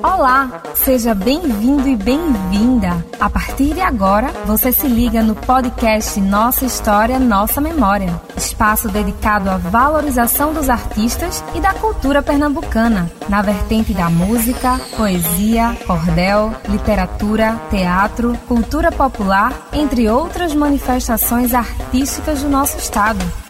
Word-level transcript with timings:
Olá, 0.00 0.62
seja 0.76 1.12
bem-vindo 1.12 1.88
e 1.88 1.96
bem-vinda. 1.96 3.04
A 3.18 3.28
partir 3.28 3.74
de 3.74 3.80
agora, 3.80 4.28
você 4.46 4.72
se 4.72 4.86
liga 4.86 5.24
no 5.24 5.34
podcast 5.34 6.20
Nossa 6.20 6.64
História, 6.64 7.18
Nossa 7.18 7.60
Memória, 7.60 8.20
espaço 8.36 8.88
dedicado 8.88 9.50
à 9.50 9.56
valorização 9.56 10.54
dos 10.54 10.70
artistas 10.70 11.42
e 11.52 11.60
da 11.60 11.74
cultura 11.74 12.22
pernambucana, 12.22 13.10
na 13.28 13.42
vertente 13.42 13.92
da 13.92 14.08
música, 14.08 14.80
poesia, 14.96 15.76
cordel, 15.84 16.54
literatura, 16.68 17.60
teatro, 17.68 18.38
cultura 18.46 18.92
popular, 18.92 19.68
entre 19.72 20.08
outras 20.08 20.54
manifestações 20.54 21.54
artísticas 21.54 22.40
do 22.40 22.48
nosso 22.48 22.78
estado. 22.78 23.41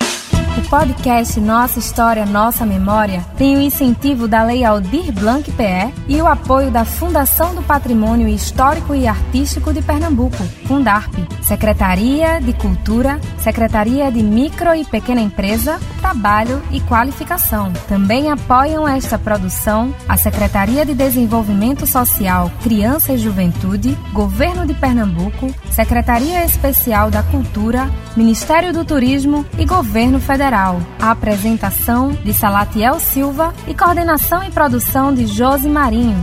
O 0.54 0.68
podcast 0.68 1.40
Nossa 1.40 1.78
História, 1.78 2.26
Nossa 2.26 2.66
Memória 2.66 3.24
tem 3.38 3.56
o 3.56 3.60
incentivo 3.60 4.28
da 4.28 4.42
Lei 4.42 4.62
Aldir 4.62 5.10
Blanc 5.10 5.50
PE 5.50 5.94
e 6.06 6.20
o 6.20 6.26
apoio 6.26 6.70
da 6.70 6.84
Fundação 6.84 7.54
do 7.54 7.62
Patrimônio 7.62 8.28
Histórico 8.28 8.94
e 8.94 9.08
Artístico 9.08 9.72
de 9.72 9.80
Pernambuco, 9.80 10.36
Fundarp, 10.66 11.14
Secretaria 11.40 12.38
de 12.38 12.52
Cultura, 12.52 13.18
Secretaria 13.38 14.12
de 14.12 14.22
Micro 14.22 14.74
e 14.74 14.84
Pequena 14.84 15.22
Empresa, 15.22 15.80
Trabalho 16.02 16.62
e 16.70 16.80
Qualificação. 16.80 17.72
Também 17.88 18.30
apoiam 18.30 18.86
esta 18.86 19.18
produção 19.18 19.94
a 20.06 20.18
Secretaria 20.18 20.84
de 20.84 20.92
Desenvolvimento 20.92 21.86
Social, 21.86 22.50
Criança 22.62 23.14
e 23.14 23.18
Juventude, 23.18 23.96
Governo 24.12 24.66
de 24.66 24.74
Pernambuco, 24.74 25.52
Secretaria 25.70 26.44
Especial 26.44 27.10
da 27.10 27.22
Cultura, 27.22 27.90
Ministério 28.14 28.70
do 28.74 28.84
Turismo 28.84 29.46
e 29.58 29.64
Governo 29.64 30.20
Federal. 30.20 30.41
A 30.42 31.12
apresentação 31.12 32.10
de 32.10 32.34
Salatiel 32.34 32.98
Silva 32.98 33.54
e 33.64 33.74
coordenação 33.74 34.42
e 34.42 34.50
produção 34.50 35.14
de 35.14 35.24
Josi 35.24 35.68
Marinho. 35.68 36.18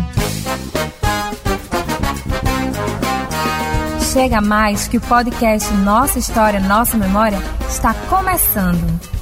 Chega 4.11 4.42
mais 4.42 4.89
que 4.89 4.98
o 4.98 5.02
podcast 5.02 5.73
Nossa 5.73 6.20
História, 6.20 6.59
Nossa 6.59 6.98
Memória 6.98 7.39
está 7.70 7.94
começando. 8.09 9.19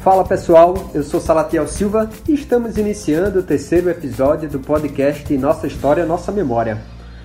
Fala 0.00 0.24
pessoal, 0.24 0.90
eu 0.94 1.02
sou 1.02 1.20
Salatiel 1.20 1.68
Silva 1.68 2.08
e 2.26 2.32
estamos 2.32 2.78
iniciando 2.78 3.40
o 3.40 3.42
terceiro 3.42 3.90
episódio 3.90 4.48
do 4.48 4.58
podcast 4.58 5.36
Nossa 5.36 5.66
História, 5.66 6.06
Nossa 6.06 6.32
Memória. 6.32 6.80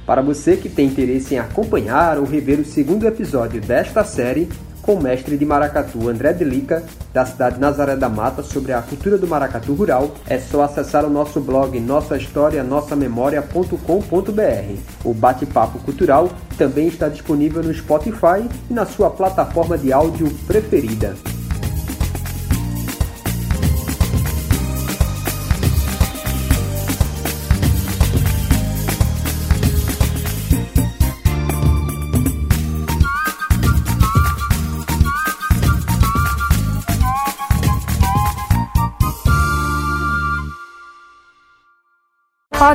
Para 0.05 0.21
você 0.21 0.57
que 0.57 0.67
tem 0.67 0.87
interesse 0.87 1.35
em 1.35 1.39
acompanhar 1.39 2.17
ou 2.17 2.25
rever 2.25 2.59
o 2.59 2.65
segundo 2.65 3.07
episódio 3.07 3.61
desta 3.61 4.03
série, 4.03 4.49
com 4.81 4.95
o 4.95 5.01
mestre 5.01 5.37
de 5.37 5.45
maracatu 5.45 6.09
André 6.09 6.33
Delica, 6.33 6.83
da 7.13 7.25
cidade 7.25 7.55
de 7.55 7.61
Nazaré 7.61 7.95
da 7.95 8.09
Mata, 8.09 8.43
sobre 8.43 8.73
a 8.73 8.81
cultura 8.81 9.17
do 9.17 9.25
maracatu 9.25 9.73
rural, 9.73 10.11
é 10.27 10.37
só 10.37 10.63
acessar 10.63 11.05
o 11.05 11.09
nosso 11.09 11.39
blog 11.39 11.79
nossa 11.79 12.17
história 12.17 12.61
nossa 12.61 12.93
memória.com.br. 12.93 14.79
O 15.05 15.13
bate-papo 15.13 15.79
cultural 15.79 16.29
também 16.57 16.87
está 16.87 17.07
disponível 17.07 17.63
no 17.63 17.73
Spotify 17.73 18.49
e 18.69 18.73
na 18.73 18.85
sua 18.85 19.09
plataforma 19.09 19.77
de 19.77 19.93
áudio 19.93 20.29
preferida. 20.45 21.15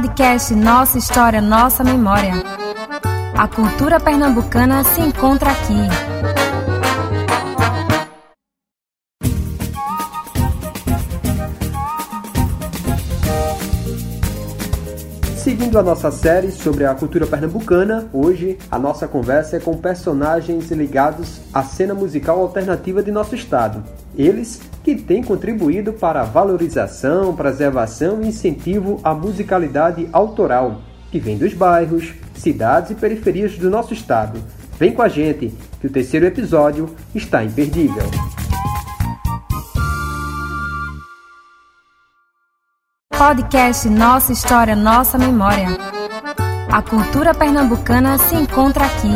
Podcast 0.00 0.54
Nossa 0.54 0.96
História, 0.96 1.42
Nossa 1.42 1.84
Memória. 1.84 2.32
A 3.36 3.46
cultura 3.46 4.00
pernambucana 4.00 4.82
se 4.82 4.98
encontra 4.98 5.50
aqui. 5.50 6.09
Seguindo 15.70 15.86
a 15.86 15.94
nossa 15.94 16.10
série 16.10 16.50
sobre 16.50 16.84
a 16.84 16.92
cultura 16.96 17.28
pernambucana, 17.28 18.08
hoje 18.12 18.58
a 18.68 18.76
nossa 18.76 19.06
conversa 19.06 19.56
é 19.56 19.60
com 19.60 19.76
personagens 19.76 20.68
ligados 20.72 21.40
à 21.54 21.62
cena 21.62 21.94
musical 21.94 22.40
alternativa 22.40 23.04
de 23.04 23.12
nosso 23.12 23.36
estado. 23.36 23.84
Eles 24.18 24.60
que 24.82 24.96
têm 24.96 25.22
contribuído 25.22 25.92
para 25.92 26.22
a 26.22 26.24
valorização, 26.24 27.36
preservação 27.36 28.20
e 28.20 28.26
incentivo 28.26 28.98
à 29.04 29.14
musicalidade 29.14 30.08
autoral, 30.12 30.80
que 31.08 31.20
vem 31.20 31.38
dos 31.38 31.54
bairros, 31.54 32.14
cidades 32.34 32.90
e 32.90 32.96
periferias 32.96 33.56
do 33.56 33.70
nosso 33.70 33.94
estado. 33.94 34.40
Vem 34.76 34.92
com 34.92 35.02
a 35.02 35.08
gente, 35.08 35.54
que 35.80 35.86
o 35.86 35.90
terceiro 35.90 36.26
episódio 36.26 36.90
está 37.14 37.44
imperdível. 37.44 38.02
Podcast 43.20 43.86
Nossa 43.86 44.32
História, 44.32 44.74
Nossa 44.74 45.18
Memória. 45.18 45.66
A 46.72 46.80
cultura 46.80 47.34
pernambucana 47.34 48.16
se 48.16 48.34
encontra 48.34 48.86
aqui. 48.86 49.12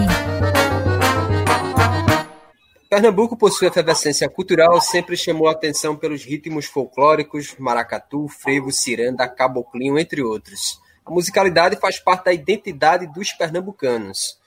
Pernambuco, 2.91 3.35
por 3.35 3.51
sua 3.51 3.69
efervescência 3.69 4.29
cultural, 4.29 4.79
sempre 4.83 5.17
chamou 5.17 5.49
a 5.49 5.53
atenção 5.53 5.97
pelos 5.97 6.23
ritmos 6.23 6.67
folclóricos, 6.67 7.57
maracatu, 7.59 8.29
frevo, 8.29 8.71
ciranda, 8.71 9.27
caboclinho, 9.27 9.99
entre 9.99 10.23
outros. 10.23 10.79
A 11.07 11.11
musicalidade 11.11 11.77
faz 11.77 11.99
parte 11.99 12.27
da 12.27 12.33
identidade 12.35 13.07
dos 13.07 13.33
pernambucanos. 13.33 14.39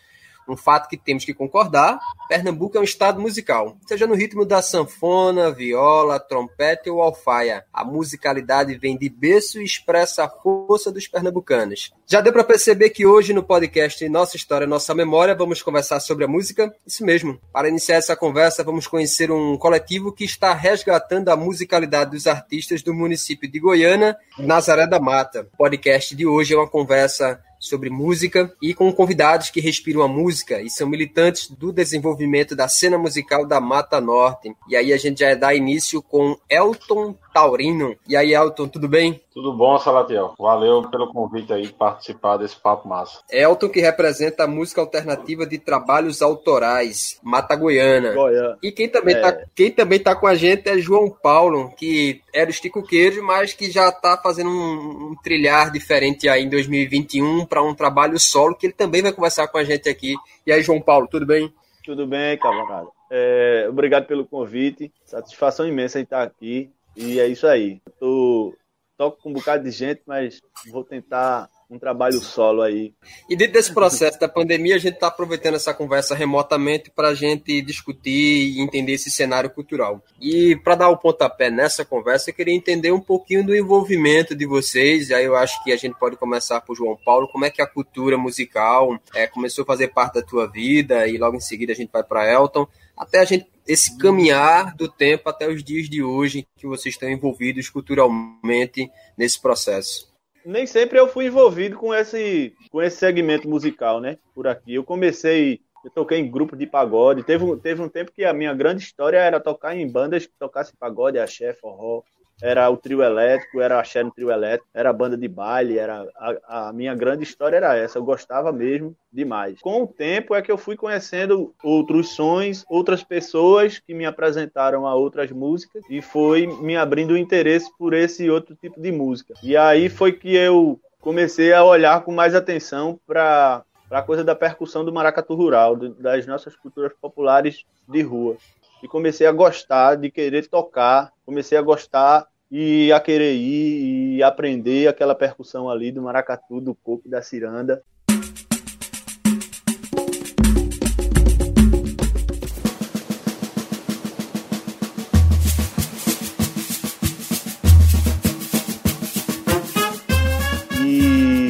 Um 0.48 0.58
fato 0.58 0.88
que 0.88 0.98
temos 0.98 1.26
que 1.26 1.34
concordar: 1.34 2.00
Pernambuco 2.28 2.78
é 2.78 2.82
um 2.82 2.84
estado 2.84 3.20
musical, 3.20 3.78
seja 3.88 4.08
no 4.08 4.16
ritmo 4.16 4.46
da 4.46 4.62
sanfona, 4.62 5.52
viola, 5.52 6.20
trompete 6.20 6.90
ou 6.90 7.02
alfaia. 7.02 7.66
A 7.74 7.84
musicalidade 7.84 8.78
vem 8.78 8.98
de 8.98 9.10
berço 9.10 9.62
e 9.62 9.66
expressa 9.66 10.24
a 10.24 10.30
força 10.30 10.92
dos 10.92 11.08
pernambucanos. 11.08 11.92
Já 12.06 12.22
deu 12.22 12.32
para 12.32 12.44
perceber 12.44 12.90
que 12.92 13.06
hoje 13.06 13.34
no 13.34 13.44
podcast 13.44 14.08
Nossa 14.08 14.38
História, 14.38 14.66
Nossa 14.66 14.96
Memória 14.96 15.36
vamos 15.36 15.62
conversar 15.62 16.00
sobre 16.00 16.26
a 16.26 16.28
música? 16.28 16.74
Isso 16.86 17.06
mesmo. 17.06 17.40
Para 17.52 17.70
iniciar 17.70 17.96
essa 17.96 18.16
conversa, 18.16 18.64
vamos 18.64 18.88
conhecer 18.88 19.32
um 19.32 19.58
coletivo 19.58 20.12
que 20.12 20.24
está 20.24 20.54
resgatando 20.54 21.30
a 21.30 21.36
musicalidade 21.36 22.12
dos 22.12 22.28
artistas 22.28 22.82
do 22.82 22.94
município 22.94 23.50
de 23.50 23.60
Goiânia, 23.60 24.18
Nazaré 24.38 24.88
da 24.88 25.00
Mata. 25.00 25.48
O 25.54 25.58
podcast 25.58 26.16
de 26.16 26.26
hoje 26.26 26.54
é 26.54 26.58
uma 26.58 26.68
conversa 26.68 27.42
sobre 27.68 27.90
música 27.90 28.54
e 28.62 28.74
com 28.74 28.92
convidados 28.92 29.50
que 29.50 29.62
respiram 29.62 30.02
a 30.02 30.08
música 30.08 30.62
e 30.62 30.70
são 30.70 30.88
militantes 30.88 31.50
do 31.50 31.72
desenvolvimento 31.72 32.56
da 32.56 32.68
cena 32.68 32.98
musical 32.98 33.46
da 33.46 33.60
Mata 33.60 34.02
Norte. 34.02 34.56
E 34.68 34.76
aí 34.76 34.94
a 34.94 34.98
gente 34.98 35.20
já 35.20 35.34
dá 35.36 35.54
início 35.54 36.02
com 36.02 36.38
Elton 36.50 37.16
Taurino. 37.34 37.96
E 38.08 38.16
aí, 38.16 38.34
Elton, 38.34 38.68
tudo 38.68 38.88
bem? 38.88 39.22
Tudo 39.38 39.54
bom, 39.54 39.78
Salatiel. 39.78 40.34
Valeu 40.40 40.90
pelo 40.90 41.14
convite 41.14 41.54
aí 41.54 41.68
de 41.68 41.72
participar 41.72 42.38
desse 42.38 42.60
papo 42.60 42.90
massa. 42.90 43.22
Elton, 43.30 43.70
que 43.70 43.80
representa 43.80 44.46
a 44.46 44.48
música 44.48 44.82
alternativa 44.82 45.46
de 45.46 45.60
trabalhos 45.60 46.24
autorais, 46.24 47.20
Mata 47.22 47.56
Goiana. 47.56 48.14
Goiânia. 48.14 48.58
E 48.64 48.72
quem 48.72 48.90
também, 48.90 49.16
é... 49.16 49.22
tá, 49.22 49.46
quem 49.54 49.70
também 49.70 50.00
tá 50.00 50.16
com 50.16 50.26
a 50.26 50.34
gente 50.34 50.68
é 50.68 50.80
João 50.80 51.12
Paulo, 51.12 51.72
que 51.78 52.20
era 52.34 52.48
o 52.48 52.50
Estico 52.50 52.82
Queijo, 52.82 53.22
mas 53.22 53.54
que 53.54 53.70
já 53.70 53.92
tá 53.92 54.18
fazendo 54.18 54.50
um, 54.50 55.12
um 55.12 55.16
trilhar 55.22 55.72
diferente 55.72 56.28
aí 56.28 56.44
em 56.44 56.50
2021 56.50 57.46
para 57.46 57.62
um 57.62 57.76
trabalho 57.76 58.20
solo, 58.20 58.56
que 58.56 58.66
ele 58.66 58.74
também 58.74 59.04
vai 59.04 59.14
conversar 59.14 59.48
com 59.50 59.60
a 59.60 59.64
gente 59.64 59.88
aqui. 59.88 60.16
E 60.48 60.52
aí, 60.52 60.64
João 60.64 60.82
Paulo, 60.82 61.08
tudo 61.08 61.28
bem? 61.28 61.54
Tudo 61.86 62.08
bem, 62.08 62.40
camarada. 62.40 62.88
É, 63.12 63.68
obrigado 63.70 64.08
pelo 64.08 64.26
convite. 64.26 64.92
Satisfação 65.06 65.68
imensa 65.68 66.00
em 66.00 66.04
estar 66.04 66.24
aqui. 66.24 66.72
E 66.96 67.20
é 67.20 67.28
isso 67.28 67.46
aí. 67.46 67.80
Eu 67.86 67.94
tô, 68.00 68.54
toco 68.98 69.22
com 69.22 69.30
um 69.30 69.34
bocado 69.34 69.64
de 69.64 69.72
gente, 69.72 70.02
mas 70.06 70.42
vou 70.72 70.84
tentar 70.84 71.50
um 71.70 71.78
trabalho 71.78 72.20
solo 72.22 72.62
aí. 72.62 72.94
E 73.30 73.36
dentro 73.36 73.54
desse 73.54 73.74
processo 73.74 74.18
da 74.20 74.30
pandemia, 74.30 74.76
a 74.76 74.80
gente 74.80 74.96
está 74.96 75.08
aproveitando 75.08 75.56
essa 75.56 75.74
conversa 75.74 76.16
remotamente 76.16 76.90
para 76.90 77.10
a 77.10 77.14
gente 77.14 77.62
discutir 77.62 78.56
e 78.56 78.62
entender 78.62 78.94
esse 78.94 79.12
cenário 79.12 79.50
cultural. 79.50 80.02
E 80.20 80.56
para 80.56 80.76
dar 80.76 80.90
o 80.90 80.98
pontapé 80.98 81.50
nessa 81.50 81.84
conversa, 81.84 82.30
eu 82.30 82.34
queria 82.34 82.54
entender 82.54 82.92
um 82.92 83.02
pouquinho 83.02 83.46
do 83.46 83.56
envolvimento 83.56 84.34
de 84.34 84.46
vocês. 84.46 85.10
E 85.10 85.14
aí 85.14 85.26
eu 85.26 85.36
acho 85.36 85.62
que 85.64 85.74
a 85.74 85.78
gente 85.78 85.98
pode 86.00 86.16
começar 86.16 86.62
por 86.62 86.76
João 86.76 86.98
Paulo. 87.04 87.28
Como 87.28 87.44
é 87.44 87.50
que 87.50 87.62
a 87.62 87.68
cultura 87.68 88.18
musical 88.18 88.98
é, 89.14 89.28
começou 89.28 89.64
a 89.64 89.68
fazer 89.68 89.90
parte 89.90 90.16
da 90.16 90.22
tua 90.22 90.50
vida? 90.50 91.06
E 91.06 91.18
logo 91.18 91.36
em 91.36 91.42
seguida 91.42 91.74
a 91.74 91.76
gente 91.76 91.92
vai 91.92 92.04
para 92.04 92.32
Elton. 92.32 92.66
Até 92.98 93.20
a 93.20 93.26
gente 93.26 93.48
esse 93.68 93.98
caminhar 93.98 94.76
do 94.76 94.88
tempo 94.88 95.30
até 95.30 95.48
os 95.48 95.64
dias 95.64 95.90
de 95.90 96.02
hoje 96.02 96.48
que 96.56 96.66
vocês 96.66 96.96
estão 96.96 97.10
envolvidos 97.10 97.70
culturalmente 97.70 98.90
nesse 99.18 99.42
processo. 99.42 100.08
nem 100.46 100.66
sempre 100.66 100.98
eu 100.98 101.08
fui 101.10 101.26
envolvido 101.26 101.78
com 101.78 101.94
esse, 101.94 102.56
com 102.72 102.82
esse 102.82 102.96
segmento 102.98 103.50
musical, 103.50 104.00
né? 104.00 104.18
Por 104.34 104.48
aqui. 104.48 104.74
Eu 104.74 104.84
comecei, 104.86 105.60
eu 105.84 105.92
toquei 105.92 106.20
em 106.20 106.32
grupo 106.32 106.56
de 106.56 106.66
pagode. 106.66 107.24
Teve, 107.24 107.58
teve 107.58 107.82
um 107.82 107.90
tempo 107.90 108.14
que 108.14 108.24
a 108.24 108.34
minha 108.34 108.54
grande 108.54 108.82
história 108.82 109.18
era 109.18 109.42
tocar 109.42 109.76
em 109.76 109.86
bandas 109.86 110.26
que 110.26 110.34
tocassem 110.40 110.74
pagode, 110.80 111.20
axé, 111.20 111.54
forró 111.54 112.04
era 112.42 112.70
o 112.70 112.78
trio 112.78 113.02
elétrico, 113.02 113.60
era 113.60 113.80
a 113.80 114.04
no 114.04 114.12
trio 114.12 114.32
elétrico, 114.32 114.70
era 114.74 114.90
a 114.90 114.94
banda 114.94 115.18
de 115.18 115.28
baile, 115.28 115.80
era 115.80 116.08
a, 116.16 116.70
a, 116.70 116.74
minha 116.74 116.94
grande 116.94 117.24
história 117.24 117.58
era 117.58 117.76
essa, 117.76 117.98
eu 117.98 118.04
gostava 118.04 118.52
mesmo 118.52 118.96
demais. 119.12 119.60
Com 119.60 119.84
o 119.84 119.88
tempo 119.88 120.36
é 120.36 120.42
que 120.42 120.52
eu 120.52 120.58
fui 120.58 120.76
conhecendo 120.76 121.54
outros 121.64 122.10
sons, 122.10 122.64
outras 122.70 123.04
pessoas 123.04 123.80
que 123.80 123.94
me 123.94 124.06
apresentaram 124.06 124.86
a 124.86 124.94
outras 124.94 125.32
músicas 125.32 125.84
e 125.90 126.02
foi 126.02 126.46
me 126.46 126.78
abrindo 126.78 127.12
o 127.12 127.18
interesse 127.18 127.72
por 127.78 127.94
esse 127.94 128.30
outro 128.30 128.56
tipo 128.56 128.80
de 128.80 128.92
música. 128.92 129.34
E 129.42 129.58
aí 129.58 129.90
foi 129.90 130.12
que 130.12 130.36
eu 130.36 130.80
comecei 131.00 131.54
a 131.54 131.64
olhar 131.64 132.04
com 132.04 132.12
mais 132.12 132.36
atenção 132.36 133.00
para 133.08 133.64
a 133.90 134.02
coisa 134.02 134.24
da 134.24 134.36
percussão 134.36 134.86
do 134.86 134.94
maracatu 134.94 135.34
rural, 135.34 135.76
das 135.76 136.28
nossas 136.28 136.56
culturas 136.56 136.92
populares 137.02 137.66
de 137.88 138.02
rua 138.02 138.38
e 138.82 138.88
comecei 138.88 139.26
a 139.26 139.32
gostar 139.32 139.96
de 139.96 140.12
querer 140.12 140.48
tocar, 140.48 141.12
comecei 141.26 141.58
a 141.58 141.62
gostar 141.62 142.28
e 142.50 142.92
a 142.92 143.00
querer 143.00 143.34
ir 143.34 144.18
e 144.18 144.24
aprender 144.24 144.88
aquela 144.88 145.16
percussão 145.16 145.70
ali 145.70 145.92
do 145.92 146.02
maracatu, 146.02 146.62
do 146.62 146.76
coco 146.76 147.10
da 147.10 147.22
ciranda. 147.22 147.84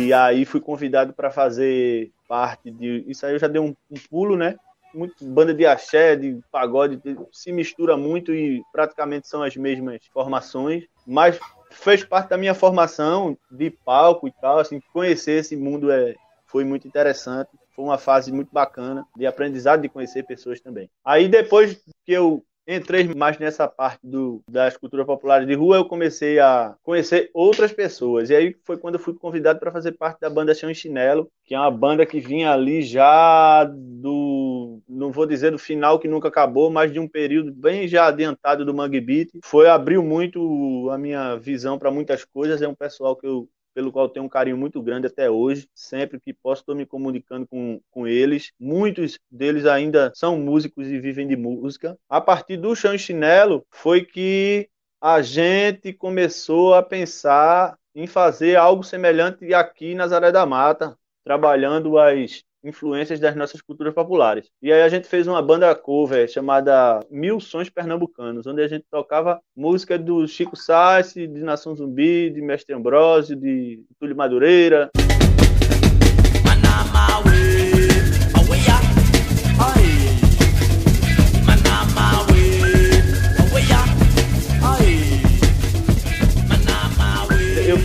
E 0.07 0.13
aí 0.13 0.45
fui 0.45 0.61
convidado 0.61 1.11
para 1.11 1.29
fazer 1.29 2.11
parte 2.29 2.71
de. 2.71 3.03
Isso 3.07 3.25
aí 3.25 3.33
eu 3.33 3.39
já 3.39 3.47
dei 3.47 3.61
um, 3.61 3.75
um 3.91 3.97
pulo, 4.09 4.37
né? 4.37 4.55
Muito 4.93 5.25
banda 5.25 5.53
de 5.53 5.65
axé, 5.65 6.15
de 6.15 6.39
pagode, 6.51 7.01
se 7.31 7.51
mistura 7.51 7.95
muito 7.97 8.33
e 8.33 8.61
praticamente 8.71 9.27
são 9.27 9.43
as 9.43 9.55
mesmas 9.55 9.99
formações, 10.11 10.85
mas 11.05 11.39
fez 11.71 12.03
parte 12.03 12.29
da 12.29 12.37
minha 12.37 12.53
formação 12.53 13.37
de 13.51 13.69
palco 13.69 14.27
e 14.27 14.31
tal, 14.31 14.59
assim, 14.59 14.79
conhecer 14.91 15.39
esse 15.39 15.55
mundo 15.55 15.91
é, 15.91 16.15
foi 16.45 16.63
muito 16.63 16.87
interessante, 16.87 17.49
foi 17.75 17.85
uma 17.85 17.97
fase 17.97 18.31
muito 18.31 18.49
bacana 18.51 19.05
de 19.15 19.25
aprendizado, 19.25 19.81
de 19.81 19.89
conhecer 19.89 20.23
pessoas 20.23 20.59
também. 20.59 20.89
Aí 21.05 21.27
depois 21.27 21.79
que 22.05 22.11
eu 22.11 22.43
entrei 22.67 23.07
mais 23.15 23.37
nessa 23.39 23.67
parte 23.67 23.99
do, 24.03 24.43
das 24.49 24.75
culturas 24.75 25.05
populares 25.05 25.47
de 25.47 25.53
rua, 25.53 25.77
eu 25.77 25.85
comecei 25.85 26.37
a 26.37 26.75
conhecer 26.83 27.29
outras 27.33 27.71
pessoas. 27.71 28.29
E 28.29 28.35
aí 28.35 28.55
foi 28.65 28.77
quando 28.77 28.95
eu 28.95 28.99
fui 28.99 29.13
convidado 29.13 29.59
para 29.59 29.71
fazer 29.71 29.93
parte 29.93 30.19
da 30.19 30.29
banda 30.29 30.53
Chão 30.53 30.69
e 30.69 30.75
Chinelo, 30.75 31.29
que 31.45 31.55
é 31.55 31.59
uma 31.59 31.71
banda 31.71 32.05
que 32.05 32.19
vinha 32.19 32.51
ali 32.51 32.81
já 32.81 33.63
do, 33.63 34.46
não 34.87 35.11
vou 35.11 35.25
dizer 35.25 35.51
do 35.51 35.59
final 35.59 35.99
que 35.99 36.07
nunca 36.07 36.27
acabou, 36.27 36.69
mas 36.69 36.91
de 36.91 36.99
um 36.99 37.07
período 37.07 37.53
bem 37.53 37.87
já 37.87 38.07
adiantado 38.07 38.65
do 38.65 38.73
Mangue 38.73 39.01
Beat. 39.01 39.29
Foi 39.43 39.67
abriu 39.67 40.03
muito 40.03 40.89
a 40.91 40.97
minha 40.97 41.35
visão 41.35 41.77
para 41.77 41.91
muitas 41.91 42.25
coisas. 42.25 42.61
É 42.61 42.67
um 42.67 42.75
pessoal 42.75 43.15
que 43.15 43.27
eu 43.27 43.49
pelo 43.77 43.91
qual 43.91 44.09
tenho 44.09 44.25
um 44.25 44.29
carinho 44.29 44.57
muito 44.57 44.81
grande 44.81 45.05
até 45.05 45.29
hoje. 45.29 45.69
Sempre 45.71 46.19
que 46.19 46.33
posso, 46.33 46.63
estou 46.63 46.73
me 46.73 46.83
comunicando 46.83 47.47
com, 47.47 47.79
com 47.91 48.07
eles. 48.07 48.51
Muitos 48.59 49.19
deles 49.29 49.67
ainda 49.67 50.11
são 50.15 50.35
músicos 50.39 50.87
e 50.87 50.99
vivem 50.99 51.27
de 51.27 51.35
música. 51.35 51.95
A 52.09 52.19
partir 52.19 52.57
do 52.57 52.75
Chão 52.75 52.95
e 52.95 52.97
Chinelo 52.97 53.63
foi 53.69 54.03
que 54.03 54.67
a 54.99 55.21
gente 55.21 55.93
começou 55.93 56.73
a 56.73 56.81
pensar 56.81 57.77
em 57.93 58.07
fazer 58.07 58.55
algo 58.55 58.83
semelhante 58.83 59.53
aqui 59.53 59.93
na 59.93 60.07
Zaré 60.07 60.31
da 60.31 60.43
Mata, 60.43 60.97
trabalhando 61.23 61.99
as 61.99 62.43
influências 62.63 63.19
das 63.19 63.35
nossas 63.35 63.61
culturas 63.61 63.93
populares. 63.93 64.49
E 64.61 64.71
aí 64.71 64.81
a 64.81 64.89
gente 64.89 65.07
fez 65.07 65.27
uma 65.27 65.41
banda 65.41 65.73
cover 65.75 66.27
chamada 66.27 66.99
Mil 67.09 67.39
Sons 67.39 67.69
Pernambucanos, 67.69 68.47
onde 68.47 68.61
a 68.61 68.67
gente 68.67 68.85
tocava 68.89 69.39
música 69.55 69.97
do 69.97 70.27
Chico 70.27 70.55
Sassi, 70.55 71.27
de 71.27 71.41
Nação 71.41 71.75
Zumbi, 71.75 72.29
de 72.29 72.41
Mestre 72.41 72.75
Ambrosio, 72.75 73.35
de 73.35 73.83
Túlio 73.99 74.15
Madureira. 74.15 74.89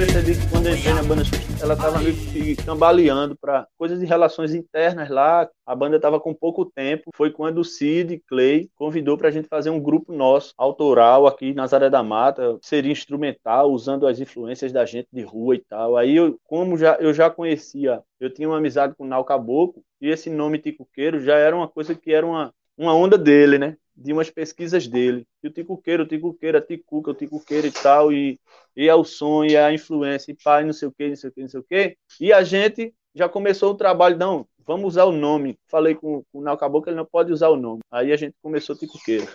Percebi 0.04 0.34
que 0.34 0.50
quando 0.50 0.66
eu 0.66 0.74
entrei 0.74 0.92
na 0.94 1.02
banda 1.04 1.22
ela 1.62 1.74
estava 1.74 2.00
meio 2.00 2.16
que 2.16 2.56
cambaleando 2.56 3.36
para 3.36 3.68
coisas 3.78 4.00
de 4.00 4.04
relações 4.04 4.52
internas 4.52 5.08
lá. 5.08 5.48
A 5.64 5.76
banda 5.76 5.94
estava 5.94 6.18
com 6.18 6.34
pouco 6.34 6.64
tempo. 6.64 7.12
Foi 7.14 7.30
quando 7.30 7.58
o 7.58 7.64
Cid 7.64 8.20
Clay 8.26 8.68
convidou 8.74 9.16
para 9.16 9.28
a 9.28 9.30
gente 9.30 9.46
fazer 9.46 9.70
um 9.70 9.78
grupo 9.78 10.12
nosso, 10.12 10.52
autoral, 10.58 11.28
aqui 11.28 11.54
na 11.54 11.62
Nazaré 11.62 11.88
da 11.88 12.02
Mata. 12.02 12.58
Seria 12.60 12.90
instrumental, 12.90 13.70
usando 13.70 14.08
as 14.08 14.18
influências 14.18 14.72
da 14.72 14.84
gente 14.84 15.06
de 15.12 15.22
rua 15.22 15.54
e 15.54 15.60
tal. 15.60 15.96
Aí, 15.96 16.16
eu, 16.16 16.36
como 16.42 16.76
já, 16.76 16.96
eu 16.96 17.14
já 17.14 17.30
conhecia, 17.30 18.02
eu 18.18 18.28
tinha 18.28 18.48
uma 18.48 18.58
amizade 18.58 18.96
com 18.96 19.04
o 19.04 19.08
Nau 19.08 19.24
Caboclo, 19.24 19.84
e 20.00 20.08
esse 20.08 20.28
nome 20.28 20.58
Ticoqueiro 20.58 21.20
já 21.20 21.36
era 21.36 21.54
uma 21.54 21.68
coisa 21.68 21.94
que 21.94 22.12
era 22.12 22.26
uma, 22.26 22.52
uma 22.76 22.94
onda 22.94 23.18
dele, 23.18 23.58
né? 23.58 23.76
de 23.96 24.12
umas 24.12 24.30
pesquisas 24.30 24.86
dele. 24.86 25.26
E 25.42 25.48
o 25.48 25.50
ticuqueiro, 25.50 26.02
o 26.02 26.06
ticuqueiro, 26.06 26.58
a 26.58 26.60
ticuca, 26.60 27.10
o 27.10 27.14
ticuqueiro 27.14 27.66
e 27.66 27.72
tal, 27.72 28.12
e, 28.12 28.38
e 28.76 28.88
é 28.88 28.94
o 28.94 29.04
som, 29.04 29.44
e 29.44 29.54
é 29.54 29.64
a 29.64 29.72
influência, 29.72 30.32
e 30.32 30.36
pai, 30.42 30.64
não 30.64 30.72
sei 30.72 30.88
o 30.88 30.92
que, 30.92 31.08
não 31.08 31.16
sei 31.16 31.30
o 31.30 31.32
que, 31.32 31.40
não 31.42 31.48
sei 31.48 31.60
o 31.60 31.64
que. 31.64 31.96
E 32.20 32.32
a 32.32 32.42
gente 32.42 32.94
já 33.14 33.28
começou 33.28 33.72
o 33.72 33.76
trabalho, 33.76 34.16
não, 34.16 34.46
vamos 34.58 34.86
usar 34.86 35.04
o 35.04 35.12
nome. 35.12 35.58
Falei 35.66 35.94
com, 35.94 36.24
com 36.32 36.38
o 36.38 36.42
Nau 36.42 36.56
Caboclo, 36.56 36.90
ele 36.90 36.96
não 36.96 37.06
pode 37.06 37.32
usar 37.32 37.48
o 37.48 37.56
nome. 37.56 37.80
Aí 37.90 38.12
a 38.12 38.16
gente 38.16 38.34
começou 38.42 38.74
o 38.74 38.78
ticuqueiro. 38.78 39.28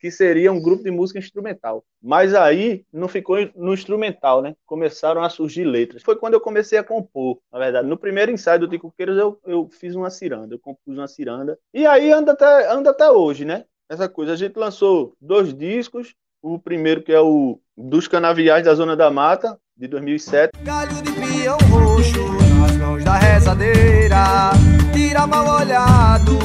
Que 0.00 0.10
seria 0.10 0.52
um 0.52 0.60
grupo 0.60 0.84
de 0.84 0.90
música 0.90 1.18
instrumental. 1.18 1.84
Mas 2.00 2.34
aí 2.34 2.84
não 2.92 3.08
ficou 3.08 3.36
no 3.56 3.74
instrumental, 3.74 4.40
né? 4.40 4.54
Começaram 4.64 5.22
a 5.22 5.28
surgir 5.28 5.64
letras. 5.64 6.02
Foi 6.02 6.14
quando 6.14 6.34
eu 6.34 6.40
comecei 6.40 6.78
a 6.78 6.84
compor, 6.84 7.38
na 7.52 7.58
verdade. 7.58 7.88
No 7.88 7.98
primeiro 7.98 8.30
ensaio 8.30 8.60
do 8.60 8.68
Ticuqueiros, 8.68 9.18
eu, 9.18 9.40
eu 9.44 9.68
fiz 9.68 9.96
uma 9.96 10.08
ciranda, 10.08 10.54
eu 10.54 10.58
compus 10.58 10.96
uma 10.96 11.08
ciranda. 11.08 11.58
E 11.74 11.84
aí 11.84 12.12
anda 12.12 12.32
até, 12.32 12.70
anda 12.70 12.90
até 12.90 13.10
hoje, 13.10 13.44
né? 13.44 13.64
essa 13.88 14.08
coisa. 14.08 14.32
A 14.32 14.36
gente 14.36 14.56
lançou 14.56 15.14
dois 15.20 15.54
discos, 15.54 16.14
o 16.42 16.58
primeiro 16.58 17.02
que 17.02 17.12
é 17.12 17.20
o 17.20 17.58
Dos 17.76 18.06
Canaviais 18.06 18.64
da 18.64 18.74
Zona 18.74 18.96
da 18.96 19.10
Mata, 19.10 19.58
de 19.76 19.88
2007. 19.88 20.58
Galho 20.62 21.02
de 21.02 21.12
pião 21.12 21.56
roxo 21.70 22.32
nas 22.60 22.76
mãos 22.76 23.04
da 23.04 23.16
rezadeira, 23.16 24.50
tira 24.92 25.26
mal 25.26 25.60
olhado, 25.60 26.38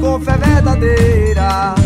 com 0.00 0.20
fé 0.20 0.36
verdadeira. 0.36 1.83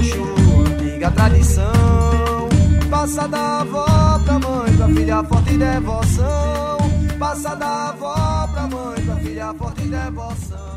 Roxo, 0.00 0.22
antiga 0.66 1.10
tradição, 1.10 2.48
passa 2.88 3.28
da 3.28 3.60
avó 3.60 4.18
pra 4.24 4.38
mãe, 4.38 4.74
pra 4.74 4.88
filha 4.88 5.22
forte 5.24 5.58
devoção. 5.58 6.78
Passa 7.18 7.54
da 7.54 7.90
avó 7.90 8.48
pra 8.50 8.66
mãe, 8.66 9.04
pra 9.04 9.16
filha 9.16 9.54
forte 9.54 9.82
devoção 9.82 10.70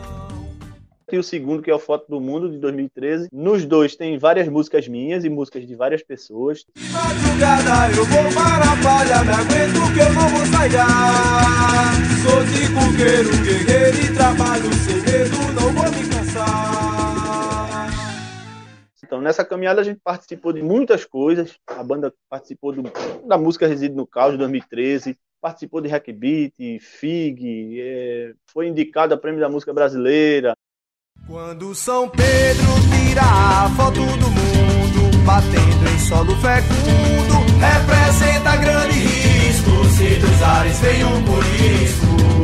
e 1.12 1.18
o 1.18 1.22
segundo, 1.22 1.62
que 1.62 1.70
é 1.70 1.75
o 1.75 1.77
Foto 1.77 2.10
do 2.10 2.20
Mundo, 2.20 2.50
de 2.50 2.58
2013. 2.58 3.30
Nos 3.32 3.65
dois 3.65 3.96
tem 3.96 4.18
várias 4.18 4.50
músicas 4.50 4.88
minhas 4.88 5.24
e 5.24 5.30
músicas 5.30 5.68
de 5.68 5.75
várias 5.75 6.01
pessoas. 6.01 6.65
Madrugada 6.92 7.96
eu 7.96 8.03
vou 8.03 8.24
para 8.34 8.72
a 8.72 8.77
palha, 8.82 9.24
me 9.24 9.32
aguento 9.32 9.94
que 9.94 10.00
eu 10.00 10.12
não 10.12 10.27
vou 10.27 10.46
sair. 10.48 10.72
Sou 12.24 12.44
de 12.46 12.68
coqueiro, 12.74 13.30
guerreiro 13.44 14.01
e 14.01 14.13
trabalho 14.15 14.74
sem 14.74 14.96
medo, 15.01 15.38
não 15.53 15.72
vou 15.72 15.92
me. 15.92 16.12
Então, 19.03 19.22
nessa 19.22 19.43
caminhada 19.43 19.81
a 19.81 19.83
gente 19.83 20.00
participou 20.03 20.53
de 20.53 20.63
muitas 20.63 21.05
coisas. 21.05 21.57
A 21.67 21.83
banda 21.83 22.13
participou 22.29 22.72
do, 22.72 22.83
da 23.27 23.38
música 23.38 23.67
Reside 23.67 23.93
no 23.93 24.07
Caos, 24.07 24.31
de 24.31 24.38
2013 24.38 25.17
participou 25.41 25.81
de 25.81 25.89
Hack 25.89 26.07
Beat, 26.13 26.53
FIG, 26.79 27.81
é, 27.81 28.33
foi 28.45 28.69
indicado 28.69 29.13
a 29.13 29.17
Prêmio 29.17 29.41
da 29.41 29.50
Música 29.50 29.74
Brasileira, 29.74 30.55
quando 31.27 31.74
São 31.74 32.10
Pedro 32.10 32.65
tira 32.91 33.22
a 33.22 33.69
foto 33.77 34.00
do 34.00 34.29
mundo, 34.29 35.25
batendo 35.25 35.89
em 35.89 36.00
solo 36.00 36.36
fecundo, 36.36 37.36
representa 37.60 38.57
grande 38.57 39.00
risco, 39.00 39.86
se 39.86 40.19
dos 40.19 40.41
ares 40.41 40.79
vem 40.79 41.03
um 41.05 41.39
risco. 41.39 42.43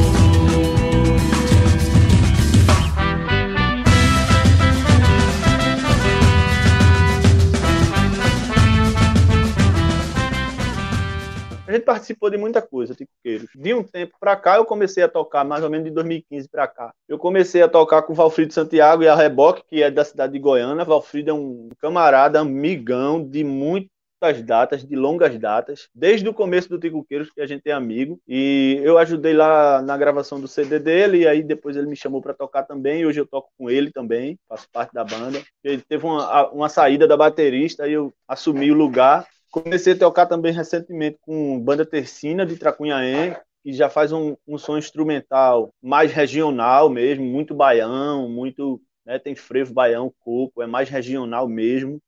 A 11.70 11.72
gente 11.72 11.84
participou 11.84 12.32
de 12.32 12.38
muita 12.38 12.64
coisa, 12.64 12.96
Ticoqueiros. 12.96 13.48
De 13.54 13.76
um 13.76 13.84
tempo 13.84 14.16
para 14.20 14.36
cá, 14.36 14.56
eu 14.56 14.66
comecei 14.66 15.04
a 15.04 15.08
tocar, 15.08 15.46
mais 15.46 15.64
ou 15.64 15.70
menos 15.70 15.86
de 15.86 15.92
2015 15.92 16.50
para 16.50 16.68
cá. 16.68 16.92
Eu 17.08 17.20
comecei 17.20 17.62
a 17.62 17.68
tocar 17.68 18.02
com 18.02 18.12
o 18.12 18.16
Valfrido 18.16 18.52
Santiago 18.52 19.04
e 19.04 19.08
a 19.08 19.14
Reboque, 19.14 19.62
que 19.68 19.84
é 19.84 19.92
da 19.92 20.04
cidade 20.04 20.34
de 20.34 20.40
Goiânia. 20.40 20.84
Valfrido 20.84 21.30
é 21.30 21.34
um 21.34 21.70
camarada, 21.80 22.40
amigão 22.40 23.24
de 23.24 23.44
muito 23.44 23.88
muitas 24.22 24.44
datas, 24.44 24.84
de 24.84 24.96
longas 24.98 25.38
datas, 25.40 25.88
desde 25.96 26.28
o 26.28 26.34
começo 26.34 26.68
do 26.68 26.78
Ticuqueiros, 26.78 27.32
que 27.32 27.40
a 27.40 27.48
gente 27.48 27.70
é 27.70 27.72
amigo, 27.72 28.20
e 28.28 28.78
eu 28.84 28.98
ajudei 28.98 29.34
lá 29.34 29.82
na 29.82 29.96
gravação 29.96 30.42
do 30.42 30.48
CD 30.48 30.78
dele, 30.78 31.20
e 31.20 31.28
aí 31.28 31.42
depois 31.42 31.78
ele 31.78 31.88
me 31.88 31.96
chamou 31.96 32.22
para 32.22 32.34
tocar 32.34 32.64
também, 32.64 33.00
e 33.00 33.06
hoje 33.06 33.22
eu 33.22 33.26
toco 33.26 33.50
com 33.58 33.70
ele 33.70 33.92
também, 33.92 34.38
faço 34.50 34.68
parte 34.74 34.94
da 34.94 35.06
banda. 35.06 35.42
Ele 35.64 35.82
teve 35.88 36.06
uma, 36.06 36.50
uma 36.50 36.68
saída 36.68 37.08
da 37.08 37.16
baterista, 37.16 37.88
e 37.88 37.94
eu 37.94 38.14
assumi 38.28 38.70
o 38.72 38.76
lugar. 38.76 39.26
Comecei 39.52 39.94
a 39.94 39.98
tocar 39.98 40.26
também 40.26 40.54
recentemente 40.54 41.18
com 41.22 41.60
banda 41.60 41.86
Tercina 41.86 42.46
de 42.46 42.56
Tracunhaém, 42.56 43.36
que 43.64 43.74
já 43.74 43.90
faz 43.90 44.12
um, 44.12 44.36
um 44.48 44.58
som 44.58 44.78
instrumental 44.78 45.74
mais 45.82 46.12
regional 46.12 46.90
mesmo, 46.90 47.26
muito 47.26 47.54
baião, 47.54 48.30
muito 48.30 48.82
né, 49.06 49.18
tem 49.18 49.36
frevo, 49.36 49.74
baião, 49.74 50.14
coco, 50.20 50.62
é 50.62 50.68
mais 50.68 50.90
regional 50.90 51.48
mesmo, 51.48 52.00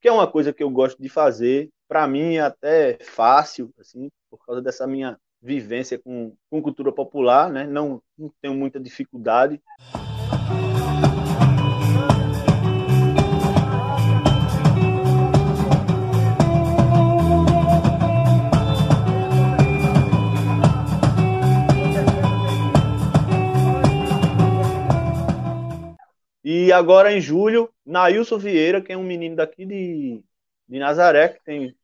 que 0.00 0.08
é 0.08 0.12
uma 0.12 0.30
coisa 0.30 0.52
que 0.52 0.62
eu 0.62 0.70
gosto 0.70 1.00
de 1.02 1.08
fazer. 1.08 1.68
Para 1.88 2.06
mim 2.06 2.36
é 2.36 2.40
até 2.40 2.98
fácil, 3.02 3.72
assim, 3.78 4.08
por 4.30 4.38
causa 4.44 4.62
dessa 4.62 4.86
minha 4.86 5.18
vivência 5.42 5.98
com, 5.98 6.34
com 6.48 6.62
cultura 6.62 6.92
popular, 6.92 7.50
né? 7.50 7.66
Não, 7.66 8.00
não 8.16 8.32
tenho 8.40 8.54
muita 8.54 8.80
dificuldade. 8.80 9.60
E 26.56 26.72
agora 26.72 27.12
em 27.12 27.20
julho, 27.20 27.68
Nailson 27.84 28.38
Vieira, 28.38 28.80
que 28.80 28.92
é 28.92 28.96
um 28.96 29.02
menino 29.02 29.34
daqui 29.34 29.66
de, 29.66 30.22
de 30.68 30.78
Nazaré, 30.78 31.30
que 31.30 31.42
tem 31.42 31.74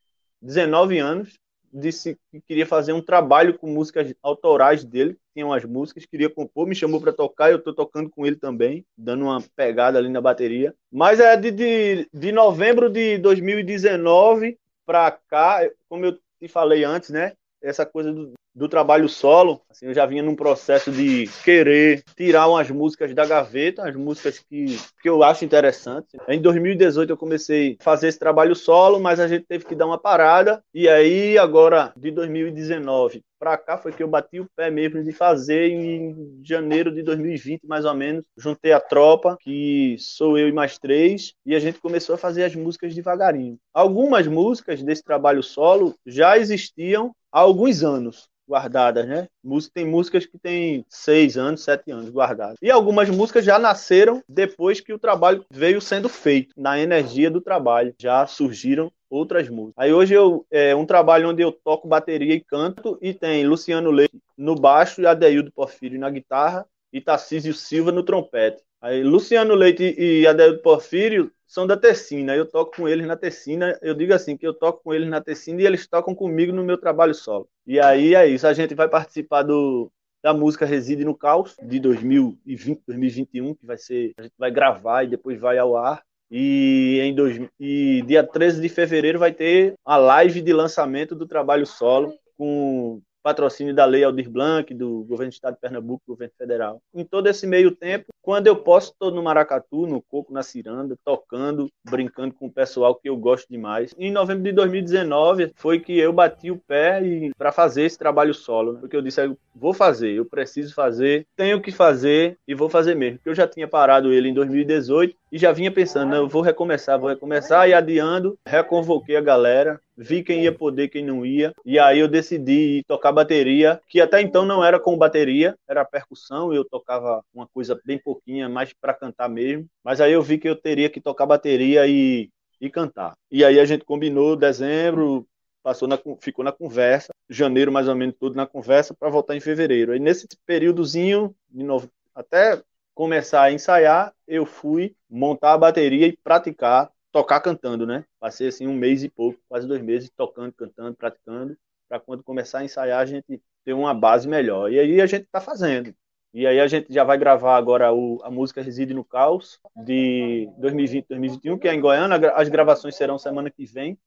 19 0.40 0.96
anos, 0.96 1.40
disse 1.72 2.16
que 2.30 2.40
queria 2.40 2.64
fazer 2.64 2.92
um 2.92 3.02
trabalho 3.02 3.58
com 3.58 3.66
músicas 3.66 4.14
autorais 4.22 4.84
dele, 4.84 5.18
tinha 5.34 5.44
umas 5.44 5.64
músicas, 5.64 6.06
queria 6.06 6.30
compor, 6.30 6.68
me 6.68 6.74
chamou 6.76 7.00
para 7.00 7.12
tocar, 7.12 7.50
eu 7.50 7.56
estou 7.56 7.74
tocando 7.74 8.08
com 8.10 8.24
ele 8.24 8.36
também, 8.36 8.86
dando 8.96 9.24
uma 9.24 9.42
pegada 9.56 9.98
ali 9.98 10.08
na 10.08 10.20
bateria. 10.20 10.72
Mas 10.88 11.18
é 11.18 11.36
de, 11.36 11.50
de, 11.50 12.08
de 12.14 12.30
novembro 12.30 12.88
de 12.88 13.18
2019 13.18 14.56
para 14.86 15.10
cá, 15.10 15.68
como 15.88 16.04
eu 16.04 16.16
te 16.38 16.46
falei 16.46 16.84
antes, 16.84 17.10
né? 17.10 17.32
Essa 17.60 17.84
coisa 17.84 18.12
do, 18.12 18.34
do 18.54 18.69
trabalho 18.69 19.09
solo, 19.09 19.61
assim, 19.71 19.87
eu 19.87 19.95
já 19.95 20.04
vinha 20.07 20.23
num 20.23 20.35
processo 20.35 20.90
de 20.90 21.28
querer 21.45 22.02
tirar 22.16 22.49
umas 22.49 22.71
músicas 22.71 23.14
da 23.14 23.25
gaveta, 23.25 23.88
as 23.88 23.95
músicas 23.95 24.38
que, 24.38 24.76
que 25.00 25.09
eu 25.09 25.23
acho 25.23 25.45
interessantes. 25.45 26.19
Em 26.28 26.40
2018 26.40 27.11
eu 27.11 27.16
comecei 27.16 27.76
a 27.80 27.85
fazer 27.85 28.09
esse 28.09 28.19
trabalho 28.19 28.54
solo, 28.54 29.00
mas 29.00 29.21
a 29.21 29.28
gente 29.28 29.47
teve 29.47 29.64
que 29.64 29.75
dar 29.75 29.87
uma 29.87 29.99
parada. 29.99 30.62
E 30.75 30.88
aí, 30.88 31.38
agora, 31.38 31.92
de 31.97 32.11
2019 32.11 33.23
para 33.38 33.57
cá, 33.57 33.78
foi 33.78 33.90
que 33.90 34.02
eu 34.02 34.09
bati 34.09 34.38
o 34.38 34.47
pé 34.54 34.71
mesmo 34.71 35.02
de 35.02 35.12
fazer 35.12 35.71
em 35.71 36.42
janeiro 36.45 36.92
de 36.92 37.02
2020, 37.02 37.66
mais 37.66 37.87
ou 37.87 37.95
menos. 37.95 38.23
Juntei 38.37 38.71
a 38.71 38.78
tropa, 38.78 39.38
que 39.40 39.97
sou 39.99 40.37
eu 40.37 40.47
e 40.47 40.52
mais 40.52 40.78
três, 40.78 41.33
e 41.47 41.54
a 41.54 41.59
gente 41.59 41.80
começou 41.80 42.14
a 42.14 42.19
fazer 42.19 42.45
as 42.45 42.54
músicas 42.54 42.95
devagarinho. 42.95 43.59
Algumas 43.73 44.26
músicas 44.26 44.83
desse 44.83 45.02
trabalho 45.02 45.42
solo 45.42 45.95
já 46.04 46.37
existiam 46.37 47.14
há 47.33 47.40
alguns 47.40 47.83
anos 47.83 48.28
guardadas, 48.50 49.07
né? 49.07 49.28
Tem 49.73 49.87
músicas 49.87 50.26
que 50.26 50.37
têm 50.37 50.85
seis 50.88 51.38
anos, 51.38 51.62
sete 51.62 51.92
anos 51.92 52.11
guardadas. 52.11 52.57
E 52.61 52.69
algumas 52.69 53.09
músicas 53.09 53.45
já 53.45 53.59
nasceram 53.59 54.23
depois 54.28 54.80
que 54.80 54.92
o 54.92 54.99
trabalho 54.99 55.45
veio 55.49 55.80
sendo 55.80 56.09
feito, 56.09 56.52
na 56.57 56.78
energia 56.78 57.30
do 57.30 57.40
trabalho. 57.40 57.95
Já 57.99 58.26
surgiram 58.26 58.90
outras 59.09 59.49
músicas. 59.49 59.75
Aí 59.76 59.92
hoje 59.92 60.14
eu 60.14 60.45
é 60.50 60.75
um 60.75 60.85
trabalho 60.85 61.30
onde 61.30 61.42
eu 61.42 61.52
toco 61.52 61.87
bateria 61.87 62.35
e 62.35 62.40
canto 62.40 62.99
e 63.00 63.14
tem 63.14 63.47
Luciano 63.47 63.90
Leite 63.90 64.19
no 64.37 64.57
baixo 64.57 65.00
e 65.00 65.07
Adeildo 65.07 65.52
Porfírio 65.52 65.99
na 65.99 66.11
guitarra 66.11 66.66
e 66.92 67.00
Tarcísio 67.00 67.54
Silva 67.54 67.92
no 67.92 68.02
trompete. 68.02 68.62
Aí 68.80 69.02
Luciano 69.02 69.54
Leite 69.54 69.94
e 69.99 70.26
Adeildo 70.26 70.62
Porfírio 70.62 71.30
são 71.46 71.66
da 71.66 71.76
Tessina. 71.76 72.34
Eu 72.34 72.46
toco 72.46 72.76
com 72.76 72.88
eles 72.88 73.06
na 73.06 73.16
Tessina. 73.16 73.78
Eu 73.82 73.94
digo 73.94 74.14
assim, 74.14 74.37
que 74.37 74.46
eu 74.46 74.54
toco 74.54 74.82
com 74.82 74.94
eles 74.94 75.08
na 75.08 75.20
Tessina 75.20 75.60
e 75.60 75.66
eles 75.66 75.87
tocam 75.87 76.14
comigo 76.14 76.52
no 76.52 76.64
meu 76.64 76.78
trabalho 76.78 77.14
solo. 77.14 77.49
E 77.66 77.78
aí 77.78 78.14
é 78.14 78.26
isso. 78.26 78.46
A 78.46 78.52
gente 78.52 78.75
vai 78.75 78.88
participar 78.88 79.42
do, 79.42 79.92
da 80.22 80.32
música 80.32 80.64
Reside 80.64 81.04
no 81.04 81.16
Caos, 81.16 81.56
de 81.62 81.78
2020, 81.80 82.82
2021, 82.87 83.54
que 83.54 83.66
vai 83.66 83.76
ser. 83.76 84.12
A 84.18 84.22
gente 84.22 84.34
vai 84.38 84.50
gravar 84.50 85.04
e 85.04 85.08
depois 85.08 85.38
vai 85.38 85.58
ao 85.58 85.76
ar. 85.76 86.02
E, 86.30 87.00
em 87.02 87.12
dois, 87.12 87.40
e 87.58 88.02
dia 88.06 88.22
13 88.22 88.60
de 88.62 88.68
fevereiro 88.68 89.18
vai 89.18 89.32
ter 89.32 89.75
a 89.84 89.96
live 89.96 90.40
de 90.40 90.52
lançamento 90.52 91.14
do 91.16 91.26
trabalho 91.26 91.66
solo 91.66 92.14
com 92.38 93.02
patrocínio 93.22 93.74
da 93.74 93.84
Lei 93.84 94.04
Aldir 94.04 94.30
Blanc, 94.30 94.72
do 94.74 95.04
governo 95.04 95.30
do 95.30 95.34
estado 95.34 95.54
de 95.54 95.60
Pernambuco, 95.60 96.02
governo 96.06 96.34
federal. 96.36 96.82
Em 96.94 97.04
todo 97.04 97.26
esse 97.28 97.46
meio 97.46 97.74
tempo, 97.74 98.06
quando 98.22 98.46
eu 98.46 98.56
posso, 98.56 98.92
estou 98.92 99.10
no 99.10 99.22
Maracatu, 99.22 99.86
no 99.86 100.02
Coco, 100.02 100.32
na 100.32 100.42
Ciranda, 100.42 100.96
tocando, 101.04 101.70
brincando 101.88 102.34
com 102.34 102.46
o 102.46 102.52
pessoal 102.52 102.94
que 102.94 103.08
eu 103.08 103.16
gosto 103.16 103.48
demais. 103.48 103.94
Em 103.98 104.10
novembro 104.10 104.44
de 104.44 104.52
2019 104.52 105.52
foi 105.54 105.80
que 105.80 105.98
eu 105.98 106.12
bati 106.12 106.50
o 106.50 106.58
pé 106.58 107.00
para 107.36 107.52
fazer 107.52 107.82
esse 107.82 107.98
trabalho 107.98 108.34
solo, 108.34 108.74
né? 108.74 108.80
porque 108.80 108.96
eu 108.96 109.02
disse, 109.02 109.20
vou 109.54 109.75
fazer, 109.75 110.12
eu 110.12 110.25
preciso 110.25 110.75
fazer, 110.75 111.26
tenho 111.37 111.61
que 111.61 111.71
fazer 111.71 112.38
e 112.47 112.54
vou 112.54 112.69
fazer 112.69 112.95
mesmo. 112.95 113.19
Porque 113.19 113.30
eu 113.30 113.35
já 113.35 113.47
tinha 113.47 113.69
parado 113.69 114.12
ele 114.12 114.28
em 114.28 114.35
2018 114.35 115.16
e 115.33 115.38
já 115.38 115.52
vinha 115.52 115.71
pensando, 115.71 116.14
eu 116.14 116.28
vou 116.28 116.42
recomeçar, 116.42 116.99
vou 116.99 117.09
recomeçar 117.09 117.69
e 117.69 117.75
adiando, 117.75 118.38
reconvoquei 118.47 119.16
a 119.16 119.21
galera, 119.21 119.80
vi 119.97 120.23
quem 120.23 120.45
ia 120.45 120.52
poder, 120.52 120.88
quem 120.88 121.04
não 121.04 121.25
ia, 121.26 121.52
e 121.64 121.78
aí 121.78 121.99
eu 121.99 122.09
decidi 122.09 122.83
tocar 122.87 123.12
bateria, 123.12 123.80
que 123.88 124.00
até 124.00 124.21
então 124.21 124.45
não 124.47 124.64
era 124.64 124.80
com 124.80 124.97
bateria, 124.97 125.57
era 125.69 125.85
percussão, 125.85 126.52
eu 126.52 126.64
tocava 126.64 127.23
uma 127.35 127.47
coisa 127.47 127.78
bem 127.85 127.99
pouquinha, 127.99 128.49
mais 128.49 128.73
para 128.73 128.95
cantar 128.95 129.28
mesmo, 129.28 129.66
mas 129.85 130.00
aí 130.00 130.12
eu 130.12 130.23
vi 130.23 130.38
que 130.38 130.49
eu 130.49 130.57
teria 130.57 130.88
que 130.88 131.00
tocar 131.00 131.26
bateria 131.26 131.87
e, 131.87 132.30
e 132.61 132.71
cantar. 132.71 133.14
E 133.30 133.45
aí 133.45 133.61
a 133.61 133.64
gente 133.64 133.85
combinou 133.85 134.37
dezembro, 134.37 135.26
passou 135.62 135.87
na, 135.88 135.99
ficou 136.21 136.45
na 136.45 136.52
conversa, 136.52 137.12
janeiro 137.29 137.73
mais 137.73 137.88
ou 137.88 137.95
menos 137.95 138.17
tudo 138.19 138.37
na 138.37 138.47
conversa 138.47 138.95
para 138.95 139.11
voltar 139.11 139.37
em 139.37 139.40
fevereiro. 139.40 139.93
Aí 139.93 139.99
nesse 139.99 140.26
períodozinho 140.47 141.35
de 141.50 141.64
novo, 141.64 141.90
até 142.14 142.62
começar 142.95 143.43
a 143.43 143.52
ensaiar, 143.52 144.14
eu 144.26 144.45
fui 144.45 144.95
montar 145.09 145.55
a 145.55 145.59
bateria 145.59 146.07
e 146.07 146.17
praticar 146.17 146.90
tocar 147.12 147.40
cantando, 147.40 147.87
né? 147.87 148.05
Passei 148.19 148.49
assim 148.49 148.67
um 148.67 148.75
mês 148.75 149.02
e 149.02 149.09
pouco, 149.09 149.40
quase 149.49 149.67
dois 149.67 149.83
meses 149.83 150.11
tocando, 150.11 150.52
cantando, 150.52 150.95
praticando, 150.97 151.57
para 151.88 151.99
quando 151.99 152.23
começar 152.23 152.61
a 152.61 152.64
ensaiar 152.64 153.00
a 153.00 153.07
gente 153.07 153.43
ter 153.64 153.73
uma 153.73 153.93
base 153.93 154.29
melhor. 154.29 154.71
E 154.71 154.79
aí 154.79 155.00
a 155.00 155.07
gente 155.07 155.25
está 155.25 155.40
fazendo. 155.40 155.95
E 156.33 156.47
aí 156.47 156.61
a 156.61 156.67
gente 156.69 156.93
já 156.93 157.02
vai 157.02 157.19
gravar 157.19 157.57
agora 157.57 157.93
o, 157.93 158.21
a 158.23 158.31
música 158.31 158.62
Reside 158.62 158.95
no 158.95 159.05
Caos 159.05 159.59
de 159.85 160.49
2020, 160.59 161.07
2021, 161.09 161.59
que 161.59 161.69
é 161.69 161.75
em 161.75 161.81
Goiânia. 161.81 162.31
As 162.35 162.49
gravações 162.49 162.95
serão 162.95 163.19
semana 163.19 163.50
que 163.50 163.67
vem 163.67 163.99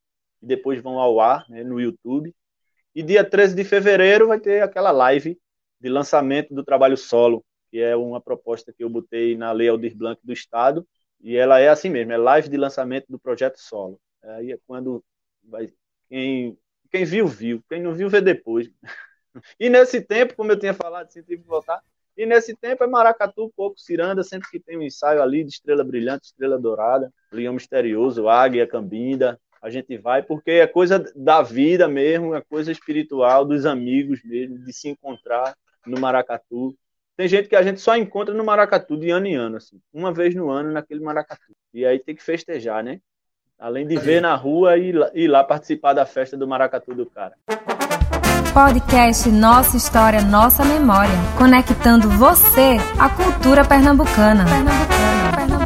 e 0.44 0.46
depois 0.46 0.82
vão 0.82 1.00
ao 1.00 1.20
ar 1.22 1.50
né, 1.50 1.64
no 1.64 1.80
YouTube. 1.80 2.36
E 2.94 3.02
dia 3.02 3.24
13 3.24 3.56
de 3.56 3.64
fevereiro 3.64 4.28
vai 4.28 4.40
ter 4.40 4.62
aquela 4.62 4.92
live 4.92 5.40
de 5.80 5.90
lançamento 5.90 6.54
do 6.54 6.64
trabalho 6.64 6.98
solo, 6.98 7.44
que 7.72 7.80
é 7.80 7.96
uma 7.96 8.22
proposta 8.22 8.72
que 8.72 8.84
eu 8.84 8.90
botei 8.90 9.36
na 9.36 9.52
Lei 9.52 9.70
Aldir 9.70 9.96
Blanc 9.96 10.20
do 10.24 10.34
Estado, 10.34 10.86
e 11.20 11.38
ela 11.38 11.60
é 11.60 11.70
assim 11.70 11.90
mesmo, 11.90 12.12
é 12.12 12.18
live 12.18 12.50
de 12.50 12.58
lançamento 12.58 13.06
do 13.10 13.18
projeto 13.18 13.58
solo. 13.58 14.00
Aí 14.22 14.52
é 14.52 14.60
quando 14.68 15.04
vai. 15.42 15.70
Quem, 16.10 16.58
quem 16.92 17.06
viu, 17.06 17.26
viu. 17.26 17.64
Quem 17.70 17.82
não 17.82 17.94
viu, 17.94 18.10
vê 18.10 18.22
depois. 18.22 18.70
E 19.60 19.68
nesse 19.68 20.00
tempo, 20.00 20.36
como 20.36 20.52
eu 20.52 20.60
tinha 20.60 20.76
falado, 20.76 21.10
tive 21.10 21.40
que 21.40 21.48
voltar. 21.48 21.82
E 22.16 22.24
nesse 22.24 22.56
tempo 22.56 22.84
é 22.84 22.88
Maracatu, 22.88 23.52
pouco 23.56 23.80
Ciranda, 23.80 24.22
sempre 24.22 24.48
que 24.52 24.60
tem 24.60 24.78
um 24.78 24.84
ensaio 24.84 25.24
ali 25.24 25.44
de 25.44 25.50
estrela 25.50 25.84
brilhante, 25.84 26.28
estrela 26.28 26.60
dourada, 26.60 27.12
leão 27.32 27.56
misterioso, 27.56 28.30
águia, 28.30 28.68
cambinda. 28.68 29.42
A 29.64 29.70
gente 29.70 29.98
vai 29.98 30.22
porque 30.22 30.52
é 30.52 30.68
coisa 30.68 31.00
da 31.16 31.42
vida 31.42 31.88
mesmo, 31.88 32.36
é 32.36 32.42
coisa 32.42 32.70
espiritual, 32.70 33.46
dos 33.46 33.66
amigos 33.66 34.20
mesmo, 34.22 34.60
de 34.60 34.74
se 34.74 34.90
encontrar 34.90 35.56
no 35.88 35.98
Maracatu. 36.02 36.76
Tem 37.16 37.30
gente 37.30 37.48
que 37.48 37.56
a 37.56 37.64
gente 37.64 37.80
só 37.80 37.96
encontra 37.96 38.34
no 38.36 38.44
Maracatu 38.44 38.98
de 38.98 39.10
ano 39.10 39.26
em 39.26 39.36
ano, 39.36 39.56
assim, 39.56 39.80
uma 39.94 40.12
vez 40.12 40.36
no 40.36 40.50
ano 40.50 40.70
naquele 40.70 41.00
Maracatu. 41.00 41.54
E 41.74 41.86
aí 41.86 41.98
tem 41.98 42.14
que 42.14 42.22
festejar, 42.22 42.84
né? 42.84 43.00
Além 43.58 43.88
de 43.88 43.96
ver 43.96 44.22
na 44.22 44.36
rua 44.36 44.78
e 44.78 44.92
ir 45.14 45.28
lá 45.30 45.46
participar 45.46 45.94
da 45.94 46.06
festa 46.06 46.36
do 46.36 46.46
Maracatu 46.46 46.94
do 46.94 47.06
cara. 47.06 47.34
Podcast 48.54 49.30
Nossa 49.30 49.78
História, 49.78 50.22
Nossa 50.22 50.66
Memória, 50.66 51.16
conectando 51.38 52.10
você 52.10 52.78
à 53.00 53.10
cultura 53.10 53.64
pernambucana. 53.64 54.44
pernambucana, 54.44 55.38
pernambucana. 55.38 55.63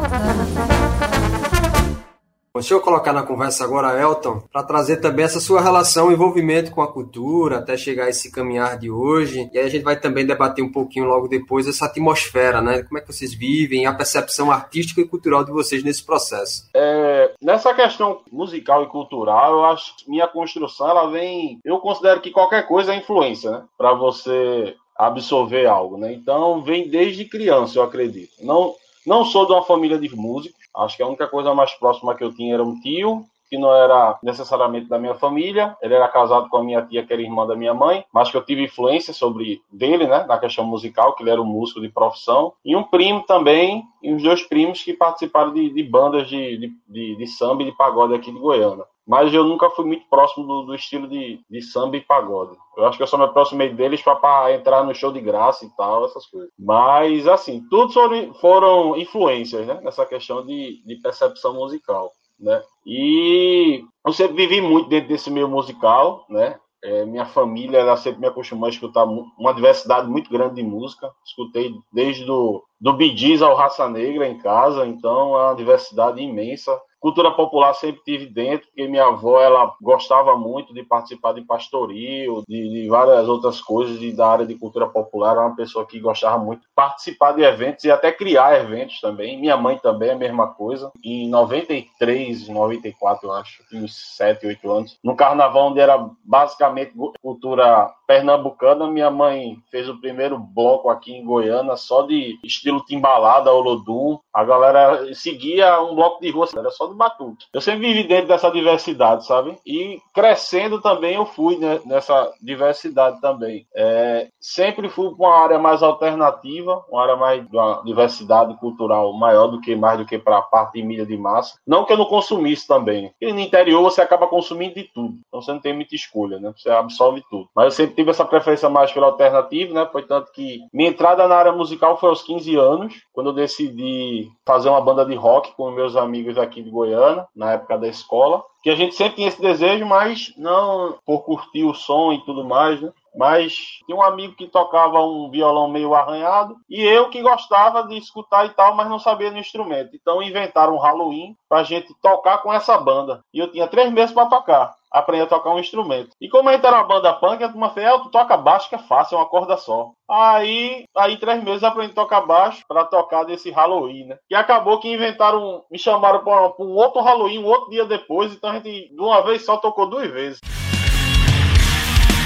Deixa 2.60 2.74
eu 2.74 2.82
colocar 2.82 3.14
na 3.14 3.24
conversa 3.24 3.64
agora, 3.64 4.00
Elton, 4.00 4.42
para 4.52 4.64
trazer 4.64 4.98
também 4.98 5.26
essa 5.26 5.40
sua 5.40 5.62
relação, 5.62 6.12
envolvimento 6.12 6.72
com 6.72 6.82
a 6.82 6.92
cultura, 6.92 7.58
até 7.58 7.78
chegar 7.78 8.06
a 8.06 8.10
esse 8.10 8.32
caminhar 8.32 8.78
de 8.78 8.90
hoje. 8.90 9.50
E 9.54 9.58
aí 9.58 9.66
a 9.66 9.70
gente 9.70 9.84
vai 9.84 10.00
também 10.00 10.26
debater 10.26 10.64
um 10.64 10.72
pouquinho 10.72 11.06
logo 11.06 11.28
depois 11.28 11.68
essa 11.68 11.86
atmosfera, 11.86 12.62
né? 12.62 12.84
Como 12.84 12.98
é 12.98 13.02
que 13.02 13.12
vocês 13.12 13.34
vivem, 13.34 13.86
a 13.86 13.94
percepção 13.94 14.52
artística 14.52 15.02
e 15.02 15.08
cultural 15.08 15.44
de 15.44 15.52
vocês 15.52 15.84
nesse 15.84 16.06
processo. 16.06 16.70
É, 16.74 17.34
nessa 17.42 17.74
questão 17.74 18.22
musical 18.32 18.84
e 18.84 18.88
cultural, 18.88 19.54
eu 19.54 19.66
acho 19.66 19.96
que 19.98 20.10
minha 20.10 20.28
construção, 20.28 20.90
ela 20.90 21.10
vem... 21.10 21.60
Eu 21.64 21.80
considero 21.80 22.22
que 22.22 22.32
qualquer 22.32 22.68
coisa 22.68 22.94
é 22.94 22.98
influência, 22.98 23.52
né? 23.52 23.64
Para 23.78 23.94
você 23.94 24.76
absorver 24.98 25.68
algo, 25.68 25.98
né? 25.98 26.12
Então, 26.14 26.62
vem 26.64 26.90
desde 26.90 27.26
criança, 27.26 27.78
eu 27.78 27.84
acredito. 27.84 28.32
Não, 28.42 28.74
não 29.06 29.24
sou 29.24 29.46
de 29.46 29.54
uma 29.54 29.64
família 29.64 30.00
de 30.00 30.14
músicos, 30.16 30.57
acho 30.78 30.98
que 30.98 31.04
a 31.04 31.08
única 31.08 31.28
coisa 31.28 31.54
mais 31.54 31.74
próxima 31.74 32.16
que 32.16 32.24
eu 32.24 32.34
tinha 32.34 32.54
era 32.54 32.64
um 32.64 32.80
tio, 32.80 33.26
que 33.50 33.58
não 33.58 33.74
era 33.74 34.20
necessariamente 34.22 34.88
da 34.88 35.00
minha 35.00 35.16
família, 35.16 35.76
ele 35.82 35.94
era 35.94 36.08
casado 36.08 36.50
com 36.50 36.58
a 36.58 36.64
minha 36.64 36.82
tia, 36.82 37.06
que 37.06 37.14
era 37.14 37.22
irmã 37.22 37.48
da 37.48 37.56
minha 37.56 37.74
mãe, 37.74 38.04
mas 38.14 38.30
que 38.30 38.36
eu 38.36 38.44
tive 38.44 38.66
influência 38.66 39.14
sobre 39.14 39.62
dele, 39.72 40.06
né, 40.06 40.26
na 40.28 40.38
questão 40.38 40.66
musical, 40.66 41.16
que 41.16 41.24
ele 41.24 41.30
era 41.30 41.42
um 41.42 41.46
músico 41.46 41.80
de 41.80 41.90
profissão, 41.90 42.54
e 42.64 42.76
um 42.76 42.84
primo 42.84 43.24
também, 43.24 43.84
e 44.04 44.14
os 44.14 44.22
dois 44.22 44.44
primos 44.44 44.84
que 44.84 44.94
participaram 44.94 45.54
de, 45.54 45.70
de 45.70 45.84
bandas 45.84 46.28
de, 46.28 46.58
de, 46.58 46.72
de, 46.88 47.16
de 47.16 47.28
samba 47.28 47.64
e 47.64 47.66
de 47.66 47.72
pagode 47.72 48.14
aqui 48.14 48.32
de 48.32 48.40
Goiânia 48.40 48.84
mas 49.08 49.34
eu 49.34 49.46
nunca 49.46 49.70
fui 49.70 49.86
muito 49.86 50.06
próximo 50.10 50.46
do, 50.46 50.64
do 50.64 50.76
estilo 50.76 51.08
de, 51.08 51.40
de, 51.50 51.62
samba 51.62 51.96
e 51.96 52.02
pagode. 52.02 52.58
Eu 52.76 52.86
acho 52.86 52.98
que 52.98 53.04
eu 53.04 53.08
só 53.08 53.18
me 53.18 53.24
aproximei 53.24 53.70
deles 53.70 54.02
para 54.02 54.54
entrar 54.54 54.84
no 54.84 54.94
show 54.94 55.14
de 55.14 55.22
graça 55.22 55.66
e 55.66 55.70
tal, 55.78 56.06
essas 56.06 56.26
coisas. 56.26 56.50
Mas, 56.60 57.26
assim, 57.26 57.64
tudo 57.70 57.94
foram, 58.42 58.98
influências, 58.98 59.66
né? 59.66 59.80
Nessa 59.82 60.06
questão 60.06 60.46
de, 60.46 60.84
de 60.86 60.96
percepção 60.98 61.54
musical, 61.54 62.12
né? 62.38 62.62
E 62.86 63.82
eu 64.06 64.12
sempre 64.12 64.36
vivi 64.36 64.60
muito 64.60 64.90
dentro 64.90 65.08
desse 65.08 65.32
meio 65.32 65.48
musical, 65.48 66.26
né? 66.30 66.60
É, 66.84 67.06
minha 67.06 67.26
família 67.26 67.80
ela 67.80 67.98
sempre 67.98 68.22
me 68.22 68.28
acostumou 68.28 68.68
a 68.68 68.70
escutar 68.70 69.04
uma 69.04 69.54
diversidade 69.54 70.08
muito 70.08 70.30
grande 70.30 70.56
de 70.56 70.64
música. 70.64 71.10
Escutei 71.26 71.74
desde 71.92 72.26
do, 72.26 72.64
do 72.80 72.94
Bee 72.94 73.42
ao 73.42 73.56
Raça 73.56 73.90
Negra 73.90 74.28
em 74.28 74.38
casa, 74.38 74.86
então 74.86 75.36
é 75.36 75.46
uma 75.48 75.54
diversidade 75.56 76.22
imensa. 76.22 76.80
Cultura 77.08 77.32
popular 77.32 77.74
sempre 77.74 78.02
tive 78.04 78.26
dentro, 78.26 78.68
porque 78.68 78.86
minha 78.86 79.06
avó 79.06 79.40
ela 79.42 79.74
gostava 79.82 80.36
muito 80.36 80.74
de 80.74 80.84
participar 80.84 81.32
de 81.32 81.42
pastoril, 81.42 82.44
de, 82.46 82.70
de 82.70 82.90
várias 82.90 83.30
outras 83.30 83.62
coisas 83.62 83.98
de, 83.98 84.12
da 84.12 84.30
área 84.30 84.46
de 84.46 84.56
cultura 84.56 84.90
popular. 84.90 85.32
Era 85.32 85.46
uma 85.46 85.56
pessoa 85.56 85.86
que 85.86 86.02
gostava 86.02 86.38
muito 86.38 86.64
de 86.64 86.68
participar 86.76 87.32
de 87.32 87.44
eventos 87.44 87.86
e 87.86 87.92
até 87.92 88.12
criar 88.12 88.60
eventos 88.60 89.00
também. 89.00 89.40
Minha 89.40 89.56
mãe 89.56 89.78
também 89.78 90.10
é 90.10 90.14
a 90.14 90.18
mesma 90.18 90.48
coisa. 90.48 90.92
Em 91.02 91.30
93, 91.30 92.50
94, 92.50 93.26
eu 93.26 93.32
acho, 93.32 93.64
uns 93.72 93.96
7, 94.18 94.46
8 94.46 94.70
anos, 94.70 95.00
no 95.02 95.16
carnaval 95.16 95.70
onde 95.70 95.80
era 95.80 96.10
basicamente 96.26 96.92
cultura 97.22 97.90
pernambucana, 98.06 98.88
minha 98.88 99.10
mãe 99.10 99.58
fez 99.72 99.88
o 99.88 100.00
primeiro 100.00 100.38
bloco 100.38 100.90
aqui 100.90 101.14
em 101.14 101.24
Goiânia 101.24 101.78
só 101.78 102.02
de 102.02 102.38
estilo 102.44 102.84
timbalada, 102.84 103.54
olodum. 103.54 104.20
A 104.34 104.44
galera 104.44 105.14
seguia 105.14 105.82
um 105.82 105.96
bloco 105.96 106.22
de 106.22 106.32
rua, 106.32 106.48
era 106.56 106.70
só 106.70 106.88
do 106.88 106.97
batuque. 106.98 107.46
Eu 107.54 107.62
sempre 107.62 107.88
vivi 107.88 108.08
dentro 108.08 108.28
dessa 108.28 108.50
diversidade, 108.50 109.26
sabe? 109.26 109.58
E 109.66 110.00
crescendo 110.14 110.82
também 110.82 111.16
eu 111.16 111.26
fui 111.26 111.58
né, 111.58 111.80
nessa 111.86 112.32
diversidade 112.42 113.22
também. 113.22 113.66
É, 113.76 114.30
sempre 114.40 114.90
fui 114.90 115.10
para 115.16 115.28
uma 115.28 115.36
área 115.36 115.60
mais 115.60 115.84
alternativa, 115.84 116.84
uma 116.90 117.02
área 117.02 117.16
mais 117.16 117.48
de 117.48 117.56
uma 117.56 117.82
diversidade 117.84 118.56
cultural 118.58 119.14
maior 119.14 119.48
do 119.48 119.62
que 119.62 119.76
mais 119.76 119.98
do 119.98 120.06
que 120.06 120.18
para 120.18 120.38
a 120.38 120.42
parte 120.42 120.74
de 120.74 120.84
mídia 120.84 121.06
de 121.06 121.18
massa. 121.18 121.58
Não 121.66 121.86
que 121.86 121.94
eu 121.94 121.98
não 121.98 122.06
consumisse 122.06 122.68
também. 122.68 123.14
E 123.22 123.32
no 123.32 123.40
interior 123.40 123.82
você 123.82 124.02
acaba 124.02 124.28
consumindo 124.28 124.76
de 124.76 124.84
tudo. 124.84 125.16
Então 125.28 125.42
você 125.42 125.52
não 125.52 125.60
tem 125.60 125.74
muita 125.74 125.96
escolha, 125.96 126.40
né? 126.40 126.54
Você 126.56 126.70
absorve 126.70 127.24
tudo. 127.30 127.50
Mas 127.56 127.66
eu 127.66 127.72
sempre 127.72 127.96
tive 127.96 128.12
essa 128.12 128.26
preferência 128.26 128.70
mais 128.70 128.92
pela 128.92 129.08
alternativa, 129.08 129.74
né? 129.74 129.88
Foi 129.92 130.04
tanto 130.04 130.32
que 130.32 130.62
minha 130.74 130.90
entrada 130.90 131.28
na 131.28 131.36
área 131.36 131.52
musical 131.52 131.98
foi 132.00 132.10
aos 132.10 132.22
15 132.22 132.56
anos, 132.56 132.94
quando 133.14 133.30
eu 133.30 133.34
decidi 133.34 134.30
fazer 134.46 134.70
uma 134.70 134.82
banda 134.82 135.06
de 135.06 135.16
rock 135.16 135.56
com 135.56 135.72
meus 135.72 135.96
amigos 135.96 136.38
aqui 136.38 136.62
de 136.62 136.70
Goiânia, 136.78 137.28
na 137.36 137.54
época 137.54 137.78
da 137.78 137.88
escola, 137.88 138.44
que 138.62 138.70
a 138.70 138.76
gente 138.76 138.96
sempre 138.96 139.16
tinha 139.16 139.28
esse 139.28 139.42
desejo, 139.42 139.86
mas 139.86 140.34
não 140.38 140.98
por 141.06 141.24
curtir 141.24 141.64
o 141.64 141.74
som 141.74 142.14
e 142.14 142.24
tudo 142.24 142.44
mais, 142.44 142.82
né? 142.82 142.92
Mas 143.16 143.80
tinha 143.86 143.98
um 143.98 144.04
amigo 144.04 144.36
que 144.36 144.48
tocava 144.48 145.02
um 145.02 145.32
violão 145.32 145.68
meio 145.68 145.96
arranhado 145.96 146.56
e 146.70 146.84
eu 146.84 147.10
que 147.10 147.22
gostava 147.22 147.84
de 147.88 147.98
escutar 147.98 148.46
e 148.46 148.50
tal, 148.50 148.76
mas 148.76 148.88
não 148.88 149.00
sabia 149.00 149.32
do 149.32 149.40
instrumento. 149.40 149.96
Então 149.96 150.22
inventaram 150.22 150.76
um 150.76 150.80
Halloween 150.80 151.36
pra 151.50 151.64
gente 151.64 151.96
tocar 152.00 152.38
com 152.40 152.54
essa 152.54 152.78
banda. 152.78 153.24
E 153.34 153.40
eu 153.40 153.52
tinha 153.52 153.68
três 153.68 153.92
meses 153.92 154.14
para 154.14 154.30
tocar 154.30 154.77
aprender 154.92 155.24
a 155.24 155.28
tocar 155.28 155.52
um 155.52 155.60
instrumento. 155.60 156.12
E 156.20 156.30
como 156.30 156.50
a 156.50 156.54
gente 156.54 156.66
era 156.66 156.78
uma 156.78 156.88
banda 156.88 157.14
punk, 157.14 157.44
a 157.44 157.50
turma 157.50 157.70
fez, 157.70 157.92
tu 158.02 158.10
toca 158.10 158.38
baixo 158.38 158.70
que 158.70 158.76
é 158.76 158.80
fácil, 158.80 159.16
é 159.16 159.20
uma 159.20 159.30
corda 159.30 159.58
só. 159.58 159.92
Aí, 160.10 160.86
aí 160.96 161.18
três 161.18 161.44
meses 161.44 161.64
aprendi 161.64 161.92
a 161.92 161.96
tocar 161.96 162.22
baixo 162.22 162.64
para 162.68 162.86
tocar 162.86 163.24
desse 163.24 163.52
Halloween, 163.52 164.06
né? 164.06 164.18
E 164.30 164.36
acabou 164.36 164.80
que 164.80 164.94
inventaram, 164.94 165.64
me 165.70 165.78
chamaram 165.78 166.24
para 166.24 166.54
um 166.60 166.76
outro 166.76 167.02
Halloween, 167.02 167.40
um 167.40 167.46
outro 167.46 167.70
dia 167.70 167.86
depois, 167.86 168.34
então 168.34 168.50
a 168.50 168.54
gente 168.54 168.94
de 168.94 169.00
uma 169.00 169.22
vez 169.22 169.46
só 169.46 169.58
tocou 169.58 169.90
duas 169.90 170.10
vezes. 170.10 170.40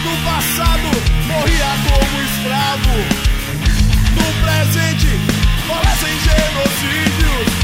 No 0.03 0.15
passado, 0.25 0.89
morria 1.27 1.71
como 1.85 2.21
escravo. 2.23 3.31
No 4.17 4.27
presente, 4.43 5.41
sem 6.01 6.19
genocídios. 6.19 7.61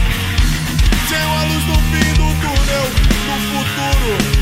Sem 1.09 1.17
a 1.17 1.43
luz 1.45 1.65
no 1.65 1.75
fim 1.89 2.13
do 2.13 2.27
túnel, 2.41 2.85
no 3.25 3.35
futuro. 3.49 4.36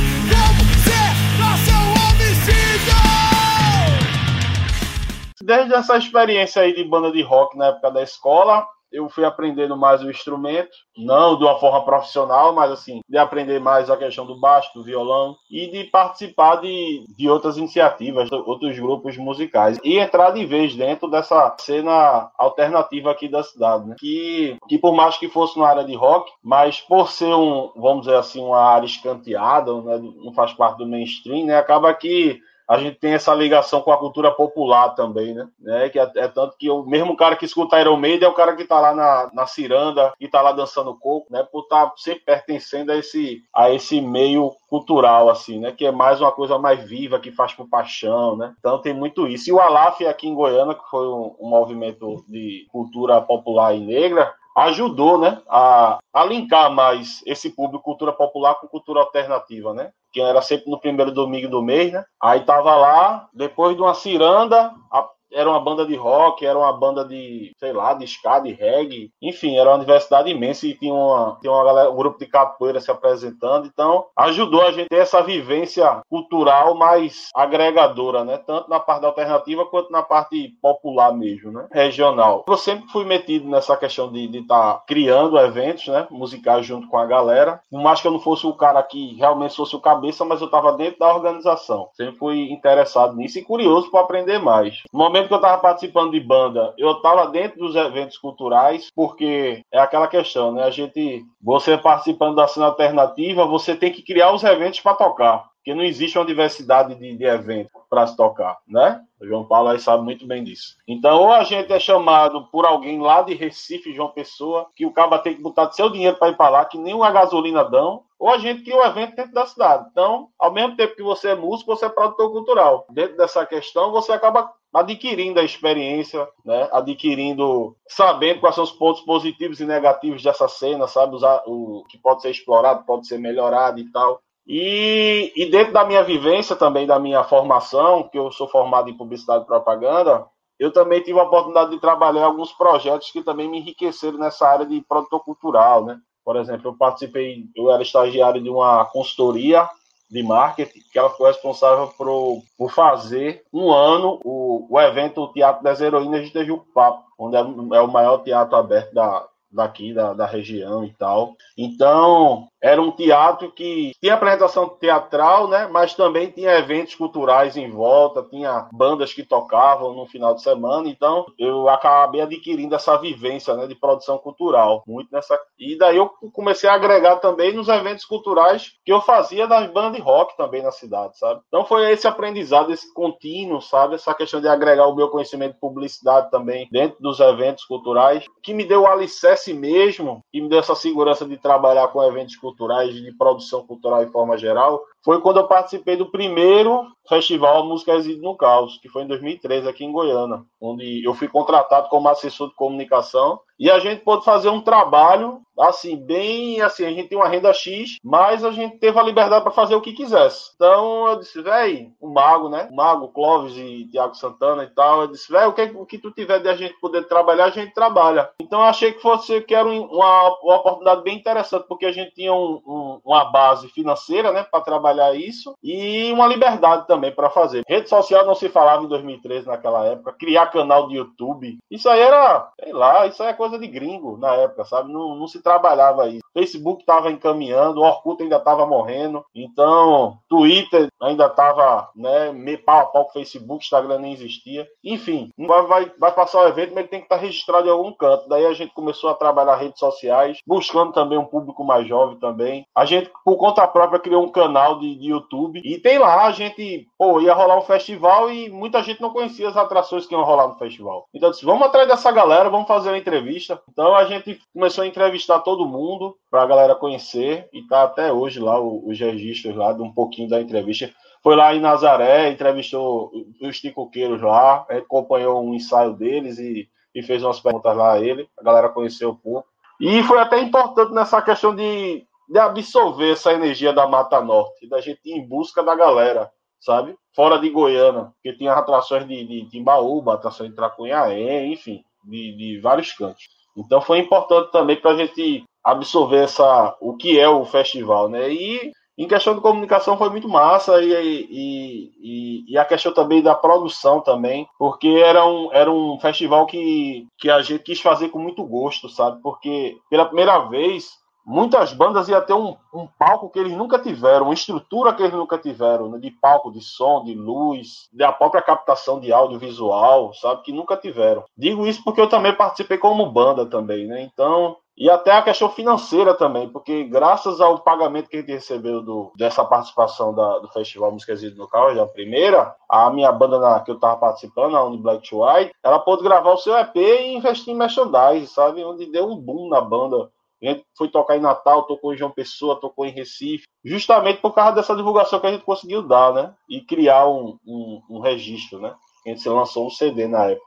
Desde 5.45 5.75
essa 5.75 5.95
experiência 5.95 6.63
aí 6.63 6.73
de 6.73 6.84
banda 6.84 7.12
de 7.12 7.21
rock 7.21 7.55
na 7.55 7.67
época 7.67 7.91
da 7.91 8.01
escola, 8.01 8.65
eu 8.91 9.08
fui 9.10 9.23
aprendendo 9.23 9.77
mais 9.77 10.01
o 10.01 10.10
instrumento, 10.10 10.71
não 10.97 11.38
de 11.38 11.43
uma 11.43 11.60
forma 11.60 11.86
profissional, 11.86 12.51
mas 12.51 12.71
assim, 12.71 13.01
de 13.08 13.15
aprender 13.15 13.60
mais 13.60 13.88
a 13.88 13.95
questão 13.95 14.25
do 14.25 14.39
baixo, 14.39 14.71
do 14.73 14.84
violão 14.84 15.36
e 15.51 15.67
de 15.67 15.84
participar 15.84 16.55
de, 16.62 17.05
de 17.15 17.29
outras 17.29 17.58
iniciativas, 17.58 18.31
outros 18.31 18.79
grupos 18.79 19.17
musicais 19.17 19.77
e 19.84 19.99
entrar 19.99 20.31
de 20.31 20.43
vez 20.47 20.75
dentro 20.75 21.08
dessa 21.12 21.55
cena 21.60 22.31
alternativa 22.39 23.12
aqui 23.12 23.27
da 23.27 23.43
cidade, 23.43 23.88
né? 23.88 23.95
que, 23.99 24.58
que 24.67 24.79
por 24.79 24.95
mais 24.95 25.15
que 25.15 25.29
fosse 25.29 25.58
uma 25.58 25.67
área 25.67 25.84
de 25.84 25.93
rock, 25.93 26.31
mas 26.43 26.81
por 26.81 27.12
ser 27.12 27.36
um, 27.36 27.71
vamos 27.75 28.05
dizer 28.05 28.17
assim, 28.17 28.41
uma 28.41 28.62
área 28.62 28.88
escanteada, 28.88 29.79
né? 29.84 29.99
não 30.23 30.34
faz 30.34 30.53
parte 30.53 30.79
do 30.79 30.88
mainstream, 30.88 31.45
né? 31.45 31.55
acaba 31.55 31.93
que 31.93 32.41
a 32.67 32.78
gente 32.78 32.97
tem 32.97 33.13
essa 33.13 33.34
ligação 33.34 33.82
com 33.82 33.91
a 33.91 33.97
cultura 33.97 34.32
popular 34.32 34.89
também, 34.89 35.34
né? 35.34 35.47
É, 35.67 35.89
que 35.89 35.99
é, 35.99 36.12
é, 36.15 36.28
tanto 36.28 36.58
que 36.58 36.69
o 36.69 36.84
mesmo 36.84 37.15
cara 37.15 37.36
que 37.36 37.45
escuta 37.45 37.80
Iron 37.80 37.97
Maiden 37.97 38.28
é 38.28 38.32
o 38.32 38.34
cara 38.34 38.56
que 38.56 38.65
tá 38.65 38.80
lá 38.80 38.93
na, 38.93 39.30
na 39.34 39.45
ciranda 39.45 40.13
e 40.19 40.28
tá 40.28 40.41
lá 40.41 40.51
dançando 40.51 40.97
coco, 40.97 41.28
né? 41.30 41.43
Por 41.43 41.63
estar 41.63 41.88
tá 41.88 41.93
sempre 41.97 42.23
pertencendo 42.25 42.91
a 42.91 42.97
esse, 42.97 43.43
a 43.54 43.69
esse 43.71 44.01
meio 44.01 44.51
cultural, 44.67 45.30
assim, 45.30 45.60
né? 45.60 45.71
Que 45.71 45.86
é 45.86 45.91
mais 45.91 46.19
uma 46.19 46.32
coisa 46.32 46.58
mais 46.58 46.84
viva, 46.84 47.19
que 47.19 47.32
faz 47.32 47.54
por 47.54 47.69
paixão, 47.69 48.36
né? 48.36 48.54
Então 48.60 48.82
tem 48.82 48.93
muito 48.93 49.28
isso. 49.28 49.49
E 49.49 49.54
o 49.54 49.60
Alaf 49.60 50.01
aqui 50.06 50.28
em 50.28 50.36
Goiânia, 50.36 50.75
que 50.75 50.89
foi 50.89 51.08
um, 51.08 51.36
um 51.39 51.49
movimento 51.49 52.25
de 52.28 52.65
cultura 52.71 53.21
popular 53.21 53.75
e 53.75 53.80
negra, 53.80 54.34
ajudou, 54.56 55.17
né, 55.17 55.41
a, 55.49 55.99
a 56.13 56.23
linkar 56.23 56.71
mais 56.71 57.21
esse 57.25 57.49
público 57.49 57.84
cultura 57.84 58.13
popular 58.13 58.56
com 58.56 58.67
cultura 58.67 59.01
alternativa, 59.01 59.73
né? 59.73 59.91
Que 60.15 60.21
era 60.21 60.41
sempre 60.41 60.71
no 60.71 60.80
primeiro 60.80 61.12
domingo 61.12 61.49
do 61.49 61.62
mês, 61.62 61.91
né? 61.91 62.06
Aí 62.23 62.39
tava 62.39 62.73
lá, 62.73 63.28
depois 63.34 63.75
de 63.75 63.82
uma 63.82 63.93
ciranda, 63.93 64.71
a, 64.89 65.10
era 65.36 65.50
uma 65.50 65.60
banda 65.60 65.86
de 65.86 65.95
rock, 65.95 66.45
era 66.45 66.58
uma 66.58 66.71
banda 66.74 67.04
de, 67.04 67.52
sei 67.60 67.74
lá, 67.74 67.93
de 67.93 68.06
ska, 68.06 68.39
de 68.39 68.54
reggae, 68.54 69.12
enfim, 69.21 69.58
era 69.58 69.69
uma 69.69 69.80
diversidade 69.80 70.30
imensa 70.30 70.65
e 70.65 70.74
tinha, 70.74 70.93
uma, 70.93 71.38
tinha 71.41 71.52
uma 71.52 71.63
galera, 71.63 71.91
um 71.91 71.95
grupo 71.95 72.17
de 72.17 72.26
capoeira 72.26 72.80
se 72.80 72.89
apresentando, 72.89 73.67
então 73.67 74.06
ajudou 74.17 74.62
a 74.62 74.71
gente 74.71 74.86
a 74.86 74.89
ter 74.89 75.02
essa 75.02 75.21
vivência 75.21 76.02
cultural 76.10 76.76
mais 76.76 77.30
agregadora, 77.36 78.24
né? 78.24 78.38
Tanto 78.38 78.69
na 78.69 78.80
parte 78.80 79.06
alternativa 79.06 79.65
quanto 79.65 79.91
na 79.91 80.02
parte 80.02 80.54
popular 80.62 81.13
mesmo, 81.13 81.52
né? 81.52 81.67
Regional. 81.71 82.45
Eu 82.48 82.58
sempre 82.58 82.88
fui 82.89 83.04
metido 83.04 83.48
nessa 83.50 83.76
questão 83.76 84.12
de 84.12 84.26
estar 84.38 84.74
tá 84.74 84.84
criando 84.88 85.38
eventos, 85.38 85.88
né? 85.88 86.08
Musicais 86.10 86.65
junto 86.65 86.88
com 86.88 86.98
a 86.98 87.06
galera. 87.06 87.60
Por 87.69 87.82
mais 87.82 88.02
que 88.02 88.08
eu 88.08 88.12
não 88.12 88.19
fosse 88.19 88.48
o 88.48 88.54
cara 88.54 88.82
que 88.82 89.15
realmente 89.15 89.56
fosse 89.56 89.76
o 89.76 89.82
cabeça, 89.82 90.24
mas 90.24 90.39
eu 90.39 90.45
estava 90.45 90.74
dentro 90.74 91.00
da 91.00 91.13
organização. 91.13 91.89
Sempre 91.93 92.15
fui 92.17 92.52
interessado 92.52 93.15
nisso 93.15 93.39
e 93.39 93.43
curioso 93.43 93.91
para 93.91 94.02
aprender 94.02 94.39
mais. 94.39 94.82
No 94.93 95.00
momento 95.00 95.25
que 95.28 95.34
eu 95.34 95.38
estava 95.38 95.62
participando 95.62 96.12
de 96.12 96.20
banda, 96.20 96.74
eu 96.78 96.92
estava 96.92 97.28
dentro 97.28 97.60
dos 97.60 97.76
eventos 97.76 98.18
culturais, 98.18 98.90
porque 98.96 99.62
é 99.72 99.80
aquela 99.80 100.08
questão, 100.08 100.52
né? 100.52 100.64
A 100.64 100.70
gente, 100.70 101.24
você 101.42 101.78
participando 101.78 102.36
da 102.36 102.48
cena 102.48 102.68
alternativa, 102.68 103.46
você 103.46 103.76
tem 103.76 103.92
que 103.92 104.04
criar 104.04 104.34
os 104.34 104.44
eventos 104.44 104.80
para 104.80 104.96
tocar 104.96 105.46
porque 105.65 105.73
não 105.73 105.84
existe 105.84 106.15
uma 106.15 106.25
diversidade 106.25 106.93
de, 106.93 107.17
de 107.17 107.23
eventos. 107.23 107.71
para 107.89 108.06
se 108.06 108.15
tocar, 108.15 108.60
né? 108.67 109.01
O 109.19 109.25
João 109.25 109.45
Paulo 109.45 109.69
aí 109.69 109.80
sabe 109.80 110.04
muito 110.04 110.28
bem 110.28 110.43
disso. 110.43 110.75
Então, 110.88 111.21
ou 111.21 111.32
a 111.32 111.43
gente 111.43 111.73
é 111.73 111.80
chamado 111.80 112.45
por 112.51 112.65
alguém 112.65 113.01
lá 113.01 113.23
de 113.23 113.34
Recife, 113.34 113.91
João 113.91 114.10
Pessoa, 114.10 114.67
que 114.75 114.86
o 114.86 114.91
cara 114.91 115.17
tem 115.17 115.34
que 115.34 115.41
botar 115.41 115.71
seu 115.71 115.89
dinheiro 115.89 116.17
para 116.17 116.30
ir 116.30 116.38
para 116.38 116.49
lá, 116.49 116.65
que 116.65 116.78
nem 116.78 116.93
uma 116.93 117.10
gasolina 117.10 117.63
dão, 117.63 118.04
ou 118.19 118.30
a 118.30 118.38
gente 118.38 118.62
cria 118.62 118.78
um 118.78 118.86
evento 118.86 119.15
dentro 119.15 119.34
da 119.34 119.47
cidade. 119.47 119.88
Então, 119.91 120.30
ao 120.38 120.51
mesmo 120.51 120.75
tempo 120.75 120.95
que 120.95 121.01
você 121.01 121.30
é 121.30 121.36
músico, 121.36 121.75
você 121.75 121.86
é 121.86 121.89
produtor 121.89 122.32
cultural. 122.32 122.86
Dentro 122.91 123.17
dessa 123.17 123.43
questão, 123.43 123.91
você 123.91 124.12
acaba 124.12 124.51
adquirindo 124.73 125.39
a 125.39 125.43
experiência, 125.43 126.28
né? 126.43 126.67
adquirindo, 126.71 127.75
sabendo 127.88 128.41
quais 128.41 128.56
são 128.56 128.63
os 128.63 128.71
pontos 128.71 129.01
positivos 129.01 129.60
e 129.60 129.65
negativos 129.65 130.21
dessa 130.21 130.47
cena, 130.47 130.88
sabe? 130.88 131.15
Usar 131.15 131.43
o 131.47 131.84
que 131.89 131.97
pode 131.97 132.21
ser 132.21 132.30
explorado, 132.30 132.84
pode 132.86 133.08
ser 133.08 133.17
melhorado 133.17 133.80
e 133.80 133.89
tal. 133.91 134.21
E, 134.47 135.34
e 135.36 135.49
dentro 135.49 135.73
da 135.73 135.84
minha 135.84 136.03
vivência 136.03 136.55
também, 136.55 136.86
da 136.86 136.99
minha 136.99 137.23
formação, 137.23 138.03
que 138.03 138.17
eu 138.17 138.31
sou 138.31 138.47
formado 138.47 138.89
em 138.89 138.97
publicidade 138.97 139.43
e 139.43 139.47
propaganda, 139.47 140.25
eu 140.60 140.71
também 140.71 141.01
tive 141.01 141.19
a 141.19 141.23
oportunidade 141.23 141.71
de 141.71 141.79
trabalhar 141.79 142.21
em 142.21 142.25
alguns 142.25 142.53
projetos 142.53 143.12
que 143.12 143.23
também 143.23 143.49
me 143.49 143.58
enriqueceram 143.58 144.17
nessa 144.17 144.47
área 144.47 144.65
de 144.65 144.81
produtor 144.81 145.23
cultural, 145.23 145.84
né? 145.84 145.99
Por 146.23 146.38
exemplo, 146.38 146.69
eu 146.69 146.77
participei, 146.77 147.45
eu 147.55 147.69
era 147.69 147.84
estagiário 147.84 148.41
de 148.41 148.49
uma 148.49 148.86
consultoria 148.86 149.67
de 150.10 150.23
marketing, 150.23 150.79
que 150.91 150.97
ela 150.97 151.10
foi 151.10 151.31
responsável 151.31 151.88
por, 151.97 152.41
por 152.58 152.71
fazer 152.71 153.43
um 153.51 153.71
ano 153.71 154.19
o, 154.23 154.67
o 154.69 154.79
evento 154.79 155.31
Teatro 155.34 155.63
das 155.63 155.81
Heroínas 155.81 156.25
de 156.25 156.31
Tejupapo, 156.31 157.03
onde 157.17 157.36
é, 157.36 157.39
é 157.39 157.81
o 157.81 157.91
maior 157.91 158.19
teatro 158.19 158.55
aberto 158.55 158.93
da, 158.93 159.27
daqui, 159.51 159.93
da, 159.93 160.13
da 160.13 160.25
região 160.25 160.84
e 160.84 160.93
tal. 160.93 161.34
Então, 161.58 162.47
era 162.65 162.82
um 162.82 162.89
teatro 162.89 163.51
que 163.51 163.91
tinha 164.01 164.15
apresentação 164.15 164.67
teatral, 164.67 165.47
né? 165.47 165.67
Mas 165.71 165.93
também 165.93 166.32
tinha 166.32 166.58
eventos 166.58 166.95
culturais 166.95 167.56
em 167.56 167.69
volta, 167.69 168.23
tinha 168.23 168.67
bandas 168.73 169.13
que 169.13 169.21
tocavam 169.21 169.93
no 169.93 170.08
final 170.08 170.34
de 170.34 170.41
semana. 170.41 170.89
Então 170.89 171.28
eu 171.38 171.69
acabei 171.69 172.21
adquirindo 172.21 172.73
essa 172.73 172.97
vivência, 172.97 173.54
né, 173.54 173.67
de 173.67 173.75
produção 173.75 174.17
cultural, 174.17 174.84
muito 174.88 175.10
nessa. 175.12 175.39
E 175.60 175.78
daí 175.78 175.97
eu 175.97 176.10
comecei 176.34 176.67
a 176.67 176.73
agregar 176.73 177.17
também 177.17 177.54
nos 177.54 177.67
eventos 177.67 178.04
culturais 178.04 178.71
que 178.84 178.91
eu 178.91 178.99
fazia 178.99 179.45
das 179.45 179.69
bandas 179.71 179.93
de 179.93 180.01
rock 180.01 180.36
também 180.36 180.63
na 180.63 180.71
cidade, 180.71 181.19
sabe? 181.19 181.41
Então 181.47 181.65
foi 181.65 181.91
esse 181.91 182.08
aprendizado, 182.08 182.73
esse 182.73 182.91
contínuo, 182.95 183.62
sabe? 183.62 183.93
Essa 183.93 184.15
questão 184.15 184.41
de 184.41 184.47
agregar 184.47 184.88
o 184.88 184.95
meu 184.95 185.10
conhecimento 185.10 185.54
de 185.54 185.60
publicidade 185.60 186.32
também 186.32 186.67
dentro 186.71 186.97
dos 186.99 187.19
eventos 187.19 187.63
culturais, 187.63 188.25
que 188.41 188.56
me 188.56 188.63
deu 188.63 188.82
o 188.82 188.88
alicerce 188.88 189.54
mesmo, 189.54 190.23
e 190.34 190.41
me 190.41 190.49
deu 190.49 190.58
essa 190.58 190.73
segurança 190.73 191.28
de 191.28 191.38
trabalhar 191.38 191.89
com 191.89 192.01
eventos 192.01 192.36
culturais 192.36 192.55
culturais, 192.56 192.96
de 192.96 193.12
produção 193.12 193.65
cultural 193.65 194.04
em 194.04 194.08
forma 194.08 194.38
geral, 194.38 194.82
foi 195.06 195.22
quando 195.22 195.38
eu 195.38 195.48
participei 195.48 195.96
do 195.96 196.10
primeiro 196.10 196.88
festival 197.08 197.63
Música 197.63 197.94
Reside 197.94 198.20
no 198.20 198.36
Caos, 198.36 198.80
que 198.82 198.89
foi 198.89 199.04
em 199.04 199.08
2013 199.08 199.70
aqui 199.70 199.86
em 199.86 199.91
Goiânia, 199.91 200.41
onde 200.60 201.06
eu 201.06 201.13
fui 201.13 201.28
contratado 201.28 201.88
como 201.89 202.10
assessor 202.10 202.50
de 202.50 202.56
comunicação 202.56 203.39
e 203.58 203.70
a 203.70 203.80
gente 203.80 204.04
pôde 204.04 204.26
fazer 204.26 204.50
um 204.50 204.60
trabalho 204.60 205.41
assim 205.58 205.96
bem 205.96 206.60
assim 206.62 206.84
a 206.84 206.89
gente 206.89 207.08
tem 207.08 207.18
uma 207.18 207.30
renda 207.30 207.54
X, 207.54 207.98
mas 208.04 208.44
a 208.44 208.52
gente 208.52 208.78
teve 208.78 209.00
a 209.00 209.04
liberdade 209.04 209.44
para 209.44 209.54
fazer 209.54 209.76
o 209.76 209.82
que 209.82 209.94
quisesse. 209.94 210.52
Então 210.56 211.08
eu 211.08 211.20
disse, 211.20 211.41
velho, 211.41 211.94
o 212.02 212.10
Mago, 212.10 212.50
né? 212.50 212.68
O 212.70 212.76
Mago, 212.76 213.08
Clóvis 213.10 213.56
e 213.56 213.88
Tiago 213.89 214.15
Santana 214.15 214.63
e 214.63 214.68
tal, 214.68 215.02
eu 215.02 215.08
disse, 215.08 215.32
velho, 215.32 215.50
o 215.50 215.54
que, 215.54 215.62
o 215.62 215.86
que 215.86 215.98
tu 215.98 216.12
tiver 216.12 216.39
de 216.39 216.50
a 216.50 216.56
gente 216.56 216.78
poder 216.82 217.08
trabalhar, 217.08 217.46
a 217.46 217.50
gente 217.52 217.74
trabalha. 217.74 218.30
Então 218.41 218.60
eu 218.60 218.65
achei 218.65 218.91
que 218.91 219.02
fosse 219.02 219.39
que 219.41 219.56
era 219.56 219.68
uma, 219.68 220.38
uma 220.41 220.56
oportunidade 220.56 221.04
bem 221.04 221.18
interessante, 221.18 221.68
porque 221.68 221.86
a 221.86 221.91
gente 221.91 222.13
tinha 222.13 222.34
um, 222.34 222.62
um, 222.65 223.00
uma 223.06 223.24
base 223.32 223.70
financeira, 223.70 224.34
né, 224.34 224.44
para 224.44 224.62
trabalhar 224.62 224.94
trabalhar 224.95 225.15
isso 225.15 225.53
e 225.62 226.12
uma 226.13 226.27
liberdade 226.27 226.88
também 226.88 227.12
para 227.12 227.29
fazer. 227.29 227.63
Rede 227.67 227.89
social 227.89 228.25
não 228.25 228.34
se 228.34 228.49
falava 228.49 228.84
em 228.84 228.88
2013 228.88 229.47
naquela 229.47 229.86
época, 229.86 230.15
criar 230.17 230.47
canal 230.47 230.88
de 230.88 230.95
YouTube, 230.95 231.58
isso 231.69 231.89
aí 231.89 231.99
era, 231.99 232.49
sei 232.60 232.71
lá, 232.71 233.05
isso 233.05 233.21
aí 233.21 233.29
é 233.29 233.34
coisa 233.34 233.60
de 233.60 233.67
gringo 233.67 234.17
na 234.17 234.34
época, 234.36 234.63
sabe? 234.63 234.91
Não, 234.91 235.15
não 235.15 235.27
se 235.27 235.41
trabalhava 235.41 236.08
isso. 236.08 236.23
Facebook 236.34 236.81
estava 236.81 237.12
encaminhando, 237.12 237.81
o 237.81 237.84
Orkut 237.84 238.21
ainda 238.21 238.38
estava 238.38 238.65
morrendo, 238.65 239.23
então 239.34 240.17
Twitter 240.29 240.88
ainda 241.01 241.27
estava, 241.27 241.89
né, 241.95 242.31
meio 242.31 242.63
pau 242.63 242.79
a 242.79 242.86
pau 242.86 243.05
com 243.05 243.13
Facebook, 243.13 243.63
Instagram 243.63 243.99
nem 243.99 244.13
existia. 244.13 244.67
Enfim, 244.84 245.29
vai, 245.38 245.65
vai, 245.65 245.91
vai 245.97 246.12
passar 246.12 246.41
o 246.41 246.47
evento, 246.47 246.69
mas 246.69 246.79
ele 246.79 246.88
tem 246.88 246.99
que 246.99 247.05
estar 247.05 247.17
registrado 247.17 247.67
em 247.67 247.71
algum 247.71 247.93
canto. 247.93 248.27
Daí 248.27 248.45
a 248.45 248.53
gente 248.53 248.73
começou 248.73 249.10
a 249.10 249.15
trabalhar 249.15 249.55
redes 249.55 249.79
sociais, 249.79 250.39
buscando 250.45 250.91
também 250.91 251.17
um 251.17 251.25
público 251.25 251.63
mais 251.63 251.88
jovem 251.88 252.17
também. 252.19 252.65
A 252.75 252.86
gente, 252.86 253.10
por 253.23 253.38
conta 253.38 253.65
própria, 253.67 253.99
criou 253.99 254.23
um 254.23 254.31
canal 254.31 254.79
de 254.79 254.85
de, 254.93 255.00
de, 255.00 255.10
YouTube. 255.10 255.62
E 255.63 255.80
tem 255.80 255.98
lá, 255.98 256.26
a 256.26 256.32
gente, 256.32 256.88
pô, 256.98 257.19
ia 257.19 257.34
rolar 257.34 257.58
um 257.58 257.63
festival 257.63 258.32
e 258.32 258.50
muita 258.50 258.84
gente 258.84 259.02
não 259.02 259.10
conhecia 259.10 259.50
as 259.50 259.58
atrações 259.58 260.06
que 260.06 260.13
iam 260.13 260.24
rolar 260.24 260.48
no 260.48 260.56
festival. 260.56 261.08
Então 261.13 261.30
eu 261.30 261.34
disse, 261.34 261.45
vamos 261.45 261.65
atrás 261.65 261.88
dessa 261.88 262.12
galera, 262.12 262.50
vamos 262.50 262.67
fazer 262.67 262.89
uma 262.89 262.98
entrevista. 262.98 263.62
Então 263.71 263.95
a 263.95 264.06
gente 264.06 264.39
começou 264.54 264.84
a 264.84 264.88
entrevistar 264.88 265.39
todo 265.39 265.67
mundo 265.67 266.15
pra 266.30 266.45
galera 266.45 266.76
conhecer 266.76 267.50
e 267.52 267.62
tá 267.63 267.84
até 267.84 268.12
hoje 268.12 268.39
lá 268.39 268.60
os 268.60 269.00
registros 269.00 269.56
lá 269.56 269.74
de 269.74 269.82
um 269.82 269.91
pouquinho 269.91 270.30
da 270.30 270.41
entrevista. 270.41 270.93
Foi 271.24 271.36
lá 271.36 271.56
em 271.56 271.60
Nazaré, 271.60 272.30
entrevistou 272.30 273.12
os 273.41 273.60
ticoqueiros 273.60 274.21
lá, 274.21 274.65
acompanhou 274.69 275.43
um 275.43 275.56
ensaio 275.56 275.93
deles 275.93 276.38
e, 276.38 276.69
e 276.93 277.02
fez 277.02 277.24
umas 277.24 277.39
perguntas 277.39 277.76
lá 277.76 277.93
a 277.93 278.00
ele. 278.00 278.30
A 278.39 278.43
galera 278.43 278.69
conheceu 278.69 279.10
um 279.10 279.15
pouco. 279.15 279.48
E 279.80 280.04
foi 280.04 280.19
até 280.19 280.39
importante 280.39 280.93
nessa 280.93 281.21
questão 281.21 281.56
de 281.56 282.06
de 282.28 282.40
absorver 282.40 283.12
essa 283.12 283.34
energia 283.34 283.72
da 283.74 283.88
Mata 283.88 284.22
Norte, 284.22 284.68
da 284.68 284.82
gente 284.82 285.00
ir 285.06 285.14
em 285.14 285.28
busca 285.28 285.64
da 285.64 285.76
galera, 285.76 286.32
sabe? 286.60 286.96
Fora 287.16 287.40
de 287.40 287.50
Goiânia, 287.50 288.12
porque 288.16 288.38
tinha 288.38 288.54
atrações 288.54 289.08
de, 289.08 289.26
de 289.26 289.50
Timbaúba, 289.50 290.14
atrações 290.14 290.50
de 290.50 290.56
Tracunhaé, 290.56 291.46
enfim, 291.46 291.84
de, 292.04 292.36
de 292.36 292.60
vários 292.60 292.92
cantos. 292.94 293.24
Então 293.56 293.80
foi 293.82 294.00
importante 294.00 294.52
também 294.52 294.76
para 294.76 294.92
a 294.92 294.98
gente 294.98 295.46
absorver 295.64 296.24
essa, 296.24 296.76
o 296.82 296.96
que 296.96 297.20
é 297.20 297.28
o 297.30 297.46
festival, 297.46 298.10
né? 298.10 298.30
E 298.32 298.72
em 298.98 299.08
questão 299.08 299.36
de 299.36 299.42
comunicação 299.42 299.98
foi 299.98 300.10
muito 300.10 300.30
massa 300.30 300.82
e, 300.82 300.94
e, 300.94 301.92
e, 302.00 302.46
e, 302.54 302.58
a 302.58 302.64
questão 302.64 302.94
também 302.94 303.22
da 303.22 303.36
produção 303.36 304.00
também, 304.00 304.48
porque 304.58 304.88
era 304.88 305.26
um, 305.26 305.52
era 305.52 305.70
um 305.70 306.00
festival 306.00 306.46
que, 306.46 307.06
que 307.18 307.30
a 307.30 307.42
gente 307.42 307.64
quis 307.64 307.82
fazer 307.82 308.10
com 308.10 308.20
muito 308.20 308.44
gosto, 308.46 308.88
sabe? 308.88 309.22
Porque 309.22 309.78
pela 309.90 310.06
primeira 310.06 310.40
vez 310.48 310.92
muitas 311.26 311.74
bandas 311.74 312.08
iam 312.08 312.22
ter 312.22 312.34
um, 312.34 312.56
um, 312.74 312.88
palco 313.00 313.30
que 313.30 313.40
eles 313.40 313.54
nunca 313.54 313.80
tiveram, 313.80 314.26
uma 314.26 314.34
estrutura 314.34 314.94
que 314.94 315.02
eles 315.02 315.14
nunca 315.14 315.38
tiveram, 315.38 315.90
né? 315.90 315.98
de 315.98 316.12
palco, 316.12 316.52
de 316.52 316.62
som, 316.62 317.04
de 317.04 317.14
luz, 317.14 317.90
da 317.92 318.12
própria 318.12 318.42
captação 318.42 319.00
de 319.00 319.12
audiovisual, 319.12 320.14
sabe, 320.14 320.44
que 320.44 320.52
nunca 320.52 320.78
tiveram. 320.78 321.24
Digo 321.38 321.66
isso 321.66 321.84
porque 321.84 322.00
eu 322.00 322.10
também 322.10 322.36
participei 322.36 322.78
como 322.78 323.12
banda 323.12 323.46
também, 323.46 323.88
né? 323.88 324.02
Então, 324.04 324.58
e 324.78 324.90
até 324.90 325.12
a 325.12 325.22
questão 325.22 325.48
financeira 325.50 326.14
também, 326.14 326.50
porque 326.50 326.84
graças 326.84 327.40
ao 327.40 327.60
pagamento 327.60 328.10
que 328.10 328.18
a 328.18 328.20
gente 328.20 328.34
recebeu 328.34 328.82
do, 328.82 329.12
dessa 329.16 329.44
participação 329.46 330.14
da, 330.14 330.40
do 330.40 330.50
Festival 330.50 330.92
Músicas 330.92 331.24
no 331.36 331.48
Caos, 331.48 331.78
a 331.78 331.88
primeira, 331.88 332.54
a 332.68 332.90
minha 332.90 333.10
banda 333.10 333.40
na, 333.40 333.62
que 333.62 333.72
eu 333.72 333.76
estava 333.76 333.96
participando, 333.96 334.58
a 334.58 334.66
Uni 334.66 334.78
Black 334.78 335.08
to 335.08 335.24
White, 335.24 335.54
ela 335.64 335.80
pôde 335.80 336.04
gravar 336.04 336.34
o 336.34 336.38
seu 336.38 336.58
EP 336.58 336.76
e 336.76 337.16
investir 337.16 337.54
em 337.54 337.58
merchandise, 337.58 338.28
sabe? 338.28 338.66
Onde 338.66 338.92
deu 338.92 339.08
um 339.08 339.16
boom 339.16 339.48
na 339.48 339.62
banda 339.62 340.10
a 340.47 340.53
gente 340.53 340.65
foi 340.77 340.89
tocar 340.89 341.17
em 341.17 341.21
Natal, 341.21 341.63
tocou 341.63 341.93
em 341.93 341.97
João 341.97 342.12
Pessoa, 342.12 342.60
tocou 342.60 342.86
em 342.86 342.91
Recife, 342.91 343.45
justamente 343.63 344.21
por 344.21 344.34
causa 344.34 344.55
dessa 344.55 344.75
divulgação 344.75 345.19
que 345.19 345.27
a 345.27 345.31
gente 345.31 345.43
conseguiu 345.43 345.81
dar, 345.81 346.13
né? 346.13 346.34
E 346.49 346.62
criar 346.62 347.08
um, 347.08 347.38
um, 347.45 347.81
um 347.89 347.99
registro, 347.99 348.60
né? 348.60 348.73
A 349.05 349.10
gente 349.10 349.27
lançou 349.29 349.67
um 349.67 349.69
CD 349.69 350.08
na 350.08 350.25
época. 350.25 350.45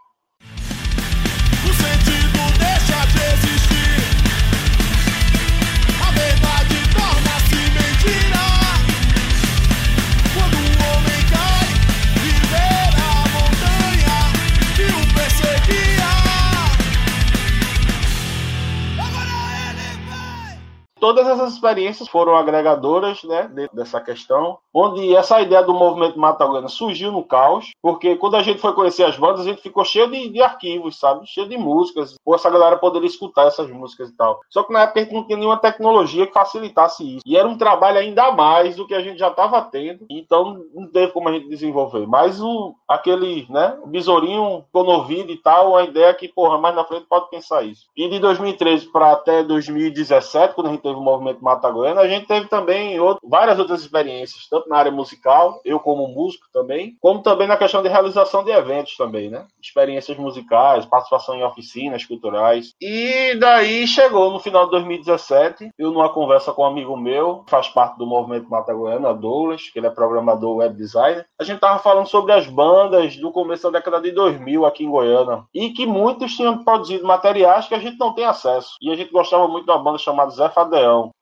Todas 21.01 21.27
essas 21.27 21.55
experiências 21.55 22.09
foram 22.09 22.37
agregadoras 22.37 23.23
né, 23.25 23.51
dessa 23.73 24.01
questão, 24.01 24.59
onde 24.73 25.15
essa 25.15 25.41
ideia 25.41 25.63
do 25.63 25.75
movimento 25.75 26.19
Mata 26.19 26.47
Goiânia 26.47 26.69
surgiu 26.69 27.13
no 27.13 27.25
caos, 27.25 27.71
porque 27.83 28.17
quando 28.17 28.37
a 28.37 28.43
gente 28.43 28.61
foi 28.61 28.73
conhecer 28.73 29.05
as 29.05 29.17
bandas, 29.17 29.41
a 29.41 29.45
gente 29.45 29.63
ficou 29.63 29.85
cheio 29.85 30.11
de, 30.11 30.29
de 30.29 30.43
arquivos, 30.43 30.99
sabe? 30.99 31.27
Cheio 31.27 31.49
de 31.49 31.57
músicas, 31.57 32.15
ou 32.25 32.35
essa 32.35 32.51
galera 32.51 32.77
poderia 32.77 33.09
escutar 33.09 33.47
essas 33.47 33.71
músicas 33.71 34.11
e 34.11 34.17
tal. 34.17 34.41
Só 34.51 34.63
que 34.63 34.73
na 34.73 34.83
época 34.83 35.01
a 35.01 35.03
gente 35.03 35.15
não 35.15 35.25
tinha 35.25 35.39
nenhuma 35.39 35.57
tecnologia 35.57 36.27
que 36.27 36.33
facilitasse 36.33 37.17
isso. 37.17 37.23
E 37.27 37.37
era 37.37 37.49
um 37.49 37.59
trabalho 37.59 37.99
ainda 37.99 38.31
mais 38.33 38.77
do 38.77 38.87
que 38.87 38.95
a 38.95 39.01
gente 39.01 39.19
já 39.19 39.29
estava 39.29 39.61
tendo, 39.63 40.07
então 40.11 40.65
não 40.75 40.87
teve 40.87 41.13
como 41.13 41.29
a 41.29 41.33
gente 41.33 41.49
desenvolver. 41.49 42.07
Mas 42.07 42.41
o, 42.41 42.75
aquele, 42.89 43.47
né, 43.51 43.79
o 43.83 43.87
besourinho 43.87 44.65
ouvido 44.73 45.31
e 45.33 45.37
tal, 45.37 45.77
a 45.77 45.85
ideia 45.85 46.07
é 46.07 46.15
que, 46.15 46.29
porra, 46.29 46.59
mais 46.59 46.75
na 46.75 46.85
frente 46.85 47.07
pode 47.09 47.31
pensar 47.31 47.63
isso. 47.63 47.87
E 47.97 48.09
de 48.09 48.19
2013 48.19 48.91
para 48.93 49.13
até 49.13 49.43
2017, 49.43 50.55
quando 50.55 50.69
a 50.69 50.71
gente 50.71 50.83
teve 50.89 50.99
o 50.99 51.03
movimento 51.03 51.45
Mata 51.45 51.71
Goiana, 51.71 52.01
a 52.01 52.09
gente 52.09 52.27
teve 52.27 52.49
também 52.49 52.99
outro, 52.99 53.29
várias 53.29 53.59
outras 53.59 53.81
experiências, 53.81 54.49
tanto 54.49 54.69
na 54.69 54.79
área 54.79 54.91
musical, 54.91 55.61
eu 55.65 55.79
como 55.79 56.09
músico 56.09 56.47
também, 56.53 56.97
como 57.01 57.23
também 57.23 57.47
na 57.47 57.57
questão 57.57 57.83
de 57.83 57.89
realização 57.89 58.43
de 58.43 58.51
eventos 58.51 58.97
também, 58.97 59.29
né? 59.29 59.47
Experiências 59.63 60.17
musicais, 60.17 60.87
participação 60.87 61.35
em 61.35 61.45
oficinas 61.45 62.05
culturais. 62.05 62.75
E 62.81 63.35
daí 63.39 63.87
chegou 63.87 64.31
no 64.31 64.41
final 64.41 64.65
de 64.65 64.71
2017, 64.73 65.71
eu 65.79 65.91
numa 65.91 66.09
conversa 66.09 66.53
com 66.53 66.63
um 66.63 66.67
amigo 66.67 66.97
meu, 66.97 67.45
faz 67.49 67.69
parte 67.69 67.99
do 67.99 68.07
movimento 68.07 68.49
Mata 68.49 68.73
Goiana, 68.73 69.15
Douglas, 69.15 69.69
que 69.71 69.79
ele 69.79 69.87
é 69.87 69.91
programador 69.91 70.57
web 70.57 70.75
designer, 70.77 71.27
a 71.39 71.45
gente 71.45 71.61
tava 71.61 71.79
falando 71.79 72.07
sobre 72.07 72.33
as 72.33 72.47
bandas 72.47 73.17
do 73.17 73.31
começo 73.31 73.65
da 73.65 73.79
década 73.79 74.01
de 74.01 74.13
2000 74.13 74.65
aqui 74.65 74.85
em 74.85 74.91
Goiânia, 74.91 75.45
e 75.55 75.71
que 75.71 75.87
muitos 75.87 76.35
tinham 76.35 76.65
produzido 76.65 77.07
materiais 77.07 77.67
que 77.67 77.75
a 77.75 77.79
gente 77.79 77.99
não 77.99 78.15
tem 78.15 78.25
acesso. 78.25 78.77
E 78.81 78.91
a 78.91 78.97
gente 78.97 79.11
gostava 79.11 79.47
muito 79.49 79.65
de 79.65 79.71
uma 79.71 79.79
banda 79.79 79.99
chamada 79.99 80.31
Zé 80.31 80.49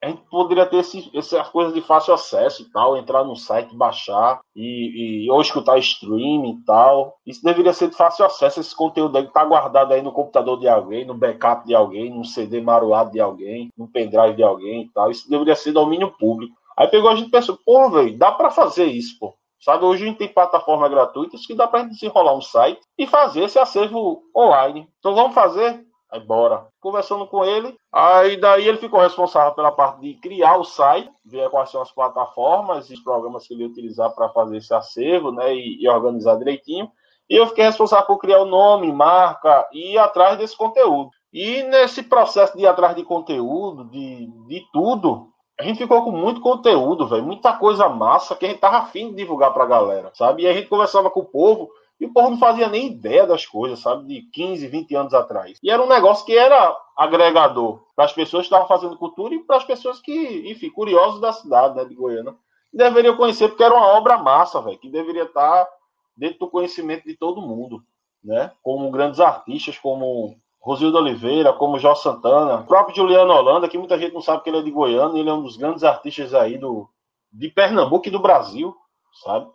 A 0.03 0.09
gente 0.09 0.23
poderia 0.31 0.66
ter 0.66 0.79
esse, 0.79 1.11
essas 1.14 1.49
coisas 1.49 1.73
de 1.75 1.81
fácil 1.81 2.14
acesso 2.14 2.62
e 2.62 2.71
tal, 2.71 2.97
entrar 2.97 3.25
no 3.25 3.37
site, 3.37 3.77
baixar, 3.77 4.40
e, 4.55 5.25
e 5.25 5.31
ou 5.31 5.40
escutar 5.40 5.79
streaming 5.79 6.61
e 6.61 6.64
tal. 6.64 7.16
Isso 7.27 7.42
deveria 7.42 7.73
ser 7.73 7.88
de 7.88 7.97
fácil 7.97 8.25
acesso, 8.25 8.61
esse 8.61 8.75
conteúdo 8.75 9.16
aí 9.16 9.27
que 9.27 9.33
tá 9.33 9.45
guardado 9.45 9.92
aí 9.92 10.03
no 10.03 10.12
computador 10.12 10.59
de 10.59 10.69
alguém, 10.69 11.05
no 11.05 11.14
backup 11.14 11.66
de 11.66 11.75
alguém, 11.75 12.11
num 12.11 12.25
CD 12.25 12.61
maruado 12.61 13.11
de 13.11 13.21
alguém, 13.21 13.69
num 13.77 13.87
pendrive 13.87 14.37
de 14.37 14.42
alguém 14.42 14.83
e 14.83 14.88
tal. 14.92 15.11
Isso 15.11 15.29
deveria 15.29 15.57
ser 15.57 15.73
domínio 15.73 16.12
público. 16.19 16.55
Aí 16.77 16.88
pegou 16.88 17.09
a 17.09 17.14
gente 17.14 17.29
e 17.29 17.31
pensou, 17.31 17.59
pô, 17.64 17.90
velho, 17.90 18.16
dá 18.19 18.33
para 18.33 18.51
fazer 18.51 18.85
isso, 18.85 19.19
pô. 19.19 19.35
Sabe, 19.61 19.85
hoje 19.85 20.05
a 20.05 20.07
gente 20.09 20.19
tem 20.19 20.29
plataformas 20.29 20.90
gratuitas 20.90 21.47
que 21.47 21.55
dá 21.55 21.66
para 21.66 21.85
desenrolar 21.85 22.37
um 22.37 22.42
site 22.42 22.81
e 22.99 23.07
fazer 23.07 23.45
esse 23.45 23.59
acervo 23.59 24.23
online. 24.37 24.87
Então 24.99 25.14
vamos 25.14 25.35
fazer? 25.35 25.86
Bora. 26.27 26.66
Conversando 26.81 27.27
com 27.27 27.45
ele, 27.45 27.77
aí 27.92 28.37
daí 28.37 28.66
ele 28.66 28.79
ficou 28.79 29.01
responsável 29.01 29.53
pela 29.55 29.73
parte 29.73 30.01
de 30.01 30.14
criar 30.14 30.57
o 30.57 30.64
site, 30.64 31.11
ver 31.25 31.51
quais 31.51 31.71
são 31.71 31.83
as 31.83 31.92
plataformas 31.92 32.88
e 32.88 32.95
os 32.95 33.01
programas 33.01 33.47
que 33.47 33.55
ele 33.55 33.62
ia 33.62 33.69
utilizar 33.69 34.14
para 34.14 34.29
fazer 34.31 34.59
esse 34.59 34.73
acervo, 34.73 35.33
né, 35.33 35.55
e, 35.55 35.83
e, 35.83 35.88
organizar 35.88 36.37
direitinho. 36.37 36.90
E 37.29 37.35
eu 37.35 37.47
fiquei 37.49 37.64
responsável 37.64 38.07
por 38.07 38.19
criar 38.19 38.40
o 38.40 38.47
nome, 38.47 38.92
marca 38.92 39.69
e 39.73 39.95
ir 39.95 39.99
atrás 39.99 40.38
desse 40.38 40.57
conteúdo. 40.57 41.11
E 41.33 41.62
nesse 41.64 42.03
processo 42.05 42.57
de 42.57 42.62
ir 42.62 42.66
atrás 42.66 42.95
de 42.95 43.03
conteúdo, 43.03 43.85
de, 43.90 44.27
de 44.47 44.64
tudo, 44.73 45.29
a 45.59 45.64
gente 45.64 45.79
ficou 45.79 46.05
com 46.05 46.12
muito 46.12 46.40
conteúdo, 46.40 47.09
velho, 47.09 47.25
muita 47.25 47.55
coisa 47.55 47.88
massa 47.88 48.37
que 48.37 48.45
a 48.45 48.49
gente 48.49 48.61
tava 48.61 48.79
afim 48.79 49.11
de 49.11 49.16
divulgar 49.16 49.53
pra 49.53 49.66
galera, 49.66 50.11
sabe? 50.14 50.42
E 50.42 50.47
a 50.47 50.53
gente 50.53 50.69
conversava 50.69 51.11
com 51.11 51.21
o 51.21 51.25
povo 51.25 51.69
e 51.98 52.06
o 52.06 52.12
povo 52.12 52.30
não 52.30 52.38
fazia 52.38 52.68
nem 52.68 52.88
ideia 52.88 53.26
das 53.26 53.46
coisas, 53.46 53.80
sabe? 53.80 54.06
De 54.06 54.22
15, 54.30 54.66
20 54.68 54.94
anos 54.94 55.14
atrás. 55.14 55.59
E 55.62 55.70
era 55.70 55.82
um 55.82 55.88
negócio 55.88 56.26
que 56.26 56.37
era 56.37 56.76
agregador 56.96 57.80
para 57.94 58.04
as 58.04 58.12
pessoas 58.12 58.42
que 58.42 58.46
estavam 58.46 58.68
fazendo 58.68 58.98
cultura 58.98 59.35
e 59.35 59.42
para 59.42 59.56
as 59.56 59.64
pessoas 59.64 60.00
que, 60.00 60.50
enfim, 60.50 60.70
curiosos 60.70 61.20
da 61.20 61.32
cidade, 61.32 61.76
né, 61.76 61.85
de 61.85 61.94
Goiânia. 61.94 62.35
E 62.72 62.76
deveriam 62.76 63.16
conhecer, 63.16 63.48
porque 63.48 63.64
era 63.64 63.74
uma 63.74 63.96
obra 63.96 64.18
massa, 64.18 64.61
velho, 64.61 64.78
que 64.78 64.90
deveria 64.90 65.24
estar 65.24 65.66
dentro 66.16 66.40
do 66.40 66.50
conhecimento 66.50 67.04
de 67.04 67.16
todo 67.16 67.40
mundo, 67.40 67.82
né? 68.22 68.52
Como 68.62 68.90
grandes 68.90 69.20
artistas, 69.20 69.78
como 69.78 70.37
Rosildo 70.61 70.98
Oliveira, 70.98 71.52
como 71.52 71.78
Jó 71.78 71.94
Santana, 71.94 72.56
o 72.56 72.66
próprio 72.66 72.96
Juliano 72.96 73.32
Holanda, 73.32 73.68
que 73.68 73.78
muita 73.78 73.98
gente 73.98 74.12
não 74.12 74.20
sabe 74.20 74.42
que 74.42 74.50
ele 74.50 74.59
é 74.59 74.62
de 74.62 74.70
Goiânia, 74.70 75.20
ele 75.20 75.30
é 75.30 75.32
um 75.32 75.42
dos 75.42 75.56
grandes 75.56 75.85
artistas 75.85 76.35
aí 76.35 76.59
do, 76.59 76.88
de 77.32 77.48
Pernambuco 77.48 78.09
e 78.09 78.11
do 78.11 78.18
Brasil, 78.18 78.74
sabe? 79.24 79.48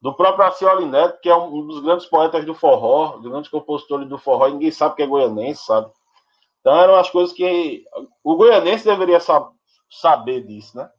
Do 0.00 0.14
próprio 0.14 0.46
Acioli 0.46 0.86
Neto, 0.86 1.20
que 1.20 1.28
é 1.28 1.36
um 1.36 1.66
dos 1.66 1.80
grandes 1.80 2.06
poetas 2.06 2.44
do 2.46 2.54
forró, 2.54 3.18
dos 3.18 3.30
grandes 3.30 3.50
compositores 3.50 4.08
do 4.08 4.16
forró, 4.16 4.48
ninguém 4.48 4.70
sabe 4.70 4.96
que 4.96 5.02
é 5.02 5.06
goianense, 5.06 5.64
sabe? 5.64 5.90
Então 6.60 6.74
eram 6.78 6.96
as 6.96 7.10
coisas 7.10 7.34
que 7.34 7.84
o 8.24 8.36
goianense 8.36 8.84
deveria 8.84 9.18
saber 9.90 10.42
disso, 10.42 10.76
né? 10.76 10.90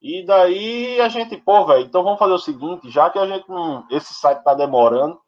E 0.00 0.24
daí 0.24 1.00
a 1.00 1.08
gente, 1.08 1.36
pô, 1.38 1.64
velho, 1.66 1.84
então 1.84 2.04
vamos 2.04 2.18
fazer 2.18 2.32
o 2.32 2.38
seguinte, 2.38 2.90
já 2.90 3.10
que 3.10 3.18
a 3.18 3.26
gente 3.26 3.48
não, 3.48 3.86
esse 3.90 4.14
site 4.14 4.44
tá 4.44 4.54
demorando, 4.54 5.18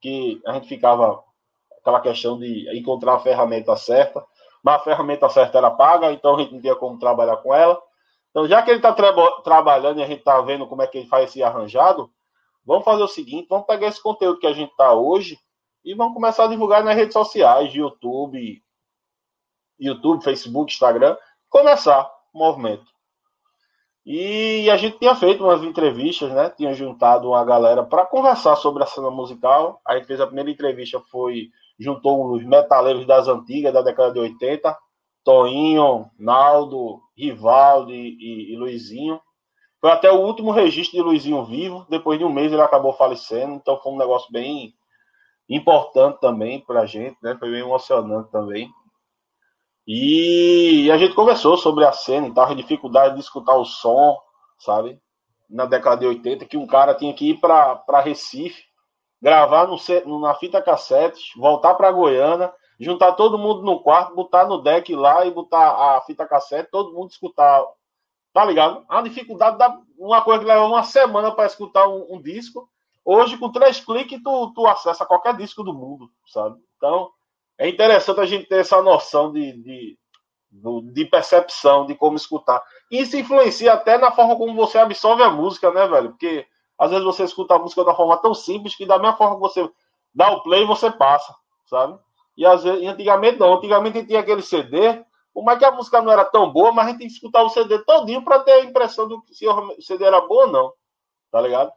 que 0.00 0.40
a 0.46 0.52
gente 0.54 0.66
ficava 0.66 1.22
aquela 1.78 2.00
questão 2.00 2.38
de 2.38 2.68
encontrar 2.76 3.14
a 3.14 3.20
ferramenta 3.20 3.76
certa, 3.76 4.24
mas 4.64 4.76
a 4.76 4.84
ferramenta 4.84 5.28
certa 5.28 5.58
era 5.58 5.70
paga, 5.70 6.10
então 6.10 6.34
a 6.34 6.38
gente 6.40 6.54
não 6.54 6.60
tinha 6.60 6.74
como 6.74 6.98
trabalhar 6.98 7.36
com 7.36 7.54
ela. 7.54 7.80
Então, 8.30 8.48
já 8.48 8.62
que 8.62 8.70
ele 8.70 8.78
está 8.78 8.92
tra 8.92 9.12
trabalhando 9.42 10.00
e 10.00 10.02
a 10.02 10.06
gente 10.06 10.18
está 10.18 10.40
vendo 10.40 10.66
como 10.66 10.82
é 10.82 10.86
que 10.86 10.98
ele 10.98 11.06
faz 11.06 11.30
esse 11.30 11.42
arranjado, 11.42 12.10
vamos 12.66 12.84
fazer 12.84 13.02
o 13.02 13.08
seguinte: 13.08 13.46
vamos 13.48 13.66
pegar 13.66 13.88
esse 13.88 14.02
conteúdo 14.02 14.38
que 14.38 14.46
a 14.46 14.52
gente 14.52 14.70
está 14.70 14.92
hoje 14.92 15.38
e 15.84 15.94
vamos 15.94 16.14
começar 16.14 16.44
a 16.44 16.48
divulgar 16.48 16.82
nas 16.82 16.96
redes 16.96 17.12
sociais, 17.12 17.72
YouTube, 17.72 18.62
YouTube, 19.78 20.24
Facebook, 20.24 20.72
Instagram, 20.72 21.16
começar 21.48 22.10
o 22.34 22.38
movimento. 22.38 22.96
E 24.04 24.70
a 24.70 24.76
gente 24.76 24.98
tinha 24.98 25.16
feito 25.16 25.42
umas 25.42 25.62
entrevistas, 25.64 26.32
né? 26.32 26.48
Tinha 26.50 26.72
juntado 26.72 27.28
uma 27.28 27.44
galera 27.44 27.82
para 27.82 28.06
conversar 28.06 28.54
sobre 28.54 28.84
a 28.84 28.86
cena 28.86 29.10
musical. 29.10 29.80
A 29.84 29.96
gente 29.96 30.06
fez 30.06 30.20
a 30.20 30.26
primeira 30.26 30.50
entrevista, 30.50 31.00
foi 31.10 31.50
juntou 31.78 32.32
os 32.32 32.44
metaleiros 32.44 33.06
das 33.06 33.28
antigas, 33.28 33.72
da 33.72 33.82
década 33.82 34.12
de 34.12 34.20
80, 34.20 34.76
Toinho, 35.24 36.08
Naldo, 36.18 37.00
Rivaldo 37.16 37.92
e, 37.92 38.16
e, 38.18 38.52
e, 38.52 38.56
Luizinho. 38.56 39.20
Foi 39.86 39.92
até 39.92 40.10
o 40.10 40.20
último 40.20 40.50
registro 40.50 40.96
de 40.96 41.00
Luizinho 41.00 41.44
vivo, 41.44 41.86
depois 41.88 42.18
de 42.18 42.24
um 42.24 42.32
mês 42.32 42.52
ele 42.52 42.60
acabou 42.60 42.92
falecendo, 42.94 43.54
então 43.54 43.78
foi 43.78 43.92
um 43.92 43.96
negócio 43.96 44.32
bem 44.32 44.74
importante 45.48 46.18
também 46.18 46.58
para 46.58 46.80
a 46.80 46.86
gente, 46.86 47.16
né? 47.22 47.36
Foi 47.38 47.52
bem 47.52 47.60
emocionante 47.60 48.28
também. 48.32 48.68
E 49.86 50.90
a 50.90 50.98
gente 50.98 51.14
conversou 51.14 51.56
sobre 51.56 51.84
a 51.84 51.92
cena 51.92 52.26
e 52.26 52.34
tal, 52.34 52.50
a 52.50 52.54
dificuldade 52.54 53.14
de 53.14 53.20
escutar 53.20 53.54
o 53.54 53.64
som, 53.64 54.18
sabe? 54.58 55.00
Na 55.48 55.66
década 55.66 55.98
de 55.98 56.06
80, 56.08 56.46
que 56.46 56.56
um 56.56 56.66
cara 56.66 56.92
tinha 56.92 57.14
que 57.14 57.30
ir 57.30 57.38
para 57.38 58.00
Recife 58.00 58.64
gravar 59.22 59.68
no, 59.68 60.20
na 60.20 60.34
fita 60.34 60.60
cassete, 60.60 61.30
voltar 61.38 61.76
para 61.76 61.92
Goiânia, 61.92 62.52
juntar 62.80 63.12
todo 63.12 63.38
mundo 63.38 63.62
no 63.62 63.80
quarto, 63.84 64.16
botar 64.16 64.46
no 64.46 64.60
deck 64.60 64.92
lá 64.96 65.24
e 65.24 65.30
botar 65.30 65.94
a 65.94 66.00
fita 66.00 66.26
cassete, 66.26 66.72
todo 66.72 66.92
mundo 66.92 67.10
escutar. 67.10 67.64
Tá 68.36 68.44
ligado? 68.44 68.84
A 68.86 69.00
dificuldade 69.00 69.56
da 69.56 69.80
uma 69.96 70.20
coisa 70.20 70.40
que 70.40 70.46
leva 70.46 70.66
uma 70.66 70.82
semana 70.82 71.32
para 71.32 71.46
escutar 71.46 71.88
um, 71.88 72.16
um, 72.16 72.20
disco. 72.20 72.68
Hoje, 73.02 73.38
com 73.38 73.50
três 73.50 73.80
cliques, 73.80 74.22
tu, 74.22 74.52
tu 74.54 74.66
acessa 74.66 75.06
qualquer 75.06 75.34
disco 75.38 75.64
do 75.64 75.72
mundo, 75.72 76.10
sabe? 76.26 76.60
Então, 76.76 77.10
é 77.56 77.66
interessante 77.66 78.20
a 78.20 78.26
gente 78.26 78.46
ter 78.46 78.60
essa 78.60 78.82
noção 78.82 79.32
de, 79.32 79.52
de, 79.62 79.98
de 80.92 81.04
percepção, 81.06 81.86
de 81.86 81.94
como 81.94 82.18
escutar. 82.18 82.62
Isso 82.90 83.16
influencia 83.16 83.72
até 83.72 83.96
na 83.96 84.12
forma 84.12 84.36
como 84.36 84.54
você 84.54 84.76
absorve 84.76 85.22
a 85.22 85.30
música, 85.30 85.70
né, 85.72 85.88
velho? 85.88 86.10
Porque 86.10 86.46
às 86.78 86.90
vezes 86.90 87.06
você 87.06 87.24
escuta 87.24 87.54
a 87.54 87.58
música 87.58 87.80
uma 87.80 87.96
forma 87.96 88.18
tão 88.18 88.34
simples 88.34 88.76
que 88.76 88.84
da 88.84 88.98
mesma 88.98 89.16
forma 89.16 89.36
que 89.36 89.40
você 89.40 89.66
dá 90.14 90.30
o 90.30 90.42
play, 90.42 90.66
você 90.66 90.90
passa, 90.90 91.34
sabe? 91.64 91.98
E 92.36 92.44
às 92.44 92.64
vezes, 92.64 92.86
antigamente 92.86 93.38
não, 93.38 93.54
antigamente 93.54 94.04
tinha 94.04 94.20
aquele 94.20 94.42
CD, 94.42 95.02
por 95.36 95.44
mais 95.44 95.58
que 95.58 95.66
a 95.66 95.70
música 95.70 96.00
não 96.00 96.10
era 96.10 96.24
tão 96.24 96.50
boa, 96.50 96.72
mas 96.72 96.86
a 96.86 96.88
gente 96.88 97.00
tinha 97.00 97.08
que 97.10 97.14
escutar 97.16 97.42
o 97.42 97.50
CD 97.50 97.78
todinho 97.80 98.24
para 98.24 98.38
ter 98.38 98.52
a 98.52 98.64
impressão 98.64 99.06
do 99.06 99.22
se 99.30 99.46
o 99.46 99.82
CD 99.82 100.02
era 100.02 100.18
bom 100.22 100.34
ou 100.34 100.46
não, 100.46 100.72
tá 101.30 101.38
ligado? 101.42 101.70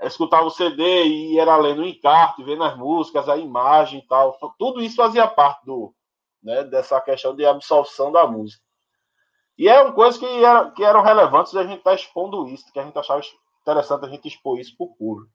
Escutava 0.00 0.46
o 0.46 0.50
CD 0.50 1.04
e 1.04 1.38
era 1.38 1.58
lendo 1.58 1.82
o 1.82 1.86
encarte, 1.86 2.42
vendo 2.42 2.64
as 2.64 2.74
músicas, 2.74 3.28
a 3.28 3.36
imagem 3.36 3.98
e 3.98 4.06
tal. 4.08 4.38
Tudo 4.58 4.82
isso 4.82 4.96
fazia 4.96 5.28
parte 5.28 5.62
do, 5.66 5.94
né, 6.42 6.64
dessa 6.64 6.98
questão 7.02 7.36
de 7.36 7.44
absorção 7.44 8.10
da 8.10 8.26
música. 8.26 8.64
E 9.58 9.68
eram 9.68 9.92
coisas 9.92 10.18
que, 10.18 10.24
era, 10.24 10.70
que 10.70 10.82
eram 10.82 11.02
relevantes 11.02 11.54
a 11.54 11.64
gente 11.64 11.80
estar 11.80 11.90
tá 11.90 11.96
expondo 11.96 12.48
isso, 12.48 12.72
que 12.72 12.78
a 12.80 12.82
gente 12.82 12.98
achava 12.98 13.20
interessante 13.60 14.06
a 14.06 14.08
gente 14.08 14.26
expor 14.26 14.58
isso 14.58 14.74
para 14.74 14.86
o 14.86 14.94
público. 14.96 15.30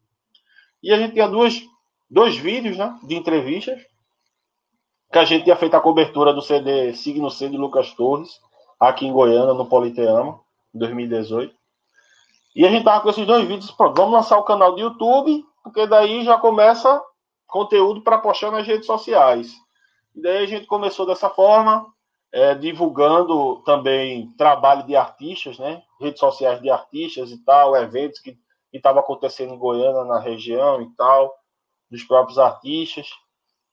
E 0.82 0.91
a 0.91 0.97
gente 0.97 1.13
tinha 1.13 1.28
duas, 1.28 1.62
dois 2.10 2.36
vídeos 2.36 2.76
né, 2.76 3.00
de 3.04 3.13
entrevistas, 3.13 3.80
que 5.12 5.19
a 5.19 5.26
gente 5.26 5.43
tinha 5.43 5.56
feito 5.56 5.76
a 5.76 5.82
cobertura 5.82 6.34
do 6.34 6.41
CD 6.41 6.93
Signo 6.93 7.30
C 7.30 7.50
de 7.50 7.58
Lucas 7.58 7.93
Torres, 7.93 8.39
aqui 8.80 9.06
em 9.06 9.12
Goiânia, 9.12 9.54
no 9.54 9.65
Politeama, 9.65 10.39
em 10.74 10.80
2018. 10.80 11.54
E 12.56 12.65
a 12.65 12.69
gente 12.69 12.84
tava 12.84 13.02
com 13.02 13.10
esses 13.10 13.26
dois 13.28 13.45
vídeos, 13.45 13.71
pronto, 13.71 13.95
vamos 13.95 14.13
lançar 14.13 14.38
o 14.38 14.43
canal 14.43 14.74
do 14.74 14.80
YouTube, 14.80 15.45
porque 15.63 15.86
daí 15.86 16.24
já 16.24 16.38
começa 16.38 17.02
conteúdo 17.45 18.02
para 18.02 18.17
postar 18.17 18.52
nas 18.52 18.65
redes 18.65 18.86
sociais. 18.86 19.54
E 20.15 20.21
daí 20.21 20.43
a 20.43 20.47
gente 20.47 20.65
começou 20.65 21.06
dessa 21.06 21.30
forma, 21.30 21.86
é, 22.32 22.56
divulgando 22.56 23.62
também 23.63 24.32
trabalho 24.38 24.84
de 24.84 24.95
artistas, 24.95 25.60
né? 25.60 25.84
Redes 26.00 26.19
sociais 26.19 26.62
de 26.62 26.69
artistas 26.69 27.32
e 27.32 27.38
tal, 27.43 27.76
eventos 27.76 28.19
que 28.19 28.38
estavam 28.71 29.02
acontecendo 29.02 29.54
em 29.54 29.58
Goiânia, 29.58 30.06
na 30.06 30.19
região 30.19 30.82
e 30.82 30.89
tal, 30.95 31.34
dos 31.89 32.04
próprios 32.04 32.39
artistas. 32.39 33.10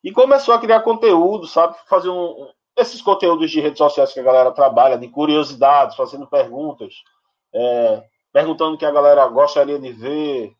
E 0.02 0.12
começou 0.12 0.54
a 0.54 0.60
criar 0.60 0.80
conteúdo, 0.80 1.46
sabe? 1.46 1.76
Fazer 1.88 2.08
um, 2.08 2.48
esses 2.76 3.02
conteúdos 3.02 3.50
de 3.50 3.60
redes 3.60 3.78
sociais 3.78 4.12
que 4.12 4.20
a 4.20 4.24
galera 4.24 4.52
trabalha, 4.52 4.96
de 4.96 5.08
curiosidades, 5.08 5.96
fazendo 5.96 6.26
perguntas, 6.26 6.94
é, 7.52 8.04
perguntando 8.32 8.74
o 8.74 8.78
que 8.78 8.86
a 8.86 8.92
galera 8.92 9.26
gostaria 9.26 9.78
de 9.78 9.92
ver. 9.92 10.52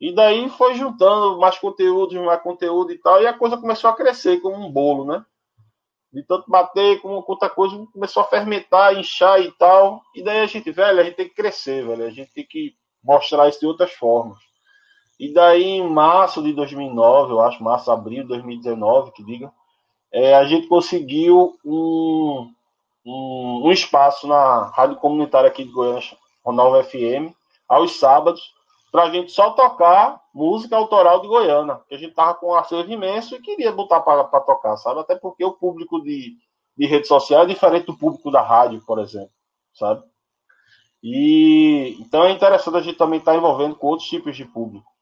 E 0.00 0.12
daí 0.12 0.48
foi 0.50 0.74
juntando 0.74 1.38
mais 1.38 1.58
conteúdo, 1.58 2.20
mais 2.24 2.42
conteúdo 2.42 2.92
e 2.92 2.98
tal, 2.98 3.22
e 3.22 3.26
a 3.26 3.32
coisa 3.32 3.56
começou 3.56 3.88
a 3.88 3.96
crescer 3.96 4.40
como 4.40 4.56
um 4.56 4.70
bolo, 4.70 5.04
né? 5.04 5.24
De 6.12 6.22
tanto 6.24 6.50
bater 6.50 7.00
com 7.00 7.22
outra 7.26 7.48
coisa, 7.48 7.76
começou 7.92 8.22
a 8.22 8.26
fermentar, 8.26 8.96
inchar 8.96 9.40
e 9.40 9.50
tal. 9.52 10.02
E 10.14 10.22
daí 10.22 10.40
a 10.40 10.46
gente, 10.46 10.70
velho, 10.70 11.00
a 11.00 11.04
gente 11.04 11.16
tem 11.16 11.28
que 11.28 11.34
crescer, 11.34 11.84
velho. 11.86 12.04
A 12.04 12.10
gente 12.10 12.32
tem 12.32 12.46
que 12.46 12.74
mostrar 13.02 13.48
isso 13.48 13.60
de 13.60 13.66
outras 13.66 13.92
formas. 13.92 14.38
E 15.18 15.32
daí, 15.32 15.64
em 15.64 15.88
março 15.88 16.42
de 16.42 16.52
2009, 16.52 17.32
eu 17.32 17.40
acho, 17.40 17.62
março, 17.62 17.90
abril 17.90 18.22
de 18.22 18.28
2019, 18.28 19.12
que 19.12 19.24
diga, 19.24 19.52
é, 20.12 20.34
a 20.34 20.44
gente 20.44 20.66
conseguiu 20.66 21.56
um, 21.64 22.52
um, 23.04 23.62
um, 23.64 23.72
espaço 23.72 24.26
na 24.26 24.66
rádio 24.66 24.96
comunitária 24.96 25.48
aqui 25.48 25.64
de 25.64 25.72
Goiânia, 25.72 26.02
Ronaldo 26.44 26.82
FM, 26.84 27.34
aos 27.68 27.98
sábados, 27.98 28.54
para 28.90 29.04
a 29.04 29.10
gente 29.10 29.32
só 29.32 29.50
tocar 29.50 30.20
música 30.32 30.76
autoral 30.76 31.20
de 31.20 31.28
Goiânia, 31.28 31.80
que 31.88 31.94
a 31.94 31.98
gente 31.98 32.14
tava 32.14 32.34
com 32.34 32.52
um 32.52 32.54
acervo 32.54 32.90
imenso 32.92 33.34
e 33.34 33.40
queria 33.40 33.72
botar 33.72 34.00
para 34.00 34.24
tocar, 34.40 34.76
sabe? 34.76 35.00
Até 35.00 35.16
porque 35.16 35.44
o 35.44 35.52
público 35.52 36.00
de, 36.00 36.36
de 36.76 36.86
rede 36.86 37.06
social 37.06 37.42
é 37.42 37.46
diferente 37.46 37.86
do 37.86 37.96
público 37.96 38.30
da 38.30 38.40
rádio, 38.40 38.80
por 38.86 39.00
exemplo, 39.00 39.32
sabe? 39.72 40.02
E 41.02 41.96
então 42.00 42.24
é 42.24 42.30
interessante 42.30 42.76
a 42.76 42.80
gente 42.80 42.96
também 42.96 43.18
estar 43.18 43.32
tá 43.32 43.36
envolvendo 43.36 43.74
com 43.76 43.88
outros 43.88 44.08
tipos 44.08 44.36
de 44.36 44.44
público. 44.44 44.93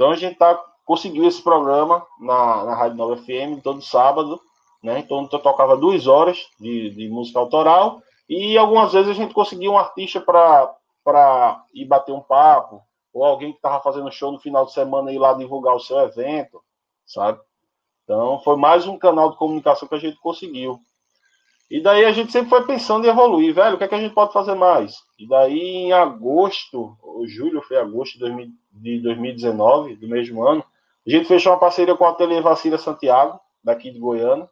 Então 0.00 0.12
a 0.12 0.16
gente 0.16 0.36
tá, 0.36 0.54
conseguiu 0.86 1.28
esse 1.28 1.42
programa 1.42 2.06
na, 2.18 2.64
na 2.64 2.74
Rádio 2.74 2.96
Nova 2.96 3.18
FM 3.18 3.60
todo 3.62 3.82
sábado, 3.82 4.40
né? 4.82 4.98
Então 5.00 5.28
eu 5.30 5.38
tocava 5.38 5.76
duas 5.76 6.06
horas 6.06 6.38
de, 6.58 6.88
de 6.88 7.06
música 7.10 7.38
autoral 7.38 8.00
e 8.26 8.56
algumas 8.56 8.94
vezes 8.94 9.10
a 9.10 9.12
gente 9.12 9.34
conseguia 9.34 9.70
um 9.70 9.76
artista 9.76 10.18
para 10.18 11.64
ir 11.74 11.84
bater 11.84 12.12
um 12.12 12.22
papo, 12.22 12.80
ou 13.12 13.26
alguém 13.26 13.50
que 13.50 13.58
estava 13.58 13.78
fazendo 13.82 14.10
show 14.10 14.32
no 14.32 14.40
final 14.40 14.64
de 14.64 14.72
semana 14.72 15.12
ir 15.12 15.18
lá 15.18 15.34
divulgar 15.34 15.76
o 15.76 15.80
seu 15.80 15.98
evento, 15.98 16.62
sabe? 17.04 17.38
Então 18.04 18.40
foi 18.40 18.56
mais 18.56 18.86
um 18.86 18.96
canal 18.96 19.30
de 19.30 19.36
comunicação 19.36 19.86
que 19.86 19.96
a 19.96 20.00
gente 20.00 20.16
conseguiu. 20.16 20.80
E 21.70 21.80
daí 21.80 22.04
a 22.04 22.10
gente 22.10 22.32
sempre 22.32 22.50
foi 22.50 22.66
pensando 22.66 23.06
em 23.06 23.10
evoluir, 23.10 23.54
velho, 23.54 23.76
o 23.76 23.78
que 23.78 23.84
é 23.84 23.88
que 23.88 23.94
a 23.94 24.00
gente 24.00 24.12
pode 24.12 24.32
fazer 24.32 24.56
mais? 24.56 24.96
E 25.16 25.28
daí 25.28 25.60
em 25.60 25.92
agosto, 25.92 26.96
ou 27.00 27.26
julho, 27.28 27.62
foi 27.62 27.76
agosto 27.76 28.14
de 28.14 29.00
2019, 29.00 29.94
do 29.94 30.08
mesmo 30.08 30.44
ano, 30.44 30.64
a 31.06 31.10
gente 31.10 31.28
fechou 31.28 31.52
uma 31.52 31.60
parceria 31.60 31.94
com 31.94 32.04
a 32.04 32.10
Ateliê 32.10 32.40
Vacina 32.40 32.76
Santiago, 32.76 33.38
daqui 33.62 33.90
de 33.90 34.00
Goiânia, 34.00 34.48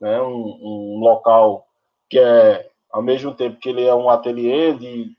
né, 0.00 0.22
um, 0.22 0.58
um, 0.62 1.00
local 1.00 1.66
que 2.08 2.18
é, 2.18 2.70
ao 2.90 3.02
mesmo 3.02 3.34
tempo 3.34 3.58
que 3.58 3.68
ele 3.68 3.84
é 3.84 3.94
um 3.94 4.08
ateliê 4.08 4.72
de 4.72 5.12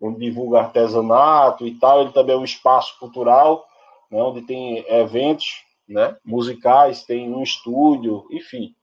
onde 0.00 0.18
divulga 0.18 0.60
artesanato 0.60 1.66
e 1.66 1.78
tal, 1.78 2.00
ele 2.00 2.12
também 2.12 2.34
é 2.34 2.38
um 2.38 2.44
espaço 2.44 2.98
cultural, 2.98 3.66
né, 4.10 4.22
onde 4.22 4.42
tem 4.42 4.84
eventos 4.88 5.62
né, 5.86 6.16
musicais, 6.24 7.04
tem 7.04 7.32
um 7.32 7.42
estúdio, 7.42 8.26
enfim. 8.30 8.74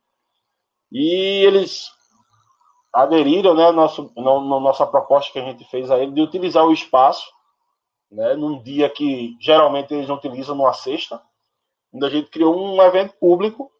E 0.91 1.45
eles 1.45 1.91
aderiram, 2.93 3.53
né, 3.53 3.71
nosso, 3.71 4.11
no, 4.15 4.41
no, 4.41 4.59
nossa 4.59 4.85
proposta 4.85 5.31
que 5.31 5.39
a 5.39 5.43
gente 5.43 5.63
fez 5.65 5.91
a 5.91 5.99
ele 5.99 6.11
de 6.11 6.21
utilizar 6.21 6.65
o 6.65 6.73
espaço, 6.73 7.29
né, 8.11 8.33
num 8.35 8.61
dia 8.61 8.89
que 8.89 9.35
geralmente 9.39 9.93
eles 9.93 10.07
não 10.07 10.15
utilizam, 10.15 10.55
numa 10.55 10.73
sexta, 10.73 11.21
onde 11.93 12.05
a 12.05 12.09
gente 12.09 12.29
criou 12.29 12.57
um 12.57 12.81
evento 12.81 13.13
público, 13.19 13.71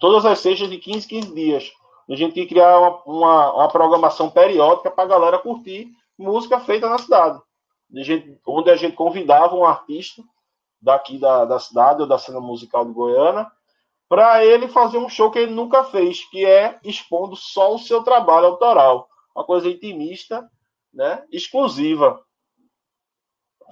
todas 0.00 0.26
as 0.26 0.38
sextas 0.40 0.68
de 0.68 0.78
15, 0.78 1.08
15 1.08 1.34
dias. 1.34 1.72
A 2.10 2.14
gente 2.14 2.38
ia 2.38 2.46
criar 2.46 2.78
uma, 2.78 3.02
uma, 3.04 3.52
uma 3.54 3.68
programação 3.68 4.28
periódica 4.28 4.90
para 4.90 5.04
a 5.04 5.08
galera 5.08 5.38
curtir 5.38 5.90
música 6.18 6.60
feita 6.60 6.88
na 6.88 6.98
cidade. 6.98 7.40
A 7.96 8.02
gente, 8.02 8.38
onde 8.46 8.70
a 8.70 8.76
gente 8.76 8.94
convidava 8.94 9.54
um 9.54 9.64
artista 9.64 10.22
daqui 10.80 11.18
da, 11.18 11.44
da 11.44 11.58
cidade 11.58 12.02
ou 12.02 12.06
da 12.06 12.18
cena 12.18 12.40
musical 12.40 12.84
de 12.84 12.92
Goiânia 12.92 13.50
para 14.14 14.44
ele 14.44 14.68
fazer 14.68 14.96
um 14.96 15.08
show 15.08 15.28
que 15.28 15.40
ele 15.40 15.50
nunca 15.50 15.82
fez, 15.82 16.24
que 16.30 16.46
é 16.46 16.78
expondo 16.84 17.34
só 17.34 17.74
o 17.74 17.80
seu 17.80 18.04
trabalho 18.04 18.46
autoral, 18.46 19.08
uma 19.34 19.44
coisa 19.44 19.68
intimista, 19.68 20.48
né, 20.92 21.24
exclusiva, 21.32 22.22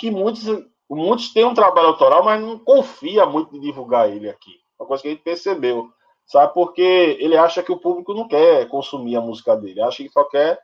que 0.01 0.11
muitos 0.11 0.43
muitos 0.91 1.33
têm 1.33 1.45
um 1.45 1.55
trabalho 1.55 1.87
autoral, 1.87 2.25
mas 2.25 2.43
não 2.43 2.59
confia 2.59 3.25
muito 3.25 3.57
em 3.57 3.61
divulgar 3.61 4.11
ele 4.11 4.29
aqui, 4.29 4.51
uma 4.77 4.85
coisa 4.85 5.01
que 5.01 5.11
a 5.11 5.13
gente 5.13 5.23
percebeu, 5.23 5.89
sabe? 6.27 6.53
Porque 6.53 7.17
ele 7.21 7.37
acha 7.37 7.63
que 7.63 7.71
o 7.71 7.79
público 7.79 8.13
não 8.13 8.27
quer 8.27 8.69
consumir 8.69 9.15
a 9.15 9.21
música 9.21 9.57
dele, 9.57 9.81
acha 9.81 10.03
que 10.03 10.09
só 10.09 10.25
quer 10.25 10.59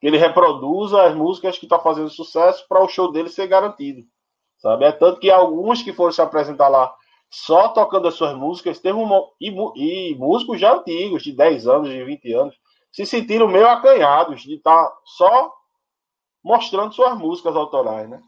que 0.00 0.06
ele 0.06 0.16
reproduza 0.16 1.02
as 1.02 1.12
músicas 1.12 1.58
que 1.58 1.66
está 1.66 1.80
fazendo 1.80 2.08
sucesso 2.08 2.64
para 2.68 2.84
o 2.84 2.88
show 2.88 3.10
dele 3.10 3.28
ser 3.28 3.48
garantido, 3.48 4.06
sabe? 4.58 4.84
É 4.84 4.92
tanto 4.92 5.18
que 5.18 5.28
alguns 5.28 5.82
que 5.82 5.92
foram 5.92 6.12
se 6.12 6.22
apresentar 6.22 6.68
lá 6.68 6.94
só 7.34 7.68
tocando 7.68 8.06
as 8.06 8.14
suas 8.14 8.36
músicas, 8.36 8.78
teve 8.78 8.96
um, 8.96 9.10
e, 9.40 9.50
e, 9.74 10.14
músicos 10.14 10.60
já 10.60 10.72
antigos, 10.72 11.24
de 11.24 11.32
10 11.32 11.66
anos, 11.66 11.88
de 11.88 12.04
20 12.04 12.32
anos, 12.32 12.54
se 12.92 13.04
sentiram 13.04 13.48
meio 13.48 13.66
acanhados 13.68 14.42
de 14.42 14.54
estar 14.54 14.86
tá 14.86 14.96
só 15.04 15.52
mostrando 16.44 16.94
suas 16.94 17.18
músicas 17.18 17.56
autorais, 17.56 18.08
né? 18.08 18.22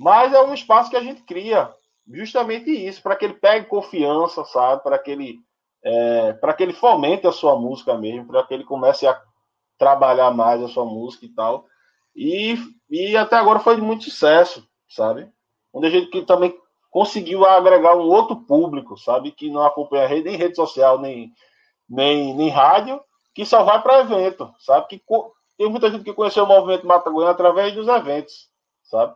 Mas 0.00 0.32
é 0.32 0.42
um 0.42 0.52
espaço 0.52 0.90
que 0.90 0.96
a 0.96 1.00
gente 1.00 1.22
cria, 1.22 1.72
justamente 2.12 2.70
isso, 2.70 3.00
para 3.00 3.14
que 3.14 3.24
ele 3.24 3.34
pegue 3.34 3.68
confiança, 3.68 4.44
sabe? 4.44 4.82
Para 4.82 4.98
que 4.98 5.12
ele 5.12 5.38
é, 5.84 6.32
para 6.32 6.54
que 6.54 6.64
ele 6.64 6.72
fomente 6.72 7.24
a 7.24 7.32
sua 7.32 7.56
música 7.56 7.96
mesmo, 7.96 8.26
para 8.26 8.44
que 8.44 8.52
ele 8.52 8.64
comece 8.64 9.06
a 9.06 9.22
trabalhar 9.78 10.32
mais 10.32 10.60
a 10.60 10.66
sua 10.66 10.84
música 10.84 11.24
e 11.24 11.28
tal. 11.28 11.66
E, 12.16 12.58
e 12.90 13.16
até 13.16 13.36
agora 13.36 13.60
foi 13.60 13.76
de 13.76 13.82
muito 13.82 14.02
sucesso, 14.02 14.68
sabe? 14.88 15.30
Onde 15.72 15.86
a 15.86 15.90
gente 15.90 16.22
também 16.22 16.52
conseguiu 16.90 17.44
agregar 17.44 17.96
um 17.96 18.08
outro 18.08 18.36
público, 18.36 18.96
sabe? 18.96 19.30
Que 19.30 19.50
não 19.50 19.64
acompanha 19.64 20.06
rede, 20.06 20.28
nem 20.28 20.36
rede 20.36 20.56
social, 20.56 20.98
nem, 20.98 21.32
nem, 21.88 22.34
nem 22.34 22.48
rádio, 22.48 23.00
que 23.34 23.44
só 23.44 23.62
vai 23.62 23.82
para 23.82 24.00
evento, 24.00 24.52
sabe? 24.58 24.86
Que 24.88 25.02
tem 25.58 25.68
muita 25.68 25.90
gente 25.90 26.04
que 26.04 26.12
conheceu 26.12 26.44
o 26.44 26.48
movimento 26.48 26.86
Mata 26.86 27.10
Goiânia 27.10 27.32
através 27.32 27.74
dos 27.74 27.88
eventos, 27.88 28.48
sabe? 28.82 29.14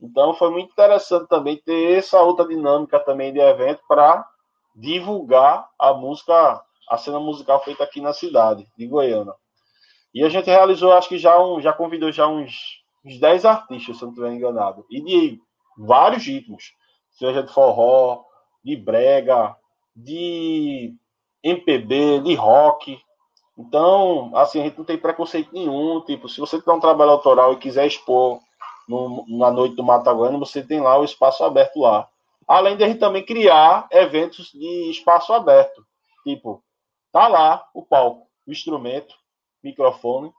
Então 0.00 0.34
foi 0.34 0.50
muito 0.50 0.72
interessante 0.72 1.28
também 1.28 1.56
ter 1.56 1.98
essa 1.98 2.20
outra 2.22 2.46
dinâmica 2.46 2.98
também 2.98 3.32
de 3.32 3.38
evento 3.38 3.82
para 3.86 4.26
divulgar 4.74 5.68
a 5.78 5.92
música, 5.92 6.62
a 6.88 6.96
cena 6.96 7.20
musical 7.20 7.62
feita 7.62 7.84
aqui 7.84 8.00
na 8.00 8.12
cidade 8.12 8.66
de 8.76 8.86
Goiânia. 8.86 9.34
E 10.14 10.24
a 10.24 10.28
gente 10.28 10.46
realizou, 10.46 10.92
acho 10.92 11.08
que 11.08 11.18
já 11.18 11.40
um, 11.40 11.60
já 11.60 11.72
convidou 11.72 12.10
já 12.10 12.26
uns, 12.26 12.82
uns 13.04 13.20
10 13.20 13.44
artistas, 13.44 13.96
se 13.96 14.02
não 14.02 14.10
estiver 14.10 14.32
enganado, 14.32 14.84
e 14.90 15.00
de 15.02 15.40
vários 15.76 16.24
ritmos 16.26 16.72
seja 17.20 17.42
de 17.42 17.52
forró, 17.52 18.24
de 18.64 18.74
brega, 18.74 19.54
de 19.94 20.94
MPB, 21.42 22.20
de 22.20 22.34
rock. 22.34 22.98
Então, 23.58 24.34
assim, 24.34 24.60
a 24.60 24.64
gente 24.64 24.78
não 24.78 24.86
tem 24.86 24.96
preconceito 24.96 25.52
nenhum. 25.52 26.00
Tipo, 26.00 26.30
se 26.30 26.40
você 26.40 26.60
tem 26.60 26.72
um 26.72 26.80
trabalho 26.80 27.10
autoral 27.10 27.52
e 27.52 27.58
quiser 27.58 27.86
expor 27.86 28.40
no, 28.88 29.26
na 29.28 29.50
noite 29.50 29.76
do 29.76 29.84
Mataguana, 29.84 30.38
você 30.38 30.62
tem 30.62 30.80
lá 30.80 30.98
o 30.98 31.04
espaço 31.04 31.44
aberto 31.44 31.80
lá. 31.80 32.08
Além 32.48 32.76
de 32.76 32.84
a 32.84 32.88
gente 32.88 32.98
também 32.98 33.24
criar 33.24 33.86
eventos 33.90 34.50
de 34.52 34.90
espaço 34.90 35.34
aberto. 35.34 35.84
Tipo, 36.24 36.64
tá 37.12 37.28
lá 37.28 37.68
o 37.74 37.82
palco, 37.82 38.26
o 38.46 38.50
instrumento, 38.50 39.14
microfone. 39.62 40.32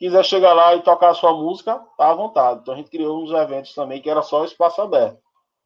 Quiser 0.00 0.24
chegar 0.24 0.52
lá 0.52 0.74
e 0.74 0.82
tocar 0.82 1.10
a 1.10 1.14
sua 1.14 1.32
música, 1.32 1.80
tá 1.96 2.10
à 2.10 2.14
vontade. 2.14 2.60
Então 2.60 2.74
a 2.74 2.76
gente 2.76 2.90
criou 2.90 3.22
uns 3.22 3.30
eventos 3.30 3.72
também 3.72 4.02
que 4.02 4.10
era 4.10 4.20
só 4.20 4.44
espaço 4.44 4.82
aberto 4.82 5.23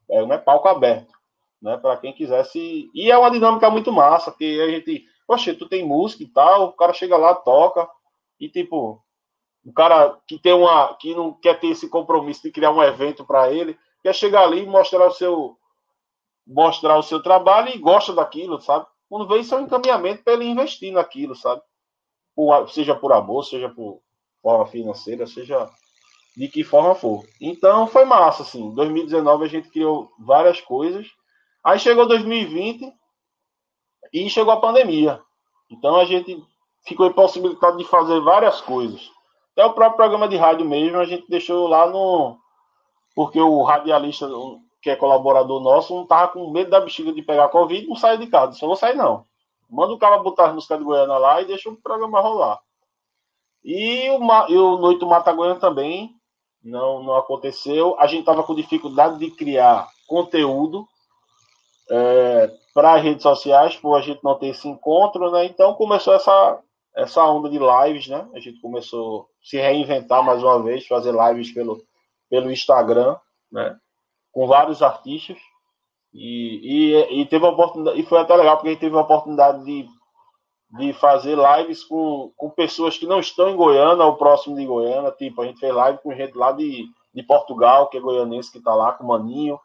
é, 0.09 0.21
não 0.25 0.33
é 0.33 0.37
palco 0.37 0.67
aberto, 0.67 1.13
né? 1.61 1.77
Para 1.77 1.97
quem 1.97 2.13
quisesse. 2.13 2.89
E 2.93 3.11
é 3.11 3.17
uma 3.17 3.31
dinâmica 3.31 3.69
muito 3.69 3.91
massa, 3.91 4.31
que 4.31 4.61
a 4.61 4.69
gente, 4.69 5.05
poxa, 5.27 5.53
tu 5.53 5.67
tem 5.67 5.85
música 5.85 6.23
e 6.23 6.27
tal, 6.27 6.69
o 6.69 6.73
cara 6.73 6.93
chega 6.93 7.17
lá, 7.17 7.35
toca, 7.35 7.87
e 8.39 8.49
tipo, 8.49 9.01
o 9.65 9.73
cara 9.73 10.17
que 10.27 10.39
tem 10.39 10.53
uma. 10.53 10.95
que 10.95 11.13
não 11.13 11.33
quer 11.33 11.59
ter 11.59 11.67
esse 11.67 11.89
compromisso 11.89 12.43
de 12.43 12.51
criar 12.51 12.71
um 12.71 12.81
evento 12.81 13.25
para 13.25 13.51
ele, 13.51 13.77
quer 14.01 14.15
chegar 14.15 14.43
ali 14.43 14.63
e 14.63 14.65
mostrar 14.65 15.07
o 15.07 15.11
seu. 15.11 15.57
mostrar 16.47 16.97
o 16.97 17.03
seu 17.03 17.21
trabalho 17.21 17.69
e 17.69 17.77
gosta 17.77 18.13
daquilo, 18.13 18.59
sabe? 18.61 18.85
Quando 19.09 19.27
vê 19.27 19.39
isso 19.39 19.53
é 19.55 19.57
um 19.57 19.61
encaminhamento 19.61 20.23
para 20.23 20.33
ele 20.33 20.45
investir 20.45 20.93
naquilo, 20.93 21.35
sabe? 21.35 21.61
Por, 22.35 22.69
seja 22.69 22.95
por 22.95 23.11
amor, 23.11 23.43
seja 23.43 23.69
por 23.69 24.01
forma 24.41 24.65
financeira, 24.67 25.27
seja 25.27 25.69
de 26.35 26.47
que 26.47 26.63
forma 26.63 26.95
for. 26.95 27.25
Então 27.39 27.87
foi 27.87 28.05
massa, 28.05 28.43
assim. 28.43 28.73
2019 28.73 29.45
a 29.45 29.47
gente 29.47 29.69
criou 29.69 30.11
várias 30.19 30.61
coisas. 30.61 31.07
Aí 31.63 31.79
chegou 31.79 32.07
2020 32.07 32.91
e 34.13 34.29
chegou 34.29 34.53
a 34.53 34.61
pandemia. 34.61 35.21
Então 35.69 35.97
a 35.97 36.05
gente 36.05 36.41
ficou 36.87 37.07
impossibilitado 37.07 37.77
de 37.77 37.85
fazer 37.85 38.19
várias 38.21 38.61
coisas. 38.61 39.11
Até 39.53 39.65
o 39.65 39.73
próprio 39.73 39.97
programa 39.97 40.27
de 40.27 40.37
rádio 40.37 40.65
mesmo 40.65 40.97
a 40.97 41.05
gente 41.05 41.29
deixou 41.29 41.67
lá 41.67 41.87
no. 41.89 42.37
Porque 43.15 43.39
o 43.39 43.63
radialista, 43.63 44.29
que 44.81 44.89
é 44.89 44.95
colaborador 44.95 45.59
nosso, 45.59 45.93
não 45.93 46.05
tava 46.05 46.29
com 46.29 46.49
medo 46.51 46.69
da 46.69 46.79
bexiga 46.79 47.11
de 47.11 47.21
pegar 47.21 47.49
Covid, 47.49 47.85
não 47.87 47.95
saiu 47.95 48.17
de 48.17 48.27
casa. 48.27 48.53
Só 48.53 48.65
vou 48.65 48.75
sair, 48.75 48.95
não. 48.95 49.25
Manda 49.69 49.93
o 49.93 49.99
cara 49.99 50.19
botar 50.19 50.47
as 50.47 50.55
músicas 50.55 50.79
de 50.79 50.85
Goiânia 50.85 51.17
lá 51.17 51.41
e 51.41 51.45
deixa 51.45 51.69
o 51.69 51.75
programa 51.75 52.21
rolar. 52.21 52.59
E 53.63 54.09
o, 54.09 54.19
e 54.47 54.57
o 54.57 54.77
Noite 54.77 55.05
Mata 55.05 55.33
Goiânia 55.33 55.59
também 55.59 56.15
não, 56.63 57.03
não 57.03 57.15
aconteceu. 57.15 57.95
A 57.99 58.07
gente 58.07 58.21
estava 58.21 58.43
com 58.43 58.55
dificuldade 58.55 59.17
de 59.17 59.31
criar 59.31 59.87
conteúdo 60.07 60.87
é, 61.89 62.51
para 62.73 62.93
as 62.93 63.03
redes 63.03 63.23
sociais, 63.23 63.75
por 63.75 63.95
a 63.95 64.01
gente 64.01 64.23
não 64.23 64.37
ter 64.37 64.47
esse 64.47 64.67
encontro, 64.67 65.31
né? 65.31 65.45
Então 65.45 65.73
começou 65.73 66.13
essa, 66.13 66.59
essa 66.95 67.23
onda 67.25 67.49
de 67.49 67.57
lives, 67.57 68.07
né? 68.07 68.27
A 68.33 68.39
gente 68.39 68.59
começou 68.61 69.21
a 69.21 69.25
se 69.41 69.57
reinventar 69.57 70.23
mais 70.23 70.43
uma 70.43 70.61
vez, 70.61 70.85
fazer 70.87 71.13
lives 71.13 71.51
pelo, 71.51 71.81
pelo 72.29 72.51
Instagram, 72.51 73.17
né? 73.51 73.77
Com 74.31 74.47
vários 74.47 74.81
artistas. 74.81 75.37
E, 76.13 76.93
e, 76.93 77.21
e 77.21 77.25
teve 77.25 77.45
a 77.45 77.49
oportunidade, 77.49 77.99
e 77.99 78.03
foi 78.03 78.19
até 78.19 78.35
legal 78.35 78.57
porque 78.57 78.69
a 78.69 78.71
gente 78.71 78.79
teve 78.79 78.95
a 78.95 79.01
oportunidade 79.01 79.63
de, 79.63 79.87
de 80.71 80.93
fazer 80.93 81.35
lives 81.35 81.83
com, 81.83 82.31
com 82.37 82.49
pessoas 82.49 82.97
que 82.97 83.07
não 83.07 83.19
estão 83.19 83.49
em 83.49 83.55
Goiânia 83.55 84.05
ou 84.05 84.15
próximo 84.15 84.55
de 84.55 84.65
Goiânia. 84.65 85.11
Tipo, 85.11 85.41
a 85.41 85.45
gente 85.45 85.59
fez 85.59 85.73
live 85.73 85.99
com 85.99 86.13
gente 86.13 86.37
lá 86.37 86.51
de, 86.51 86.87
de 87.13 87.23
Portugal, 87.23 87.87
que 87.89 87.97
é 87.97 88.01
goianense, 88.01 88.51
que 88.51 88.59
está 88.59 88.75
lá, 88.75 88.91
com 88.91 89.03
o 89.03 89.07
Maninho, 89.07 89.59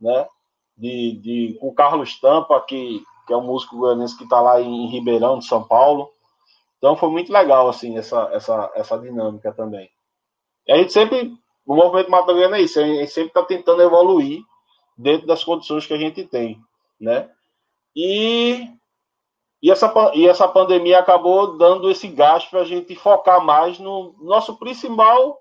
né? 0.00 0.26
De, 0.76 1.12
de, 1.20 1.58
com 1.60 1.68
o 1.68 1.74
Carlos 1.74 2.18
Tampa, 2.18 2.60
que, 2.62 3.02
que 3.26 3.32
é 3.32 3.36
um 3.36 3.42
músico 3.42 3.76
goianense 3.76 4.16
que 4.16 4.24
está 4.24 4.40
lá 4.40 4.60
em 4.60 4.86
Ribeirão, 4.86 5.38
de 5.38 5.44
São 5.44 5.62
Paulo. 5.62 6.10
Então 6.78 6.96
foi 6.96 7.10
muito 7.10 7.32
legal, 7.32 7.68
assim, 7.68 7.98
essa, 7.98 8.30
essa, 8.32 8.70
essa 8.74 8.98
dinâmica 8.98 9.52
também. 9.52 9.90
E 10.66 10.72
a 10.72 10.76
gente 10.76 10.92
sempre, 10.92 11.34
o 11.66 11.74
movimento 11.74 12.10
Mata 12.10 12.32
Goiana 12.32 12.56
é 12.56 12.62
isso, 12.62 12.78
a 12.78 12.84
gente 12.84 13.10
sempre 13.10 13.28
está 13.30 13.42
tentando 13.42 13.82
evoluir 13.82 14.40
dentro 14.96 15.26
das 15.26 15.44
condições 15.44 15.86
que 15.86 15.94
a 15.94 15.98
gente 15.98 16.24
tem, 16.24 16.60
né? 17.00 17.28
E, 17.94 18.68
e, 19.62 19.70
essa, 19.70 19.92
e 20.14 20.26
essa 20.26 20.46
pandemia 20.46 21.00
acabou 21.00 21.56
dando 21.56 21.90
esse 21.90 22.08
gasto 22.08 22.50
para 22.50 22.60
a 22.60 22.64
gente 22.64 22.94
focar 22.94 23.44
mais 23.44 23.78
no 23.78 24.14
nosso 24.20 24.56
principal, 24.56 25.40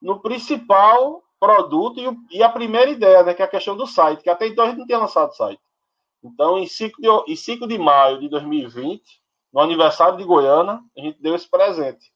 no 0.00 0.20
principal 0.20 1.22
produto 1.38 1.98
e, 1.98 2.38
e, 2.38 2.42
a 2.42 2.48
primeira 2.48 2.90
ideia, 2.90 3.22
né, 3.22 3.34
que 3.34 3.42
é 3.42 3.44
a 3.44 3.48
questão 3.48 3.76
do 3.76 3.86
site, 3.86 4.22
que 4.22 4.30
até 4.30 4.46
então 4.46 4.64
a 4.64 4.68
gente 4.68 4.78
não 4.78 4.86
tinha 4.86 4.98
lançado 4.98 5.34
site. 5.34 5.60
Então, 6.22 6.58
em 6.58 6.66
5 6.66 7.00
de, 7.00 7.32
em 7.32 7.36
5 7.36 7.66
de 7.66 7.78
maio 7.78 8.20
de 8.20 8.28
2020, 8.28 9.02
no 9.52 9.60
aniversário 9.60 10.18
de 10.18 10.24
Goiânia, 10.24 10.80
a 10.96 11.00
gente 11.00 11.20
deu 11.20 11.34
esse 11.34 11.48
presente 11.48 12.12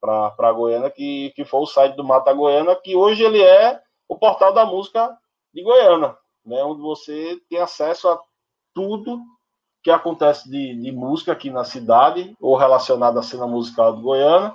para 0.00 0.32
a 0.38 0.52
Goiânia, 0.52 0.90
que, 0.90 1.30
que 1.34 1.44
foi 1.44 1.60
o 1.60 1.66
site 1.66 1.96
do 1.96 2.04
Mata 2.04 2.32
Goiânia, 2.32 2.76
que 2.76 2.94
hoje 2.94 3.24
ele 3.24 3.42
é 3.42 3.80
o 4.08 4.16
portal 4.16 4.52
da 4.52 4.64
música 4.64 5.16
de 5.52 5.62
Goiânia, 5.62 6.16
né, 6.44 6.62
onde 6.62 6.80
você 6.80 7.40
tem 7.48 7.58
acesso 7.58 8.08
a 8.08 8.20
tudo 8.74 9.20
que 9.82 9.90
acontece 9.90 10.48
de, 10.50 10.74
de 10.74 10.92
música 10.92 11.32
aqui 11.32 11.50
na 11.50 11.64
cidade, 11.64 12.36
ou 12.40 12.56
relacionado 12.56 13.18
à 13.18 13.22
cena 13.22 13.46
musical 13.46 13.96
de 13.96 14.02
Goiânia. 14.02 14.54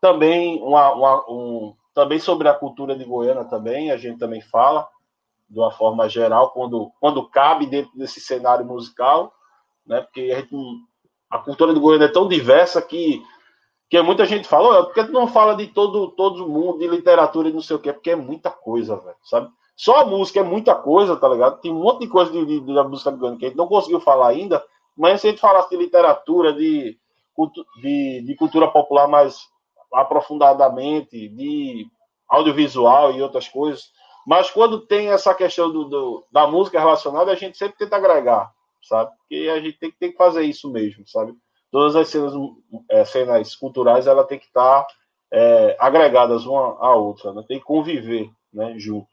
Também, 0.00 0.62
uma, 0.62 0.92
uma, 0.92 1.30
um, 1.30 1.74
também 1.94 2.18
sobre 2.18 2.48
a 2.48 2.54
cultura 2.54 2.96
de 2.96 3.04
Goiânia 3.04 3.44
também, 3.44 3.90
a 3.90 3.96
gente 3.96 4.18
também 4.18 4.40
fala, 4.40 4.88
de 5.48 5.58
uma 5.58 5.70
forma 5.70 6.08
geral, 6.08 6.50
quando, 6.50 6.90
quando 7.00 7.28
cabe 7.28 7.66
dentro 7.66 7.96
desse 7.96 8.20
cenário 8.20 8.64
musical, 8.64 9.32
né, 9.86 10.00
porque 10.00 10.32
a, 10.34 10.40
gente, 10.40 10.56
a 11.30 11.38
cultura 11.38 11.74
de 11.74 11.80
Goiânia 11.80 12.06
é 12.06 12.12
tão 12.12 12.26
diversa 12.26 12.80
que 12.80 13.22
que 13.94 14.02
muita 14.02 14.26
gente 14.26 14.48
fala, 14.48 14.80
oh, 14.80 14.84
por 14.86 14.94
que 14.94 15.04
tu 15.04 15.12
não 15.12 15.28
fala 15.28 15.54
de 15.54 15.68
todo, 15.68 16.08
todo 16.16 16.48
mundo, 16.48 16.78
de 16.78 16.88
literatura 16.88 17.48
e 17.48 17.52
não 17.52 17.60
sei 17.60 17.76
o 17.76 17.78
quê? 17.78 17.92
Porque 17.92 18.10
é 18.10 18.16
muita 18.16 18.50
coisa, 18.50 18.96
velho, 18.96 19.16
sabe? 19.22 19.48
Só 19.76 20.00
a 20.00 20.04
música 20.04 20.40
é 20.40 20.42
muita 20.42 20.74
coisa, 20.74 21.16
tá 21.16 21.28
ligado? 21.28 21.60
Tem 21.60 21.72
um 21.72 21.80
monte 21.80 22.00
de 22.00 22.08
coisa 22.08 22.30
de, 22.30 22.44
de, 22.44 22.60
de 22.60 22.74
da 22.74 22.84
música 22.84 23.10
goiana 23.10 23.36
que 23.36 23.46
a 23.46 23.48
gente 23.48 23.58
não 23.58 23.66
conseguiu 23.66 24.00
falar 24.00 24.28
ainda, 24.28 24.64
mas 24.96 25.20
se 25.20 25.26
a 25.26 25.30
gente 25.30 25.40
falasse 25.40 25.70
de 25.70 25.76
literatura, 25.76 26.52
de, 26.52 26.96
de, 27.82 28.22
de 28.22 28.36
cultura 28.36 28.68
popular 28.68 29.08
mais 29.08 29.48
aprofundadamente, 29.92 31.28
de 31.28 31.86
audiovisual 32.28 33.12
e 33.12 33.22
outras 33.22 33.48
coisas, 33.48 33.90
mas 34.26 34.50
quando 34.50 34.86
tem 34.86 35.08
essa 35.08 35.34
questão 35.34 35.70
do, 35.70 35.84
do, 35.84 36.26
da 36.32 36.46
música 36.46 36.78
relacionada, 36.78 37.30
a 37.30 37.34
gente 37.34 37.58
sempre 37.58 37.76
tenta 37.76 37.96
agregar, 37.96 38.52
sabe? 38.82 39.10
Porque 39.18 39.48
a 39.50 39.60
gente 39.60 39.78
tem, 39.78 39.90
tem 39.92 40.10
que 40.12 40.16
fazer 40.16 40.42
isso 40.42 40.70
mesmo, 40.70 41.06
sabe? 41.06 41.34
Todas 41.70 41.96
as 41.96 42.08
cenas, 42.08 42.32
é, 42.90 43.04
cenas 43.04 43.54
culturais, 43.56 44.06
ela 44.06 44.24
tem 44.24 44.38
que 44.38 44.46
estar 44.46 44.86
é, 45.32 45.76
agregadas 45.78 46.46
uma 46.46 46.78
à 46.80 46.94
outra, 46.94 47.32
né? 47.32 47.44
tem 47.46 47.58
que 47.58 47.64
conviver 47.64 48.30
né, 48.52 48.74
junto. 48.78 49.08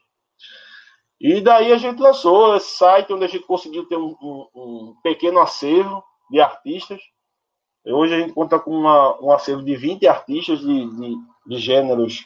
E 1.23 1.39
daí 1.39 1.71
a 1.71 1.77
gente 1.77 2.01
lançou 2.01 2.55
esse 2.55 2.77
site 2.77 3.13
onde 3.13 3.25
a 3.25 3.27
gente 3.27 3.45
conseguiu 3.45 3.85
ter 3.85 3.95
um, 3.95 4.15
um, 4.19 4.47
um 4.55 4.95
pequeno 5.03 5.39
acervo 5.39 6.03
de 6.31 6.41
artistas. 6.41 6.99
Hoje 7.85 8.15
a 8.15 8.19
gente 8.19 8.33
conta 8.33 8.59
com 8.59 8.71
uma, 8.71 9.21
um 9.21 9.31
acervo 9.31 9.61
de 9.61 9.75
20 9.75 10.07
artistas 10.07 10.59
de, 10.61 10.89
de, 10.89 11.15
de 11.45 11.57
gêneros 11.59 12.25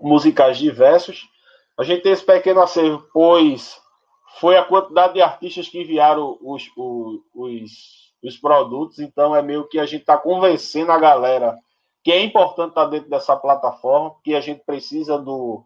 musicais 0.00 0.58
diversos. 0.58 1.28
A 1.76 1.82
gente 1.82 2.04
tem 2.04 2.12
esse 2.12 2.24
pequeno 2.24 2.60
acervo, 2.60 3.04
pois 3.12 3.82
foi 4.38 4.56
a 4.56 4.64
quantidade 4.64 5.14
de 5.14 5.20
artistas 5.20 5.68
que 5.68 5.80
enviaram 5.80 6.38
os, 6.40 6.70
os, 6.76 7.20
os, 7.34 7.70
os 8.22 8.36
produtos, 8.38 9.00
então 9.00 9.34
é 9.34 9.42
meio 9.42 9.66
que 9.66 9.80
a 9.80 9.86
gente 9.86 10.02
está 10.02 10.16
convencendo 10.16 10.92
a 10.92 11.00
galera 11.00 11.58
que 12.04 12.12
é 12.12 12.22
importante 12.22 12.70
estar 12.70 12.84
tá 12.84 12.90
dentro 12.90 13.10
dessa 13.10 13.36
plataforma, 13.36 14.14
que 14.22 14.36
a 14.36 14.40
gente 14.40 14.62
precisa 14.64 15.18
do, 15.18 15.64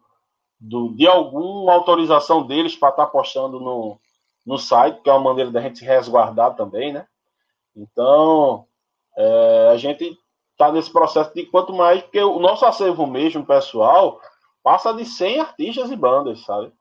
do, 0.59 0.93
de 0.95 1.07
alguma 1.07 1.73
autorização 1.73 2.45
deles 2.45 2.75
para 2.75 2.89
estar 2.89 3.05
tá 3.05 3.11
postando 3.11 3.59
no, 3.59 3.99
no 4.45 4.57
site, 4.57 5.01
que 5.01 5.09
é 5.09 5.13
uma 5.13 5.29
maneira 5.29 5.51
da 5.51 5.61
gente 5.61 5.79
se 5.79 5.85
resguardar 5.85 6.55
também, 6.55 6.93
né? 6.93 7.07
Então, 7.75 8.65
é, 9.15 9.69
a 9.71 9.77
gente 9.77 10.17
está 10.51 10.71
nesse 10.71 10.91
processo 10.91 11.31
de 11.33 11.45
quanto 11.45 11.71
mais, 11.73 12.01
porque 12.01 12.19
o 12.19 12.39
nosso 12.39 12.65
acervo 12.65 13.05
mesmo, 13.05 13.45
pessoal, 13.45 14.19
passa 14.63 14.93
de 14.93 15.05
100 15.05 15.39
artistas 15.39 15.91
e 15.91 15.95
bandas, 15.95 16.43
sabe? 16.43 16.73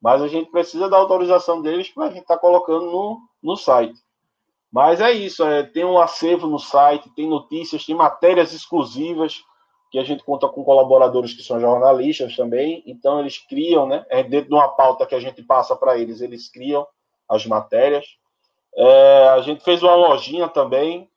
Mas 0.00 0.20
a 0.20 0.28
gente 0.28 0.50
precisa 0.50 0.88
da 0.88 0.98
autorização 0.98 1.62
deles 1.62 1.88
para 1.88 2.04
a 2.04 2.08
gente 2.08 2.22
estar 2.22 2.34
tá 2.34 2.40
colocando 2.40 2.84
no, 2.86 3.20
no 3.42 3.56
site. 3.56 3.98
Mas 4.70 5.00
é 5.00 5.10
isso, 5.10 5.42
é, 5.42 5.62
tem 5.62 5.84
um 5.84 5.98
acervo 5.98 6.46
no 6.46 6.58
site, 6.58 7.08
tem 7.14 7.26
notícias, 7.26 7.86
tem 7.86 7.94
matérias 7.94 8.52
exclusivas, 8.52 9.42
que 9.90 9.98
a 9.98 10.04
gente 10.04 10.24
conta 10.24 10.48
com 10.48 10.64
colaboradores 10.64 11.32
que 11.32 11.42
são 11.42 11.60
jornalistas 11.60 12.34
também, 12.34 12.82
então 12.86 13.20
eles 13.20 13.38
criam, 13.38 13.86
né? 13.86 14.04
É 14.08 14.22
dentro 14.22 14.48
de 14.48 14.54
uma 14.54 14.68
pauta 14.68 15.06
que 15.06 15.14
a 15.14 15.20
gente 15.20 15.42
passa 15.42 15.76
para 15.76 15.98
eles, 15.98 16.20
eles 16.20 16.50
criam 16.50 16.86
as 17.28 17.46
matérias. 17.46 18.06
É, 18.76 19.28
a 19.28 19.40
gente 19.40 19.64
fez 19.64 19.82
uma 19.82 19.94
lojinha 19.94 20.48
também, 20.48 21.08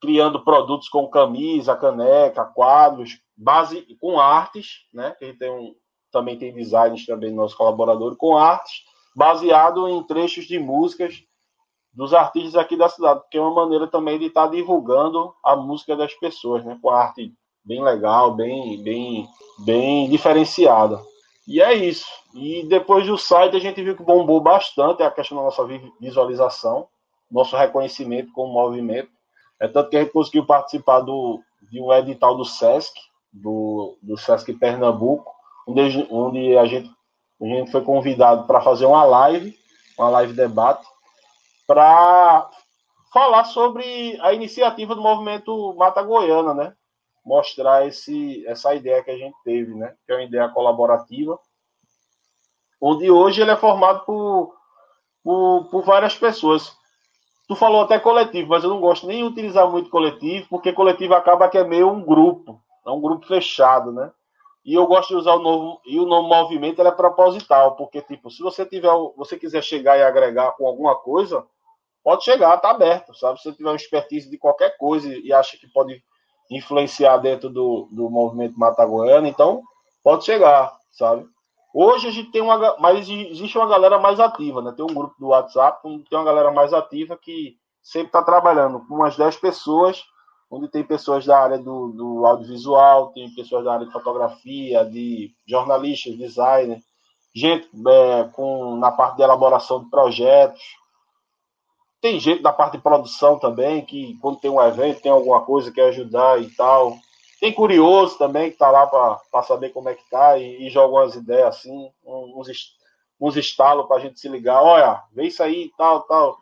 criando 0.00 0.44
produtos 0.44 0.88
com 0.88 1.08
camisa, 1.08 1.76
caneca, 1.76 2.44
quadros, 2.44 3.20
base 3.36 3.82
com 4.00 4.18
artes, 4.18 4.86
né? 4.92 5.14
Que 5.18 5.26
a 5.26 5.38
tem 5.38 5.50
um, 5.50 5.74
também 6.10 6.38
tem 6.38 6.54
designs 6.54 7.06
também 7.06 7.30
no 7.30 7.36
nosso 7.36 7.56
colaborador 7.56 8.16
com 8.16 8.36
artes, 8.36 8.82
baseado 9.14 9.88
em 9.88 10.02
trechos 10.04 10.46
de 10.46 10.58
músicas 10.58 11.22
dos 11.92 12.12
artistas 12.12 12.56
aqui 12.56 12.76
da 12.76 12.88
cidade, 12.88 13.20
porque 13.20 13.38
é 13.38 13.40
uma 13.40 13.54
maneira 13.54 13.86
também 13.86 14.18
de 14.18 14.26
estar 14.26 14.48
divulgando 14.48 15.32
a 15.44 15.54
música 15.54 15.96
das 15.96 16.12
pessoas, 16.14 16.64
né? 16.64 16.78
Com 16.82 16.90
arte 16.90 17.32
bem 17.64 17.82
legal, 17.82 18.32
bem, 18.34 18.82
bem, 18.82 19.28
bem 19.60 20.08
diferenciada. 20.08 21.00
E 21.46 21.60
é 21.60 21.74
isso. 21.74 22.06
E 22.34 22.64
depois 22.64 23.06
do 23.06 23.16
site 23.16 23.56
a 23.56 23.60
gente 23.60 23.82
viu 23.82 23.96
que 23.96 24.02
bombou 24.02 24.40
bastante 24.40 25.02
a 25.02 25.10
questão 25.10 25.38
da 25.38 25.44
nossa 25.44 25.64
visualização, 26.00 26.88
nosso 27.30 27.56
reconhecimento 27.56 28.32
como 28.32 28.52
movimento. 28.52 29.10
É 29.60 29.68
tanto 29.68 29.90
que 29.90 29.96
a 29.96 30.00
gente 30.00 30.12
conseguiu 30.12 30.44
participar 30.44 31.00
do, 31.00 31.40
de 31.70 31.80
um 31.80 31.92
edital 31.92 32.36
do 32.36 32.44
SESC, 32.44 32.92
do, 33.32 33.96
do 34.02 34.16
SESC 34.16 34.52
Pernambuco, 34.54 35.32
onde, 35.66 36.06
onde 36.10 36.56
a, 36.56 36.66
gente, 36.66 36.90
a 37.40 37.46
gente 37.46 37.70
foi 37.70 37.82
convidado 37.82 38.46
para 38.46 38.60
fazer 38.60 38.86
uma 38.86 39.04
live, 39.04 39.56
uma 39.98 40.08
live 40.08 40.32
debate, 40.32 40.86
para 41.66 42.50
falar 43.12 43.44
sobre 43.44 44.18
a 44.20 44.32
iniciativa 44.32 44.94
do 44.94 45.00
movimento 45.00 45.74
Mata 45.76 46.02
Goiana, 46.02 46.52
né? 46.52 46.74
Mostrar 47.24 47.86
esse, 47.86 48.46
essa 48.46 48.74
ideia 48.74 49.02
que 49.02 49.10
a 49.10 49.16
gente 49.16 49.36
teve, 49.44 49.74
né? 49.74 49.94
Que 50.06 50.12
é 50.12 50.16
uma 50.16 50.24
ideia 50.24 50.48
colaborativa, 50.48 51.38
onde 52.80 53.10
hoje 53.10 53.40
ele 53.40 53.50
é 53.50 53.56
formado 53.56 54.04
por, 54.04 54.54
por, 55.22 55.68
por 55.70 55.84
várias 55.84 56.16
pessoas. 56.16 56.76
Tu 57.48 57.56
falou 57.56 57.82
até 57.82 57.98
coletivo, 57.98 58.50
mas 58.50 58.62
eu 58.62 58.70
não 58.70 58.80
gosto 58.80 59.06
nem 59.06 59.18
de 59.18 59.24
utilizar 59.24 59.70
muito 59.70 59.90
coletivo, 59.90 60.46
porque 60.48 60.72
coletivo 60.72 61.14
acaba 61.14 61.48
que 61.48 61.58
é 61.58 61.64
meio 61.64 61.90
um 61.90 62.04
grupo, 62.04 62.60
é 62.86 62.90
um 62.90 63.00
grupo 63.00 63.26
fechado, 63.26 63.90
né? 63.90 64.12
E 64.64 64.74
eu 64.74 64.86
gosto 64.86 65.10
de 65.10 65.16
usar 65.16 65.34
o 65.34 65.42
novo 65.42 65.80
e 65.84 65.98
o 65.98 66.06
novo 66.06 66.26
movimento 66.26 66.80
é 66.80 66.90
proposital, 66.90 67.76
porque 67.76 68.00
tipo, 68.00 68.30
se 68.30 68.42
você 68.42 68.64
tiver, 68.64 68.90
você 69.14 69.38
quiser 69.38 69.62
chegar 69.62 69.98
e 69.98 70.02
agregar 70.02 70.52
com 70.52 70.66
alguma 70.66 70.94
coisa, 70.94 71.44
pode 72.02 72.24
chegar, 72.24 72.56
tá 72.58 72.70
aberto, 72.70 73.14
sabe? 73.14 73.38
Se 73.38 73.44
você 73.44 73.56
tiver 73.56 73.68
uma 73.68 73.76
expertise 73.76 74.30
de 74.30 74.38
qualquer 74.38 74.76
coisa 74.78 75.06
e 75.06 75.32
acha 75.34 75.58
que 75.58 75.68
pode 75.68 76.02
influenciar 76.50 77.18
dentro 77.18 77.48
do, 77.48 77.88
do 77.90 78.10
movimento 78.10 78.58
Matagoiano, 78.58 79.26
então 79.26 79.62
pode 80.02 80.24
chegar, 80.24 80.72
sabe? 80.92 81.26
Hoje 81.74 82.06
a 82.06 82.10
gente 82.10 82.30
tem 82.30 82.40
uma, 82.40 82.76
mas 82.78 83.08
existe 83.08 83.58
uma 83.58 83.66
galera 83.66 83.98
mais 83.98 84.20
ativa, 84.20 84.62
né? 84.62 84.72
Tem 84.76 84.84
um 84.84 84.94
grupo 84.94 85.14
do 85.18 85.28
WhatsApp, 85.28 85.82
tem 85.82 86.18
uma 86.18 86.24
galera 86.24 86.52
mais 86.52 86.72
ativa 86.72 87.16
que 87.16 87.56
sempre 87.82 88.06
está 88.06 88.22
trabalhando 88.22 88.80
com 88.86 88.94
umas 88.94 89.16
10 89.16 89.36
pessoas, 89.38 90.04
onde 90.48 90.68
tem 90.68 90.84
pessoas 90.84 91.26
da 91.26 91.36
área 91.36 91.58
do, 91.58 91.88
do 91.88 92.26
audiovisual, 92.26 93.08
tem 93.12 93.34
pessoas 93.34 93.64
da 93.64 93.74
área 93.74 93.86
de 93.86 93.92
fotografia, 93.92 94.84
de 94.84 95.32
jornalistas, 95.46 96.16
designer, 96.16 96.80
gente 97.34 97.68
é, 97.88 98.24
com, 98.32 98.76
na 98.76 98.92
parte 98.92 99.16
de 99.16 99.22
elaboração 99.22 99.82
de 99.82 99.90
projetos, 99.90 100.62
tem 102.04 102.20
gente 102.20 102.42
da 102.42 102.52
parte 102.52 102.76
de 102.76 102.82
produção 102.82 103.38
também, 103.38 103.82
que 103.82 104.18
quando 104.20 104.38
tem 104.38 104.50
um 104.50 104.60
evento, 104.60 105.00
tem 105.00 105.10
alguma 105.10 105.40
coisa 105.40 105.72
que 105.72 105.80
ajudar 105.80 106.38
e 106.38 106.50
tal. 106.50 106.98
Tem 107.40 107.50
curioso 107.50 108.18
também, 108.18 108.50
que 108.50 108.58
tá 108.58 108.70
lá 108.70 108.86
para 108.86 109.42
saber 109.42 109.70
como 109.70 109.88
é 109.88 109.94
que 109.94 110.06
tá 110.10 110.36
e, 110.36 110.66
e 110.66 110.68
joga 110.68 110.96
umas 110.96 111.14
ideias 111.14 111.56
assim, 111.56 111.90
uns, 112.04 112.76
uns 113.18 113.36
estalos 113.38 113.86
para 113.86 113.96
a 113.96 114.00
gente 114.00 114.20
se 114.20 114.28
ligar. 114.28 114.62
Olha, 114.62 115.02
vê 115.14 115.28
isso 115.28 115.42
aí, 115.42 115.72
tal, 115.78 116.02
tal. 116.02 116.36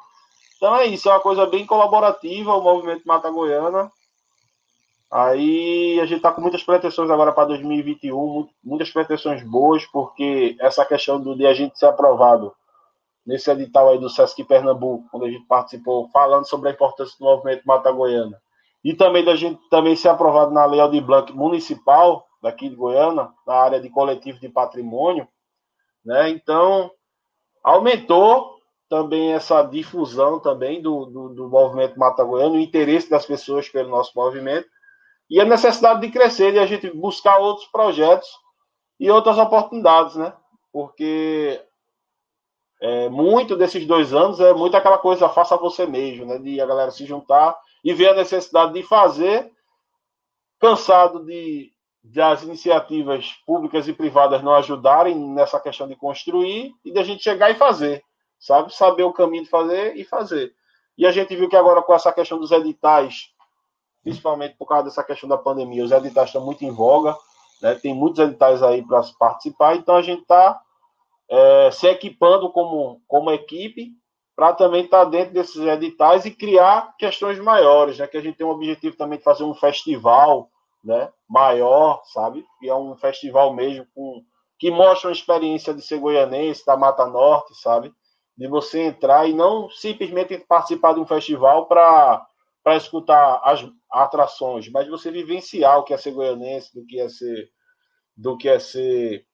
Então 0.57 0.75
é 0.75 0.87
isso, 0.87 1.09
é 1.09 1.13
uma 1.13 1.21
coisa 1.21 1.47
bem 1.47 1.65
colaborativa, 1.65 2.57
o 2.57 2.61
movimento 2.61 3.07
Mata 3.07 3.31
Goiana. 3.31 3.89
Aí 5.13 6.01
a 6.01 6.07
gente 6.07 6.17
está 6.17 6.33
com 6.33 6.41
muitas 6.41 6.65
pretensões 6.65 7.09
agora 7.09 7.31
para 7.31 7.45
2021, 7.45 8.49
muitas 8.65 8.91
pretensões 8.91 9.45
boas, 9.45 9.87
porque 9.87 10.57
essa 10.59 10.85
questão 10.85 11.21
do 11.21 11.37
de 11.37 11.47
a 11.47 11.55
gente 11.55 11.79
ser 11.79 11.87
aprovado 11.87 12.53
nesse 13.25 13.51
edital 13.51 13.89
aí 13.89 13.99
do 13.99 14.11
Sesc 14.11 14.43
Pernambuco, 14.45 15.09
quando 15.11 15.27
a 15.27 15.31
gente 15.31 15.47
participou, 15.47 16.09
falando 16.09 16.47
sobre 16.49 16.69
a 16.69 16.73
importância 16.73 17.17
do 17.19 17.25
movimento 17.25 17.63
Mata 17.65 17.91
Goiana, 17.93 18.41
e 18.85 18.95
também 18.95 19.25
da 19.25 19.37
gente 19.37 19.61
também 19.71 19.95
ser 19.95 20.09
aprovado 20.09 20.51
na 20.51 20.65
Lei 20.65 20.81
Aldir 20.81 21.05
Blanc 21.05 21.33
municipal 21.33 22.27
daqui 22.43 22.69
de 22.69 22.75
Goiânia, 22.75 23.31
na 23.47 23.55
área 23.55 23.81
de 23.81 23.89
coletivo 23.89 24.41
de 24.41 24.49
patrimônio, 24.49 25.29
né? 26.05 26.29
Então, 26.31 26.91
aumentou 27.63 28.57
também 28.89 29.33
essa 29.33 29.63
difusão 29.63 30.41
também 30.41 30.83
do, 30.83 31.07
do, 31.07 31.29
do 31.31 31.49
movimento 31.49 31.99
Mata 31.99 32.25
Goiano, 32.25 32.57
o 32.57 32.61
interesse 32.61 33.09
das 33.09 33.25
pessoas 33.25 33.69
pelo 33.69 33.89
nosso 33.89 34.13
movimento, 34.17 34.69
e 35.31 35.41
a 35.41 35.45
necessidade 35.45 36.01
de 36.01 36.11
crescer, 36.11 36.53
e 36.53 36.59
a 36.59 36.67
gente 36.67 36.91
buscar 36.91 37.39
outros 37.39 37.67
projetos 37.69 38.29
e 38.99 39.11
outras 39.11 39.39
oportunidades, 39.39 40.17
né? 40.17 40.35
Porque 40.73 41.65
é, 42.83 43.09
muito 43.09 43.57
desses 43.57 43.87
dois 43.87 44.13
anos 44.13 44.41
é 44.41 44.53
muito 44.53 44.77
aquela 44.77 44.99
coisa, 44.99 45.29
faça 45.29 45.57
você 45.57 45.87
mesmo, 45.87 46.27
né? 46.27 46.37
De 46.37 46.61
a 46.61 46.67
galera 46.67 46.91
se 46.91 47.07
juntar 47.07 47.57
e 47.85 47.95
ver 47.95 48.09
a 48.09 48.15
necessidade 48.15 48.73
de 48.73 48.83
fazer, 48.83 49.53
cansado 50.59 51.25
de 51.25 51.71
das 52.03 52.43
iniciativas 52.43 53.35
públicas 53.47 53.87
e 53.87 53.93
privadas 53.93 54.43
não 54.43 54.53
ajudarem 54.55 55.15
nessa 55.15 55.61
questão 55.61 55.87
de 55.87 55.95
construir 55.95 56.75
e 56.85 56.93
da 56.93 57.05
gente 57.05 57.23
chegar 57.23 57.53
e 57.53 57.55
fazer, 57.55 58.03
sabe? 58.41 58.75
Saber 58.75 59.05
o 59.05 59.13
caminho 59.13 59.45
de 59.45 59.49
fazer 59.49 59.97
e 59.97 60.03
fazer. 60.03 60.53
E 60.99 61.07
a 61.07 61.13
gente 61.13 61.37
viu 61.37 61.49
que 61.49 61.55
agora 61.55 61.81
com 61.83 61.95
essa 61.95 62.13
questão 62.13 62.41
dos 62.41 62.51
editais, 62.51 63.29
principalmente 64.03 64.57
por 64.57 64.67
causa 64.67 64.87
dessa 64.87 65.05
questão 65.05 65.29
da 65.29 65.39
pandemia, 65.39 65.85
os 65.85 65.93
editais 65.93 66.31
estão 66.31 66.45
muito 66.45 66.65
em 66.65 66.73
voga, 66.73 67.17
né? 67.63 67.77
tem 67.77 67.95
muitos 67.95 68.19
editais 68.19 68.61
aí 68.61 68.85
para 68.85 69.03
participar, 69.17 69.77
então 69.77 69.95
a 69.95 70.03
gente 70.03 70.23
está 70.23 70.61
é, 71.33 71.71
se 71.71 71.87
equipando 71.87 72.53
como, 72.53 73.01
como 73.09 73.33
equipe 73.33 73.93
para 74.37 74.53
também 74.53 74.85
estar 74.85 75.05
tá 75.05 75.11
dentro 75.11 75.33
desses 75.33 75.57
editais 75.57 76.27
e 76.27 76.31
criar 76.31 76.95
questões 76.99 77.39
maiores, 77.39 77.99
né? 77.99 78.07
Que 78.07 78.19
a 78.19 78.21
gente 78.21 78.37
tem 78.37 78.47
um 78.47 78.51
objetivo 78.51 78.97
também 78.97 79.17
de 79.17 79.25
fazer 79.25 79.43
um 79.43 79.55
festival, 79.55 80.51
né? 80.85 81.11
Maior, 81.27 82.03
sabe? 82.13 82.45
Que 82.61 82.69
é 82.69 82.75
um 82.75 82.95
festival 82.97 83.55
mesmo 83.55 83.87
com 83.95 84.23
que 84.59 84.71
mostra 84.71 85.09
uma 85.09 85.15
experiência 85.15 85.73
de 85.73 85.81
ser 85.81 85.99
goianense, 85.99 86.67
da 86.67 86.77
Mata 86.77 87.07
Norte, 87.07 87.55
sabe? 87.55 87.91
De 88.37 88.47
você 88.47 88.83
entrar 88.83 89.27
e 89.27 89.33
não 89.33 89.71
simplesmente 89.71 90.37
participar 90.39 90.93
de 90.93 91.01
um 91.01 91.07
festival 91.07 91.67
para 91.67 92.27
para 92.63 92.77
escutar 92.77 93.41
as 93.43 93.67
atrações, 93.91 94.71
mas 94.71 94.87
você 94.87 95.11
vivenciar 95.11 95.81
o 95.81 95.83
que 95.83 95.93
é 95.93 95.97
ser 95.97 96.13
goianense, 96.13 96.73
do 96.73 96.87
que 96.87 97.01
é 97.01 97.09
ser 97.09 97.49
do 98.17 98.37
que 98.37 98.49
é 98.49 98.59
ser 98.59 99.27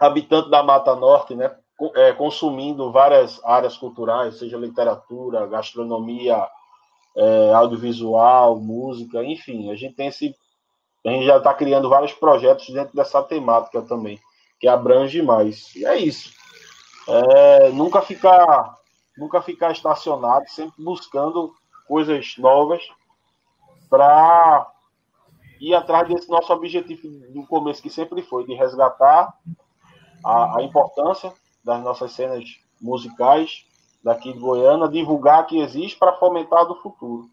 habitante 0.00 0.50
da 0.50 0.62
Mata 0.62 0.96
Norte, 0.96 1.34
né? 1.34 1.54
É, 1.94 2.12
consumindo 2.12 2.92
várias 2.92 3.42
áreas 3.44 3.76
culturais, 3.76 4.38
seja 4.38 4.56
literatura, 4.56 5.46
gastronomia, 5.46 6.46
é, 7.16 7.52
audiovisual, 7.54 8.58
música, 8.58 9.24
enfim, 9.24 9.70
a 9.70 9.76
gente 9.76 9.94
tem 9.94 10.08
esse. 10.08 10.34
A 11.06 11.10
gente 11.10 11.24
já 11.24 11.38
está 11.38 11.54
criando 11.54 11.88
vários 11.88 12.12
projetos 12.12 12.68
dentro 12.68 12.94
dessa 12.94 13.22
temática 13.22 13.80
também, 13.82 14.20
que 14.58 14.68
abrange 14.68 15.22
mais. 15.22 15.74
E 15.74 15.86
é 15.86 15.96
isso. 15.96 16.32
É, 17.08 17.70
nunca 17.70 18.02
ficar 18.02 18.78
nunca 19.16 19.42
ficar 19.42 19.72
estacionado, 19.72 20.48
sempre 20.48 20.82
buscando 20.82 21.52
coisas 21.86 22.34
novas 22.38 22.82
para 23.88 24.66
ir 25.60 25.74
atrás 25.74 26.08
desse 26.08 26.28
nosso 26.30 26.52
objetivo 26.52 27.08
do 27.32 27.46
começo, 27.46 27.82
que 27.82 27.90
sempre 27.90 28.22
foi, 28.22 28.46
de 28.46 28.54
resgatar 28.54 29.34
a, 30.24 30.58
a 30.58 30.62
importância 30.62 31.32
das 31.64 31.82
nossas 31.82 32.12
cenas 32.12 32.44
musicais 32.80 33.64
daqui 34.02 34.32
de 34.32 34.38
Goiânia, 34.38 34.88
divulgar 34.88 35.46
que 35.46 35.60
existe 35.60 35.98
para 35.98 36.16
fomentar 36.16 36.66
do 36.66 36.76
futuro. 36.76 37.28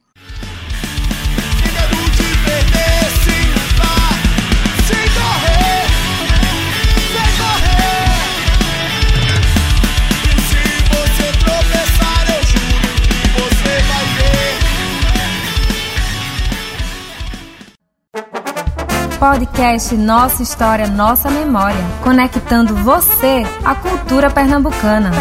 Podcast 19.28 19.94
Nossa 19.98 20.42
História, 20.42 20.88
Nossa 20.88 21.30
Memória, 21.30 21.82
conectando 22.02 22.74
você 22.78 23.44
à 23.66 23.76
cultura 23.76 24.32
pernambucana. 24.32 25.12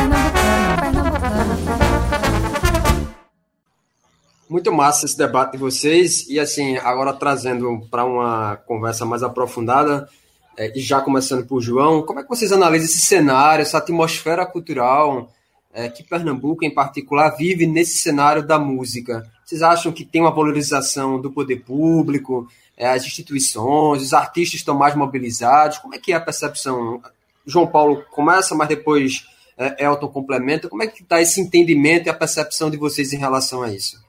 Muito 4.49 4.73
massa 4.73 5.07
esse 5.07 5.19
debate 5.19 5.53
de 5.53 5.59
vocês 5.59 6.25
e 6.29 6.39
assim, 6.39 6.77
agora 6.77 7.13
trazendo 7.13 7.85
para 7.91 8.05
uma 8.05 8.55
conversa 8.65 9.05
mais 9.05 9.25
aprofundada, 9.25 10.09
é, 10.57 10.79
e 10.79 10.81
já 10.81 11.01
começando 11.01 11.45
por 11.45 11.61
João, 11.61 12.01
como 12.03 12.21
é 12.21 12.23
que 12.23 12.29
vocês 12.29 12.53
analisam 12.53 12.87
esse 12.87 13.01
cenário, 13.01 13.63
essa 13.63 13.79
atmosfera 13.79 14.47
cultural 14.47 15.33
é, 15.75 15.89
que 15.89 16.05
Pernambuco, 16.05 16.65
em 16.65 16.73
particular, 16.73 17.31
vive 17.31 17.67
nesse 17.67 17.99
cenário 17.99 18.47
da 18.47 18.57
música? 18.57 19.29
Vocês 19.45 19.63
acham 19.63 19.91
que 19.91 20.05
tem 20.05 20.21
uma 20.23 20.31
valorização 20.31 21.21
do 21.21 21.33
poder 21.33 21.57
público? 21.57 22.49
É, 22.77 22.89
as 22.89 23.05
instituições, 23.05 24.03
os 24.03 24.13
artistas 24.13 24.61
estão 24.61 24.77
mais 24.77 24.95
mobilizados? 24.95 25.79
Como 25.79 25.95
é 25.95 25.99
que 25.99 26.13
é 26.13 26.17
a 26.17 26.21
percepção? 26.21 27.03
João 27.47 27.67
Paulo 27.67 28.05
começa, 28.11 28.55
mas 28.55 28.69
depois 28.69 29.27
é, 29.57 29.85
Elton 29.85 30.09
complementa. 30.09 30.69
Como 30.69 30.83
é 30.83 30.87
que 30.87 31.03
está 31.03 31.21
esse 31.21 31.41
entendimento 31.41 32.07
e 32.07 32.11
a 32.11 32.15
percepção 32.15 32.71
de 32.71 32.77
vocês 32.77 33.13
em 33.13 33.19
relação 33.19 33.63
a 33.63 33.73
isso? 33.73 34.05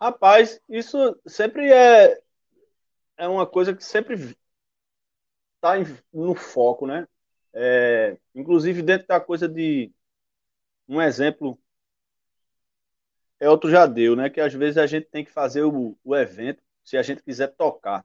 Rapaz, 0.00 0.60
isso 0.68 1.16
sempre 1.26 1.72
é, 1.72 2.20
é 3.16 3.28
uma 3.28 3.46
coisa 3.46 3.74
que 3.74 3.84
sempre 3.84 4.36
está 5.54 5.74
no 6.12 6.34
foco, 6.34 6.86
né? 6.86 7.06
É, 7.54 8.16
inclusive 8.34 8.82
dentro 8.82 9.06
da 9.06 9.20
coisa 9.20 9.48
de 9.48 9.92
um 10.88 11.00
exemplo 11.00 11.58
Elton 13.42 13.70
já 13.70 13.86
deu, 13.86 14.14
né? 14.14 14.30
Que 14.30 14.40
às 14.40 14.54
vezes 14.54 14.78
a 14.78 14.86
gente 14.86 15.08
tem 15.08 15.24
que 15.24 15.32
fazer 15.32 15.62
o, 15.62 15.96
o 16.04 16.16
evento, 16.16 16.62
se 16.84 16.96
a 16.96 17.02
gente 17.02 17.22
quiser 17.22 17.48
tocar 17.48 18.04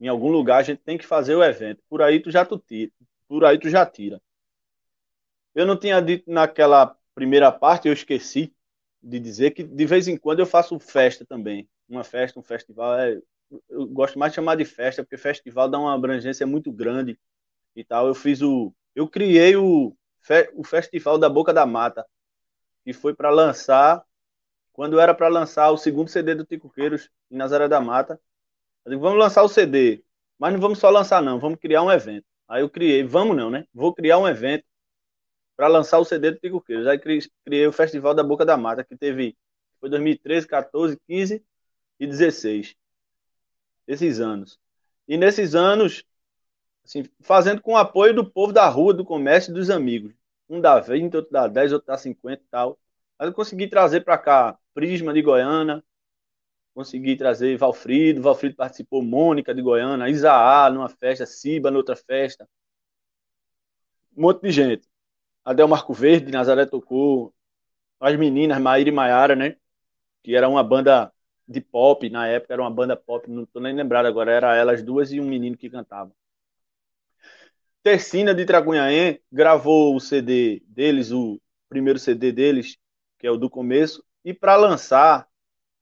em 0.00 0.08
algum 0.08 0.30
lugar, 0.30 0.58
a 0.58 0.62
gente 0.62 0.80
tem 0.82 0.98
que 0.98 1.06
fazer 1.06 1.34
o 1.34 1.42
evento. 1.42 1.82
Por 1.88 2.02
aí 2.02 2.20
tu 2.20 2.30
já 2.30 2.44
tu 2.44 2.58
tira, 2.58 2.92
por 3.26 3.44
aí 3.44 3.58
tu 3.58 3.68
já 3.70 3.84
tira. 3.86 4.20
Eu 5.54 5.66
não 5.66 5.76
tinha 5.78 6.00
dito 6.00 6.30
naquela 6.30 6.96
primeira 7.14 7.50
parte, 7.50 7.88
eu 7.88 7.94
esqueci 7.94 8.54
de 9.02 9.18
dizer 9.18 9.52
que 9.52 9.64
de 9.64 9.86
vez 9.86 10.06
em 10.06 10.16
quando 10.16 10.40
eu 10.40 10.46
faço 10.46 10.78
festa 10.78 11.24
também. 11.24 11.68
Uma 11.88 12.04
festa, 12.04 12.38
um 12.38 12.42
festival, 12.42 12.98
é, 12.98 13.18
eu 13.70 13.86
gosto 13.86 14.18
mais 14.18 14.32
de 14.32 14.36
chamar 14.36 14.56
de 14.56 14.64
festa, 14.64 15.02
porque 15.02 15.16
festival 15.16 15.68
dá 15.68 15.78
uma 15.78 15.94
abrangência 15.94 16.46
muito 16.46 16.70
grande 16.70 17.18
e 17.74 17.82
tal. 17.82 18.06
Eu 18.06 18.14
fiz 18.14 18.42
o. 18.42 18.72
Eu 18.94 19.08
criei 19.08 19.56
o, 19.56 19.96
o 20.54 20.64
Festival 20.64 21.18
da 21.18 21.28
Boca 21.28 21.52
da 21.52 21.64
Mata, 21.64 22.04
que 22.84 22.92
foi 22.92 23.14
para 23.14 23.30
lançar 23.30 24.04
quando 24.78 25.00
era 25.00 25.12
para 25.12 25.26
lançar 25.26 25.72
o 25.72 25.76
segundo 25.76 26.08
CD 26.08 26.36
do 26.36 26.44
Tico 26.44 26.70
Queiros 26.70 27.10
em 27.32 27.36
Nazaré 27.36 27.66
da 27.66 27.80
Mata. 27.80 28.20
Eu 28.84 28.92
digo, 28.92 29.02
vamos 29.02 29.18
lançar 29.18 29.42
o 29.42 29.48
CD, 29.48 30.04
mas 30.38 30.52
não 30.52 30.60
vamos 30.60 30.78
só 30.78 30.88
lançar 30.88 31.20
não, 31.20 31.40
vamos 31.40 31.58
criar 31.58 31.82
um 31.82 31.90
evento. 31.90 32.24
Aí 32.46 32.62
eu 32.62 32.70
criei, 32.70 33.02
vamos 33.02 33.36
não, 33.36 33.50
né? 33.50 33.66
Vou 33.74 33.92
criar 33.92 34.18
um 34.18 34.28
evento 34.28 34.64
para 35.56 35.66
lançar 35.66 35.98
o 35.98 36.04
CD 36.04 36.30
do 36.30 36.38
Tico 36.38 36.60
Queiros. 36.60 36.86
Aí 36.86 36.96
criei 36.96 37.66
o 37.66 37.72
Festival 37.72 38.14
da 38.14 38.22
Boca 38.22 38.44
da 38.44 38.56
Mata, 38.56 38.84
que 38.84 38.96
teve, 38.96 39.36
foi 39.80 39.90
2013, 39.90 40.46
14, 40.46 40.96
15 41.08 41.44
e 41.98 42.06
16. 42.06 42.76
Esses 43.84 44.20
anos. 44.20 44.60
E 45.08 45.16
nesses 45.16 45.56
anos, 45.56 46.04
assim, 46.84 47.02
fazendo 47.20 47.60
com 47.60 47.72
o 47.72 47.76
apoio 47.76 48.14
do 48.14 48.30
povo 48.30 48.52
da 48.52 48.68
rua, 48.68 48.94
do 48.94 49.04
comércio 49.04 49.50
e 49.50 49.54
dos 49.54 49.70
amigos. 49.70 50.14
Um 50.48 50.60
dá 50.60 50.78
20, 50.78 51.16
outro 51.16 51.32
dá 51.32 51.48
10, 51.48 51.72
outro 51.72 51.88
dá 51.88 51.98
50 51.98 52.40
e 52.40 52.46
tal. 52.48 52.78
Mas 53.18 53.28
eu 53.28 53.34
consegui 53.34 53.66
trazer 53.68 54.02
para 54.04 54.16
cá 54.16 54.58
Prisma 54.74 55.12
de 55.12 55.22
Goiânia, 55.22 55.82
consegui 56.74 57.16
trazer 57.16 57.56
Valfrido, 57.56 58.22
Valfrido 58.22 58.54
participou, 58.54 59.02
Mônica 59.02 59.54
de 59.54 59.60
Goiânia, 59.60 60.08
Isaá 60.08 60.70
numa 60.70 60.88
festa, 60.88 61.26
Ciba 61.26 61.70
noutra 61.70 61.96
festa. 61.96 62.48
Um 64.16 64.22
monte 64.22 64.42
de 64.42 64.50
gente. 64.52 64.88
Adel 65.44 65.66
Marco 65.66 65.92
Verde, 65.92 66.26
de 66.26 66.32
Nazaré 66.32 66.66
tocou, 66.66 67.34
as 68.00 68.16
meninas, 68.16 68.60
Maíra 68.60 68.90
e 68.90 68.92
Maiara, 68.92 69.34
né? 69.34 69.56
Que 70.22 70.36
era 70.36 70.48
uma 70.48 70.62
banda 70.62 71.12
de 71.48 71.60
pop, 71.60 72.08
na 72.10 72.28
época 72.28 72.52
era 72.52 72.62
uma 72.62 72.70
banda 72.70 72.96
pop, 72.96 73.28
não 73.30 73.46
tô 73.46 73.58
nem 73.60 73.74
lembrado 73.74 74.06
agora, 74.06 74.30
era 74.30 74.54
elas 74.54 74.82
duas 74.82 75.10
e 75.12 75.20
um 75.20 75.24
menino 75.24 75.56
que 75.56 75.70
cantava. 75.70 76.12
Tercina 77.82 78.34
de 78.34 78.44
Tracunhaém 78.44 79.20
gravou 79.32 79.96
o 79.96 80.00
CD 80.00 80.62
deles, 80.66 81.10
o 81.10 81.40
primeiro 81.68 81.98
CD 81.98 82.30
deles, 82.30 82.76
que 83.18 83.26
é 83.26 83.30
o 83.30 83.36
do 83.36 83.50
começo, 83.50 84.04
e 84.24 84.32
para 84.32 84.56
lançar, 84.56 85.28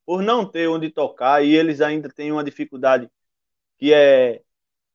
por 0.04 0.22
não 0.22 0.46
ter 0.46 0.68
onde 0.68 0.90
tocar, 0.90 1.44
e 1.44 1.54
eles 1.54 1.80
ainda 1.80 2.08
têm 2.08 2.32
uma 2.32 2.44
dificuldade 2.44 3.10
que 3.78 3.92
é 3.92 4.42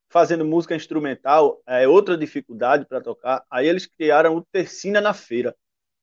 fazendo 0.10 0.44
música 0.44 0.76
instrumental, 0.76 1.62
é 1.66 1.88
outra 1.88 2.18
dificuldade 2.18 2.86
para 2.86 3.00
tocar, 3.02 3.46
aí 3.50 3.68
eles 3.68 3.86
criaram 3.86 4.36
o 4.36 4.42
Tercina 4.42 5.00
na 5.00 5.14
Feira, 5.14 5.56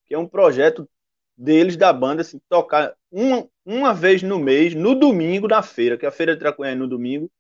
que 0.07 0.15
é 0.15 0.19
um 0.19 0.27
projeto 0.27 0.89
deles, 1.37 1.77
da 1.77 1.93
banda, 1.93 2.23
assim, 2.23 2.41
tocar 2.49 2.97
uma, 3.11 3.49
uma 3.65 3.95
vez 3.95 4.23
no 4.23 4.39
mês, 4.39 4.75
no 4.75 4.95
domingo, 4.95 5.47
na 5.47 5.63
feira, 5.63 5.97
que 5.97 6.05
a 6.05 6.11
feira 6.11 6.35
de 6.35 6.41
Tracunha 6.41 6.73
é 6.73 6.75
no 6.75 6.89
domingo, 6.89 7.31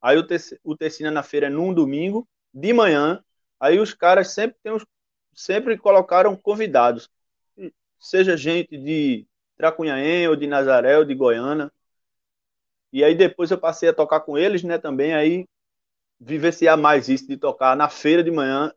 aí 0.00 0.16
o, 0.16 0.26
Tec, 0.26 0.58
o 0.64 0.76
Tecina 0.76 1.10
na 1.10 1.22
feira 1.22 1.48
é 1.48 1.50
num 1.50 1.74
domingo, 1.74 2.26
de 2.52 2.72
manhã, 2.72 3.22
aí 3.60 3.78
os 3.78 3.92
caras 3.92 4.30
sempre 4.32 4.56
tem 4.62 4.72
uns, 4.72 4.86
sempre 5.34 5.76
colocaram 5.76 6.36
convidados, 6.36 7.10
seja 8.04 8.36
gente 8.36 8.76
de 8.76 9.26
Tracunhaém, 9.56 10.28
ou 10.28 10.36
de 10.36 10.46
Nazaré, 10.46 10.98
ou 10.98 11.04
de 11.04 11.14
Goiânia, 11.14 11.70
e 12.92 13.02
aí 13.02 13.14
depois 13.14 13.50
eu 13.50 13.58
passei 13.58 13.88
a 13.88 13.92
tocar 13.94 14.20
com 14.20 14.38
eles, 14.38 14.62
né, 14.62 14.78
também, 14.78 15.14
aí 15.14 15.48
vivenciar 16.20 16.78
mais 16.78 17.08
isso 17.08 17.26
de 17.26 17.36
tocar 17.36 17.76
na 17.76 17.88
feira 17.88 18.22
de 18.22 18.30
manhã 18.30 18.72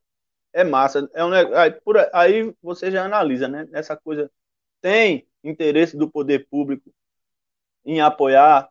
é 0.53 0.63
massa. 0.63 1.09
É 1.13 1.23
um, 1.23 1.31
aí, 1.33 1.71
por, 1.71 1.97
aí 2.13 2.53
você 2.61 2.91
já 2.91 3.05
analisa, 3.05 3.47
né? 3.47 3.67
Essa 3.71 3.95
coisa 3.95 4.31
tem 4.81 5.27
interesse 5.43 5.97
do 5.97 6.09
poder 6.09 6.47
público 6.49 6.91
em 7.85 8.01
apoiar, 8.01 8.69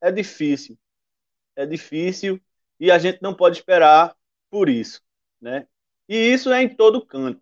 é 0.00 0.12
difícil. 0.12 0.78
É 1.56 1.66
difícil 1.66 2.40
e 2.80 2.90
a 2.90 2.98
gente 2.98 3.20
não 3.22 3.34
pode 3.34 3.58
esperar 3.58 4.16
por 4.50 4.68
isso, 4.68 5.02
né? 5.40 5.66
E 6.08 6.16
isso 6.16 6.50
é 6.52 6.62
em 6.62 6.74
todo 6.74 7.04
canto. 7.04 7.40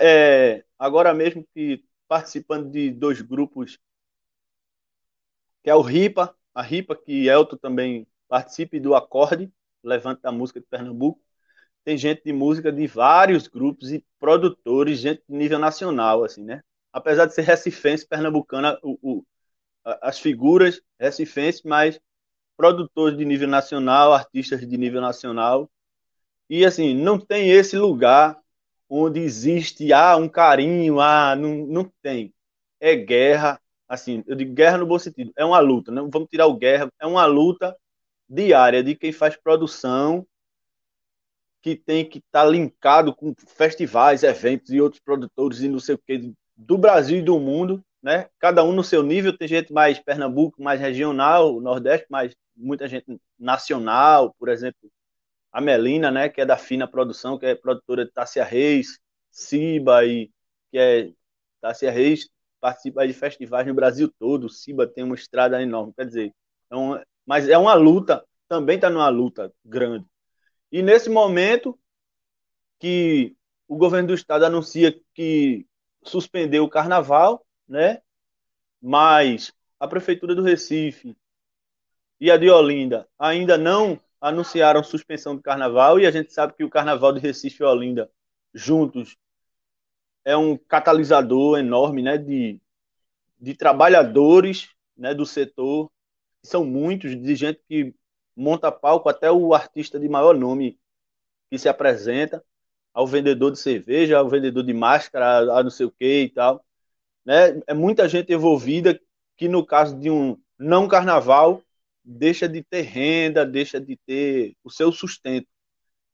É, 0.00 0.64
agora 0.78 1.12
mesmo 1.12 1.46
que 1.54 1.84
participando 2.06 2.70
de 2.70 2.90
dois 2.90 3.20
grupos, 3.20 3.78
que 5.62 5.70
é 5.70 5.74
o 5.74 5.80
RIPA, 5.80 6.34
a 6.54 6.62
RIPA, 6.62 6.96
que 6.96 7.28
Elton 7.28 7.56
também 7.56 8.06
participe 8.28 8.78
do 8.78 8.94
Acorde, 8.94 9.52
Levante 9.82 10.22
da 10.22 10.30
Música 10.30 10.60
de 10.60 10.66
Pernambuco, 10.66 11.20
tem 11.84 11.98
gente 11.98 12.22
de 12.24 12.32
música 12.32 12.70
de 12.70 12.86
vários 12.86 13.48
grupos 13.48 13.92
e 13.92 14.04
produtores, 14.18 14.98
gente 14.98 15.22
de 15.28 15.34
nível 15.34 15.58
nacional, 15.58 16.24
assim, 16.24 16.44
né? 16.44 16.62
Apesar 16.92 17.26
de 17.26 17.34
ser 17.34 17.42
recifense, 17.42 18.06
pernambucana, 18.06 18.78
o, 18.82 18.98
o, 19.02 19.26
as 19.84 20.18
figuras 20.20 20.80
recifense, 20.98 21.66
mas 21.66 22.00
produtores 22.56 23.18
de 23.18 23.24
nível 23.24 23.48
nacional, 23.48 24.12
artistas 24.12 24.60
de 24.60 24.76
nível 24.76 25.00
nacional. 25.00 25.70
E, 26.48 26.64
assim, 26.64 26.94
não 26.94 27.18
tem 27.18 27.50
esse 27.50 27.76
lugar 27.76 28.41
onde 28.94 29.20
existe, 29.20 29.90
ah, 29.92 30.16
um 30.16 30.28
carinho, 30.28 31.00
ah, 31.00 31.34
não, 31.34 31.66
não 31.66 31.92
tem. 32.02 32.34
É 32.78 32.94
guerra, 32.94 33.58
assim, 33.88 34.22
eu 34.26 34.36
digo 34.36 34.52
guerra 34.52 34.78
no 34.78 34.86
bom 34.86 34.98
sentido, 34.98 35.32
é 35.34 35.44
uma 35.44 35.60
luta, 35.60 35.90
não 35.90 36.10
vamos 36.10 36.28
tirar 36.28 36.46
o 36.46 36.56
guerra, 36.56 36.90
é 37.00 37.06
uma 37.06 37.24
luta 37.24 37.74
diária 38.28 38.82
de 38.82 38.94
quem 38.94 39.10
faz 39.10 39.34
produção 39.34 40.26
que 41.62 41.74
tem 41.74 42.04
que 42.06 42.18
estar 42.18 42.44
tá 42.44 42.50
linkado 42.50 43.14
com 43.14 43.34
festivais, 43.56 44.22
eventos 44.22 44.70
e 44.72 44.80
outros 44.80 45.00
produtores 45.00 45.60
e 45.60 45.68
não 45.68 45.78
sei 45.78 45.94
o 45.94 45.98
que 45.98 46.34
do 46.54 46.76
Brasil 46.76 47.20
e 47.20 47.22
do 47.22 47.38
mundo, 47.38 47.82
né? 48.02 48.28
Cada 48.38 48.62
um 48.64 48.72
no 48.72 48.84
seu 48.84 49.02
nível, 49.02 49.36
tem 49.36 49.48
gente 49.48 49.72
mais 49.72 49.98
Pernambuco, 49.98 50.62
mais 50.62 50.80
regional, 50.80 51.60
Nordeste, 51.60 52.06
mais 52.10 52.34
muita 52.54 52.86
gente 52.88 53.06
nacional, 53.38 54.34
por 54.38 54.48
exemplo, 54.48 54.90
a 55.52 55.60
Melina, 55.60 56.10
né, 56.10 56.28
que 56.28 56.40
é 56.40 56.46
da 56.46 56.56
Fina 56.56 56.88
Produção, 56.88 57.38
que 57.38 57.46
é 57.46 57.54
produtora 57.54 58.04
de 58.04 58.10
Tássia 58.10 58.44
Reis, 58.44 58.98
Ciba 59.30 60.04
e 60.04 60.30
que 60.70 60.78
é 60.78 61.12
Tássia 61.60 61.90
Reis 61.90 62.28
participa 62.58 63.06
de 63.06 63.12
festivais 63.12 63.66
no 63.66 63.74
Brasil 63.74 64.12
todo, 64.18 64.48
Ciba 64.48 64.86
tem 64.86 65.04
uma 65.04 65.16
estrada 65.16 65.60
enorme, 65.60 65.92
quer 65.92 66.06
dizer, 66.06 66.34
é 66.70 66.76
um, 66.76 66.98
mas 67.26 67.48
é 67.48 67.58
uma 67.58 67.74
luta, 67.74 68.24
também 68.48 68.76
está 68.76 68.88
numa 68.88 69.08
luta 69.08 69.52
grande. 69.64 70.06
E 70.70 70.80
nesse 70.80 71.10
momento 71.10 71.78
que 72.78 73.36
o 73.68 73.76
governo 73.76 74.08
do 74.08 74.14
estado 74.14 74.44
anuncia 74.44 74.98
que 75.14 75.66
suspendeu 76.04 76.64
o 76.64 76.68
carnaval, 76.68 77.44
né? 77.68 78.00
Mas 78.80 79.52
a 79.78 79.86
prefeitura 79.86 80.34
do 80.34 80.42
Recife 80.42 81.16
e 82.20 82.30
a 82.30 82.36
de 82.36 82.50
Olinda 82.50 83.08
ainda 83.18 83.58
não 83.58 84.00
anunciaram 84.22 84.84
suspensão 84.84 85.34
do 85.34 85.42
carnaval 85.42 85.98
e 85.98 86.06
a 86.06 86.10
gente 86.12 86.32
sabe 86.32 86.54
que 86.54 86.62
o 86.62 86.70
carnaval 86.70 87.12
de 87.12 87.18
Recife 87.18 87.60
e 87.60 87.66
Olinda 87.66 88.08
juntos 88.54 89.16
é 90.24 90.36
um 90.36 90.56
catalisador 90.56 91.58
enorme, 91.58 92.02
né, 92.02 92.16
de, 92.16 92.60
de 93.40 93.54
trabalhadores, 93.54 94.70
né, 94.96 95.12
do 95.12 95.26
setor, 95.26 95.90
são 96.40 96.64
muitos, 96.64 97.20
de 97.20 97.34
gente 97.34 97.60
que 97.68 97.92
monta 98.36 98.70
palco 98.70 99.08
até 99.08 99.30
o 99.30 99.52
artista 99.54 99.98
de 99.98 100.08
maior 100.08 100.36
nome 100.36 100.78
que 101.50 101.58
se 101.58 101.68
apresenta, 101.68 102.44
ao 102.94 103.06
vendedor 103.06 103.50
de 103.50 103.58
cerveja, 103.58 104.18
ao 104.18 104.28
vendedor 104.28 104.62
de 104.62 104.72
máscara, 104.72 105.52
a 105.52 105.62
não 105.62 105.70
sei 105.70 105.86
o 105.86 105.90
que 105.90 106.22
e 106.22 106.28
tal. 106.28 106.64
Né? 107.24 107.60
É 107.66 107.74
muita 107.74 108.08
gente 108.08 108.32
envolvida 108.32 109.00
que, 109.36 109.48
no 109.48 109.66
caso 109.66 109.98
de 109.98 110.10
um 110.10 110.38
não 110.58 110.86
carnaval, 110.86 111.62
deixa 112.04 112.48
de 112.48 112.62
ter 112.62 112.82
renda, 112.82 113.46
deixa 113.46 113.80
de 113.80 113.96
ter 114.06 114.54
o 114.64 114.70
seu 114.70 114.92
sustento. 114.92 115.48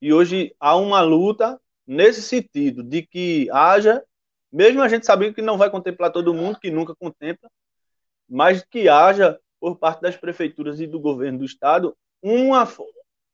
E 0.01 0.12
hoje 0.12 0.55
há 0.61 0.76
uma 0.76 1.01
luta 1.01 1.61
nesse 1.86 2.22
sentido, 2.22 2.82
de 2.82 3.03
que 3.03 3.49
haja, 3.51 4.05
mesmo 4.53 4.82
a 4.82 4.89
gente 4.89 5.07
sabendo 5.07 5.34
que 5.34 5.43
não 5.43 5.57
vai 5.57 5.70
contemplar 5.70 6.12
todo 6.12 6.34
mundo, 6.34 6.61
que 6.61 6.70
nunca 6.70 6.95
contempla, 6.95 7.51
mas 8.28 8.62
que 8.62 8.89
haja, 8.89 9.41
por 9.59 9.76
parte 9.78 10.03
das 10.03 10.16
prefeituras 10.16 10.80
e 10.80 10.86
do 10.86 11.01
governo 11.01 11.39
do 11.39 11.45
estado, 11.45 11.97
uma 12.22 12.68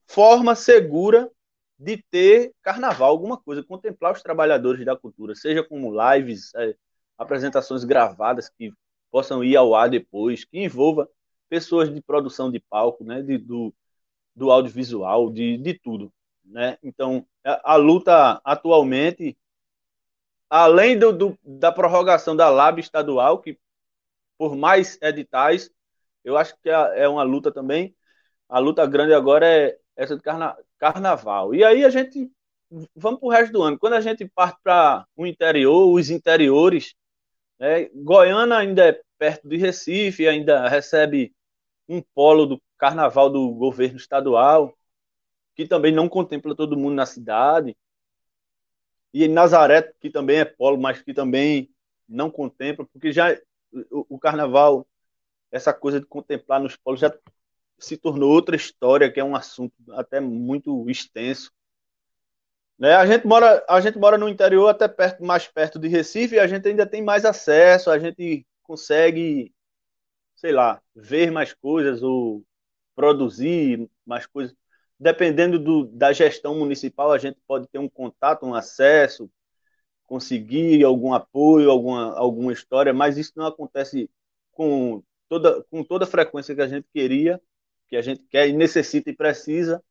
forma 0.06 0.54
segura 0.54 1.30
de 1.76 2.02
ter 2.10 2.52
carnaval, 2.62 3.10
alguma 3.10 3.36
coisa, 3.36 3.62
contemplar 3.62 4.12
os 4.12 4.22
trabalhadores 4.22 4.84
da 4.84 4.96
cultura, 4.96 5.34
seja 5.34 5.64
como 5.64 5.92
lives, 5.92 6.54
é, 6.54 6.76
apresentações 7.18 7.84
gravadas 7.84 8.48
que 8.48 8.72
possam 9.10 9.42
ir 9.42 9.56
ao 9.56 9.74
ar 9.74 9.90
depois, 9.90 10.44
que 10.44 10.58
envolva 10.58 11.08
pessoas 11.48 11.92
de 11.92 12.00
produção 12.02 12.50
de 12.50 12.60
palco, 12.60 13.04
né, 13.04 13.22
de, 13.22 13.38
do, 13.38 13.74
do 14.34 14.50
audiovisual, 14.50 15.30
de, 15.30 15.56
de 15.58 15.74
tudo. 15.74 16.12
Né? 16.44 16.78
Então, 16.82 17.26
a, 17.44 17.74
a 17.74 17.76
luta 17.76 18.40
atualmente, 18.44 19.36
além 20.48 20.98
do, 20.98 21.12
do, 21.12 21.38
da 21.42 21.72
prorrogação 21.72 22.36
da 22.36 22.48
LAB 22.50 22.80
estadual, 22.80 23.40
que 23.40 23.58
por 24.38 24.56
mais 24.56 24.98
editais, 25.00 25.70
eu 26.24 26.36
acho 26.36 26.56
que 26.60 26.68
é, 26.68 27.02
é 27.02 27.08
uma 27.08 27.22
luta 27.22 27.52
também 27.52 27.94
a 28.48 28.58
luta 28.58 28.86
grande 28.86 29.12
agora 29.12 29.46
é 29.46 29.76
essa 29.96 30.16
de 30.16 30.22
carna 30.22 30.56
carnaval. 30.78 31.54
E 31.54 31.64
aí 31.64 31.84
a 31.84 31.90
gente 31.90 32.30
vamos 32.94 33.20
para 33.20 33.26
o 33.26 33.30
resto 33.30 33.52
do 33.52 33.62
ano. 33.62 33.78
Quando 33.78 33.94
a 33.94 34.00
gente 34.00 34.28
parte 34.28 34.58
para 34.62 35.06
o 35.16 35.26
interior, 35.26 35.88
os 35.92 36.10
interiores, 36.10 36.94
né, 37.58 37.86
Goiânia 37.94 38.56
ainda 38.56 38.88
é 38.88 39.02
perto 39.24 39.48
de 39.48 39.56
Recife, 39.56 40.28
ainda 40.28 40.68
recebe 40.68 41.34
um 41.88 42.02
polo 42.02 42.44
do 42.44 42.62
carnaval 42.76 43.30
do 43.30 43.54
governo 43.54 43.96
estadual, 43.96 44.76
que 45.54 45.66
também 45.66 45.90
não 45.90 46.10
contempla 46.10 46.54
todo 46.54 46.76
mundo 46.76 46.94
na 46.94 47.06
cidade. 47.06 47.74
E 49.14 49.26
Nazaré, 49.26 49.80
que 49.98 50.10
também 50.10 50.40
é 50.40 50.44
polo, 50.44 50.78
mas 50.78 51.00
que 51.00 51.14
também 51.14 51.70
não 52.06 52.30
contempla, 52.30 52.84
porque 52.84 53.12
já 53.12 53.34
o, 53.90 54.16
o 54.16 54.18
carnaval, 54.18 54.86
essa 55.50 55.72
coisa 55.72 56.00
de 56.00 56.06
contemplar 56.06 56.60
nos 56.60 56.76
polos 56.76 57.00
já 57.00 57.10
se 57.78 57.96
tornou 57.96 58.30
outra 58.30 58.54
história, 58.54 59.10
que 59.10 59.20
é 59.20 59.24
um 59.24 59.34
assunto 59.34 59.74
até 59.92 60.20
muito 60.20 60.90
extenso. 60.90 61.50
Né? 62.78 62.94
A, 62.94 63.06
gente 63.06 63.26
mora, 63.26 63.64
a 63.70 63.80
gente 63.80 63.96
mora 63.96 64.18
no 64.18 64.28
interior, 64.28 64.68
até 64.68 64.86
perto, 64.86 65.24
mais 65.24 65.48
perto 65.48 65.78
de 65.78 65.88
Recife, 65.88 66.34
e 66.34 66.38
a 66.38 66.46
gente 66.46 66.68
ainda 66.68 66.84
tem 66.84 67.02
mais 67.02 67.24
acesso, 67.24 67.90
a 67.90 67.98
gente 67.98 68.46
consegue, 68.64 69.54
sei 70.36 70.52
lá, 70.52 70.82
ver 70.94 71.30
mais 71.30 71.54
coisas 71.54 72.02
ou 72.02 72.44
produzir 72.96 73.88
mais 74.04 74.26
coisas. 74.26 74.54
Dependendo 74.98 75.58
do, 75.58 75.86
da 75.86 76.12
gestão 76.12 76.58
municipal, 76.58 77.12
a 77.12 77.18
gente 77.18 77.38
pode 77.46 77.68
ter 77.68 77.78
um 77.78 77.88
contato, 77.88 78.46
um 78.46 78.54
acesso, 78.54 79.30
conseguir 80.06 80.84
algum 80.84 81.14
apoio, 81.14 81.70
alguma, 81.70 82.16
alguma 82.16 82.52
história, 82.52 82.92
mas 82.92 83.18
isso 83.18 83.32
não 83.36 83.46
acontece 83.46 84.10
com 84.52 85.02
toda, 85.28 85.62
com 85.64 85.84
toda 85.84 86.04
a 86.04 86.08
frequência 86.08 86.54
que 86.54 86.62
a 86.62 86.68
gente 86.68 86.86
queria 86.92 87.40
que 87.88 87.96
a 87.96 88.02
gente 88.02 88.22
quer 88.30 88.48
e 88.48 88.52
necessita 88.52 89.10
e 89.10 89.14
precisa. 89.14 89.82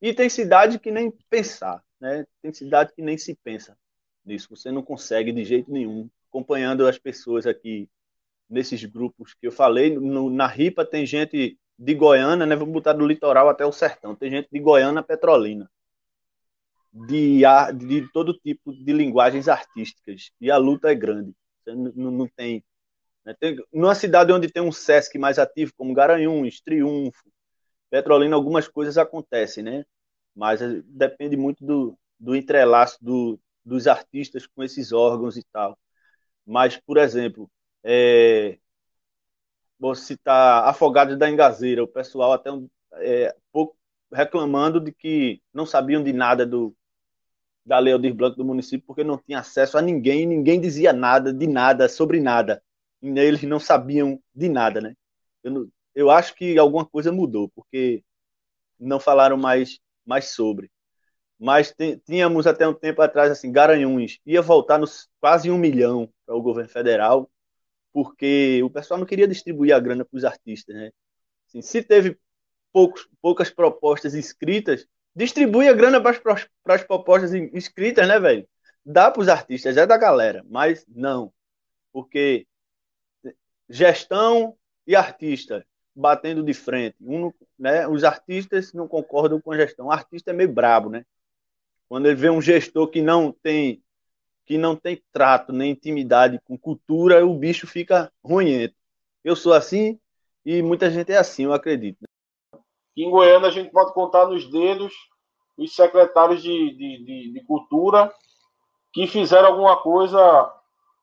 E 0.00 0.12
tem 0.12 0.28
cidade 0.28 0.78
que 0.78 0.90
nem 0.90 1.10
pensar, 1.30 1.82
né? 2.00 2.26
Tem 2.42 2.52
cidade 2.52 2.92
que 2.94 3.02
nem 3.02 3.16
se 3.16 3.34
pensa 3.36 3.76
nisso. 4.24 4.48
Você 4.50 4.70
não 4.70 4.82
consegue 4.82 5.32
de 5.32 5.44
jeito 5.44 5.70
nenhum 5.70 6.10
acompanhando 6.28 6.86
as 6.86 6.98
pessoas 6.98 7.46
aqui 7.46 7.88
nesses 8.48 8.84
grupos 8.84 9.34
que 9.34 9.46
eu 9.46 9.52
falei. 9.52 9.98
No, 9.98 10.30
na 10.30 10.46
RIPA 10.46 10.84
tem 10.84 11.06
gente 11.06 11.58
de 11.78 11.94
Goiânia, 11.94 12.46
né? 12.46 12.56
Vamos 12.56 12.72
botar 12.72 12.92
do 12.92 13.06
litoral 13.06 13.48
até 13.48 13.64
o 13.64 13.72
sertão. 13.72 14.14
Tem 14.14 14.30
gente 14.30 14.48
de 14.50 14.60
Goiânia 14.60 15.02
Petrolina. 15.02 15.70
De, 16.92 17.42
de 17.76 18.12
todo 18.12 18.38
tipo 18.38 18.72
de 18.72 18.92
linguagens 18.92 19.48
artísticas. 19.48 20.30
E 20.40 20.50
a 20.50 20.56
luta 20.56 20.90
é 20.90 20.94
grande. 20.94 21.34
Não, 21.66 22.10
não 22.10 22.28
tem, 22.28 22.62
né? 23.24 23.34
tem. 23.38 23.56
Numa 23.72 23.94
cidade 23.94 24.32
onde 24.32 24.50
tem 24.50 24.62
um 24.62 24.72
SESC 24.72 25.18
mais 25.18 25.38
ativo, 25.38 25.72
como 25.76 25.94
Garanhuns, 25.94 26.60
Triunfo, 26.60 27.30
Petrolina, 27.90 28.36
algumas 28.36 28.68
coisas 28.68 28.98
acontecem, 28.98 29.64
né? 29.64 29.84
Mas 30.34 30.60
eh, 30.62 30.82
depende 30.86 31.36
muito 31.36 31.64
do, 31.64 31.98
do 32.18 32.36
entrelaço 32.36 32.98
do, 33.02 33.40
dos 33.64 33.86
artistas 33.86 34.46
com 34.46 34.62
esses 34.62 34.92
órgãos 34.92 35.36
e 35.36 35.44
tal. 35.52 35.78
Mas, 36.46 36.76
por 36.76 36.98
exemplo, 36.98 37.50
é, 37.84 38.58
vou 39.78 39.94
citar 39.94 40.66
Afogados 40.66 41.18
da 41.18 41.30
Engazeira, 41.30 41.84
o 41.84 41.88
pessoal 41.88 42.32
até 42.32 42.50
um, 42.50 42.68
é, 42.94 43.36
pouco 43.52 43.76
reclamando 44.12 44.80
de 44.80 44.92
que 44.92 45.42
não 45.52 45.66
sabiam 45.66 46.02
de 46.02 46.12
nada 46.12 46.46
do 46.46 46.74
da 47.66 47.78
Lei 47.78 47.94
Aldir 47.94 48.14
Blanc 48.14 48.36
do 48.36 48.44
município 48.44 48.86
porque 48.86 49.02
não 49.02 49.18
tinha 49.18 49.40
acesso 49.40 49.78
a 49.78 49.82
ninguém, 49.82 50.26
ninguém 50.26 50.60
dizia 50.60 50.92
nada 50.92 51.32
de 51.32 51.46
nada 51.46 51.88
sobre 51.88 52.20
nada. 52.20 52.62
E 53.02 53.08
eles 53.18 53.42
não 53.42 53.58
sabiam 53.58 54.20
de 54.34 54.48
nada, 54.48 54.80
né? 54.80 54.94
Eu, 55.42 55.68
eu 55.94 56.10
acho 56.10 56.34
que 56.34 56.58
alguma 56.58 56.84
coisa 56.84 57.12
mudou, 57.12 57.50
porque 57.54 58.04
não 58.78 59.00
falaram 59.00 59.36
mais 59.36 59.78
mais 60.04 60.30
sobre. 60.30 60.70
Mas 61.38 61.74
tínhamos 62.06 62.46
até 62.46 62.66
um 62.68 62.74
tempo 62.74 63.02
atrás, 63.02 63.30
assim, 63.30 63.52
Garanhuns 63.52 64.18
ia 64.26 64.42
voltar 64.42 64.78
nos 64.78 65.08
quase 65.20 65.50
um 65.50 65.58
milhão 65.58 66.08
para 66.26 66.34
o 66.36 66.42
governo 66.42 66.70
federal, 66.70 67.30
porque 67.94 68.60
o 68.64 68.68
pessoal 68.68 68.98
não 68.98 69.06
queria 69.06 69.28
distribuir 69.28 69.72
a 69.72 69.78
grana 69.78 70.04
para 70.04 70.16
os 70.16 70.24
artistas, 70.24 70.74
né? 70.74 70.90
Assim, 71.46 71.62
se 71.62 71.80
teve 71.80 72.18
poucos, 72.72 73.08
poucas 73.22 73.50
propostas 73.50 74.14
escritas, 74.14 74.84
distribui 75.14 75.68
a 75.68 75.72
grana 75.72 76.02
para 76.02 76.18
as 76.74 76.82
propostas 76.82 77.32
escritas, 77.52 78.08
né, 78.08 78.18
velho? 78.18 78.48
Dá 78.84 79.12
para 79.12 79.22
os 79.22 79.28
artistas, 79.28 79.76
é 79.76 79.86
da 79.86 79.96
galera, 79.96 80.44
mas 80.50 80.84
não, 80.88 81.32
porque 81.92 82.48
gestão 83.70 84.56
e 84.84 84.96
artista 84.96 85.64
batendo 85.94 86.42
de 86.42 86.52
frente. 86.52 86.96
Um, 87.00 87.32
né, 87.56 87.86
os 87.86 88.02
artistas 88.02 88.72
não 88.72 88.88
concordam 88.88 89.40
com 89.40 89.52
a 89.52 89.56
gestão. 89.56 89.86
O 89.86 89.92
artista 89.92 90.32
é 90.32 90.34
meio 90.34 90.52
brabo, 90.52 90.90
né? 90.90 91.06
Quando 91.88 92.06
ele 92.06 92.16
vê 92.16 92.28
um 92.28 92.42
gestor 92.42 92.88
que 92.88 93.00
não 93.00 93.30
tem 93.30 93.83
que 94.44 94.58
não 94.58 94.76
tem 94.76 95.02
trato 95.12 95.52
nem 95.52 95.70
intimidade 95.70 96.40
com 96.44 96.58
cultura, 96.58 97.24
o 97.24 97.34
bicho 97.34 97.66
fica 97.66 98.12
ruimento. 98.22 98.74
Eu 99.22 99.34
sou 99.34 99.52
assim 99.52 99.98
e 100.44 100.62
muita 100.62 100.90
gente 100.90 101.12
é 101.12 101.16
assim, 101.16 101.44
eu 101.44 101.52
acredito. 101.52 102.04
Em 102.96 103.10
Goiânia 103.10 103.48
a 103.48 103.52
gente 103.52 103.70
pode 103.70 103.92
contar 103.92 104.26
nos 104.26 104.48
dedos 104.50 104.92
os 105.56 105.74
secretários 105.74 106.42
de, 106.42 106.70
de, 106.76 107.04
de, 107.04 107.32
de 107.32 107.44
cultura 107.44 108.12
que 108.92 109.06
fizeram 109.06 109.48
alguma 109.48 109.76
coisa 109.80 110.52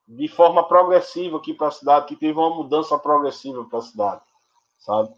de 0.07 0.27
forma 0.27 0.67
progressiva 0.67 1.37
aqui 1.37 1.53
para 1.53 1.67
a 1.67 1.71
cidade, 1.71 2.07
que 2.07 2.15
teve 2.15 2.37
uma 2.37 2.53
mudança 2.55 2.97
progressiva 2.97 3.63
para 3.65 3.79
a 3.79 3.81
cidade 3.81 4.21
sabe? 4.81 5.09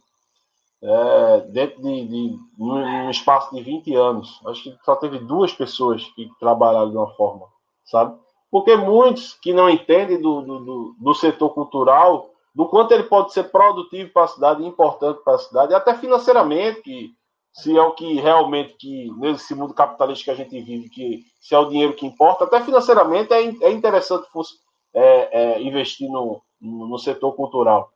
É, 0.82 1.42
dentro 1.52 1.82
de, 1.82 2.08
de 2.08 2.40
um 2.60 3.10
espaço 3.10 3.56
de 3.56 3.62
20 3.62 3.96
anos. 3.96 4.42
Acho 4.46 4.64
que 4.64 4.78
só 4.84 4.96
teve 4.96 5.20
duas 5.20 5.54
pessoas 5.54 6.04
que 6.12 6.30
trabalharam 6.40 6.92
de 6.92 6.98
uma 6.98 7.10
forma, 7.16 7.48
sabe? 7.94 8.18
Porque 8.50 8.76
muitos 8.76 9.34
que 9.36 9.54
não 9.54 9.70
entendem 9.70 10.20
do, 10.20 10.42
do, 10.42 10.96
do 11.00 11.14
setor 11.14 11.52
cultural, 11.52 12.32
do 12.54 12.68
quanto 12.68 12.92
ele 12.92 13.04
pode 13.04 13.32
ser 13.32 13.46
produtivo 13.52 14.12
para 14.12 14.24
a 14.24 14.28
cidade, 14.28 14.66
importante 14.66 15.24
para 15.24 15.36
a 15.36 15.40
cidade, 15.40 15.74
até 15.76 15.94
financeiramente, 15.96 16.82
que 16.82 17.12
se 17.52 17.78
é 17.78 17.82
o 17.82 17.92
que 17.92 18.16
realmente 18.16 18.74
que 18.80 19.12
nesse 19.18 19.54
mundo 19.54 19.76
capitalista 19.76 20.26
que 20.26 20.32
a 20.32 20.36
gente 20.36 20.60
vive, 20.60 20.90
que 20.90 21.24
se 21.40 21.54
é 21.54 21.60
o 21.60 21.70
dinheiro 21.70 21.94
que 21.94 22.06
importa, 22.06 22.46
até 22.46 22.62
financeiramente 22.62 23.32
é, 23.32 23.44
é 23.62 23.72
interessante 23.72 24.28
é, 24.94 25.42
é, 25.42 25.62
investir 25.62 26.10
no, 26.10 26.42
no 26.60 26.98
setor 26.98 27.34
cultural. 27.34 27.92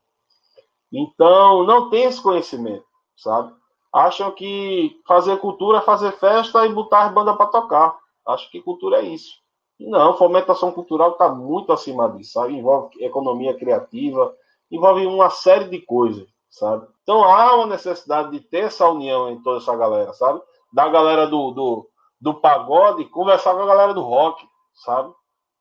Então, 0.92 1.64
não 1.64 1.90
tem 1.90 2.04
esse 2.04 2.22
conhecimento, 2.22 2.86
sabe? 3.16 3.52
Acham 3.92 4.32
que 4.32 5.00
fazer 5.08 5.38
cultura 5.38 5.80
é 5.80 5.82
fazer 5.82 6.12
festa 6.14 6.66
e 6.66 6.74
botar 6.74 7.06
as 7.06 7.14
bandas 7.14 7.36
para 7.36 7.48
tocar. 7.48 7.98
Acho 8.28 8.50
que 8.52 8.62
cultura 8.62 9.00
é 9.00 9.06
isso. 9.06 9.32
Não, 9.80 10.18
fomentação 10.18 10.72
cultural 10.72 11.12
está 11.12 11.30
muito 11.30 11.72
acima 11.72 12.10
disso, 12.10 12.34
sabe? 12.34 12.54
Envolve 12.56 13.04
economia 13.04 13.54
criativa, 13.56 14.36
envolve 14.72 15.06
uma 15.06 15.30
série 15.30 15.66
de 15.66 15.80
coisas, 15.82 16.28
sabe? 16.50 16.88
Então 17.04 17.24
há 17.24 17.56
uma 17.56 17.68
necessidade 17.68 18.32
de 18.32 18.40
ter 18.40 18.66
essa 18.66 18.90
união 18.90 19.30
em 19.30 19.42
toda 19.42 19.60
essa 19.60 19.76
galera, 19.76 20.14
sabe? 20.14 20.42
Da 20.74 20.90
galera 20.90 21.28
do, 21.28 21.52
do, 21.52 21.90
do 22.20 22.34
pagode 22.34 23.06
conversar 23.06 23.54
com 23.54 23.62
a 23.62 23.68
galera 23.68 23.94
do 23.94 24.02
rock, 24.02 24.48
sabe? 24.74 25.14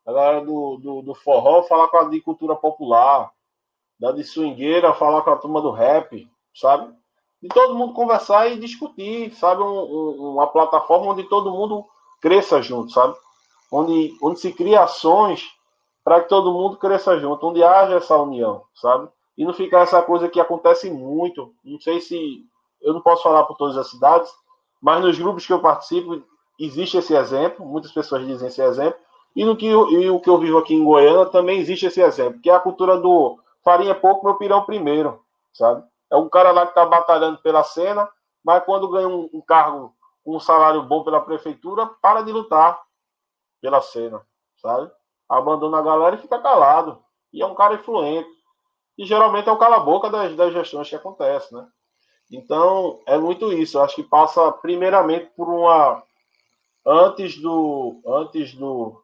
A 0.07 0.13
galera 0.13 0.41
do, 0.41 0.79
do, 0.79 1.03
do 1.03 1.15
forró 1.15 1.63
falar 1.65 1.89
com 1.89 1.99
a 1.99 2.05
de 2.05 2.21
cultura 2.21 2.57
popular, 2.57 3.31
da 3.99 4.13
de 4.13 4.25
swingueira, 4.25 4.95
falar 4.95 5.23
com 5.23 5.31
a 5.31 5.37
turma 5.37 5.61
do 5.61 5.71
rap, 5.71 6.27
sabe? 6.55 6.91
De 7.43 7.49
todo 7.49 7.75
mundo 7.75 7.93
conversar 7.93 8.51
e 8.51 8.59
discutir, 8.59 9.35
sabe? 9.35 9.63
Um, 9.63 9.67
um, 9.67 10.33
uma 10.33 10.47
plataforma 10.47 11.13
onde 11.13 11.25
todo 11.25 11.53
mundo 11.53 11.85
cresça 12.21 12.63
junto, 12.63 12.93
sabe? 12.93 13.15
Onde, 13.71 14.17
onde 14.23 14.41
se 14.41 14.53
cria 14.53 14.83
ações 14.83 15.51
para 16.05 16.21
que 16.21 16.29
todo 16.29 16.53
mundo 16.53 16.77
cresça 16.77 17.19
junto, 17.19 17.47
onde 17.49 17.63
haja 17.63 17.97
essa 17.97 18.17
união, 18.17 18.63
sabe? 18.75 19.09
E 19.37 19.45
não 19.45 19.53
ficar 19.53 19.81
essa 19.81 20.01
coisa 20.03 20.29
que 20.29 20.41
acontece 20.41 20.91
muito. 20.91 21.53
Não 21.65 21.81
sei 21.81 22.01
se. 22.01 22.45
Eu 22.81 22.95
não 22.95 23.01
posso 23.01 23.23
falar 23.23 23.45
por 23.45 23.57
todas 23.57 23.77
as 23.77 23.91
cidades, 23.91 24.31
mas 24.81 25.03
nos 25.03 25.19
grupos 25.19 25.47
que 25.47 25.53
eu 25.53 25.61
participo 25.61 26.23
existe 26.59 26.97
esse 26.97 27.15
exemplo, 27.15 27.67
muitas 27.67 27.93
pessoas 27.93 28.25
dizem 28.25 28.49
esse 28.49 28.63
exemplo, 28.63 28.99
e 29.35 29.45
no 29.45 29.57
que 29.57 29.67
eu, 29.67 29.91
e 29.91 30.09
o 30.09 30.21
que 30.21 30.31
eu 30.31 30.39
vivo 30.39 30.59
aqui 30.59 30.75
em 30.75 30.85
Goiânia 30.85 31.27
também 31.27 31.59
existe 31.59 31.87
esse 31.87 32.01
exemplo, 32.01 32.41
que 32.41 32.49
é 32.49 32.55
a 32.55 32.61
cultura 32.61 32.99
do 32.99 33.39
farinha 33.63 33.95
pouco, 33.95 34.25
meu 34.25 34.37
pirão 34.37 34.65
primeiro, 34.65 35.21
sabe? 35.53 35.83
É 36.11 36.17
um 36.17 36.29
cara 36.29 36.53
lá 36.53 36.63
que 36.63 36.71
está 36.71 36.87
batalhando 36.87 37.39
pela 37.39 37.65
cena, 37.65 38.09
mas 38.45 38.65
quando 38.65 38.89
ganha 38.89 39.09
um, 39.09 39.29
um 39.33 39.41
cargo 39.41 39.93
um 40.25 40.41
salário 40.41 40.83
bom 40.83 41.05
pela 41.05 41.21
prefeitura, 41.21 41.87
para 42.01 42.23
de 42.23 42.33
lutar 42.33 42.81
pela 43.61 43.81
cena, 43.81 44.23
sabe? 44.61 44.91
Abandona 45.29 45.79
a 45.79 45.83
galera 45.83 46.17
e 46.17 46.21
fica 46.21 46.39
calado. 46.39 47.03
E 47.33 47.43
é 47.43 47.47
um 47.47 47.55
cara 47.55 47.75
influente. 47.75 48.29
E 48.97 49.05
geralmente 49.05 49.49
é 49.49 49.53
o 49.53 49.59
cala-boca 49.59 50.09
das, 50.09 50.35
das 50.35 50.53
gestões 50.53 50.89
que 50.89 50.97
acontece, 50.97 51.53
né? 51.55 51.67
Então, 52.31 53.01
é 53.07 53.17
muito 53.19 53.53
isso. 53.53 53.79
Eu 53.79 53.83
acho 53.83 53.95
que 53.95 54.03
passa 54.03 54.51
primeiramente 54.53 55.27
por 55.37 55.49
uma. 55.49 56.03
Antes 56.85 57.41
do. 57.41 58.01
Antes 58.07 58.55
do. 58.55 59.01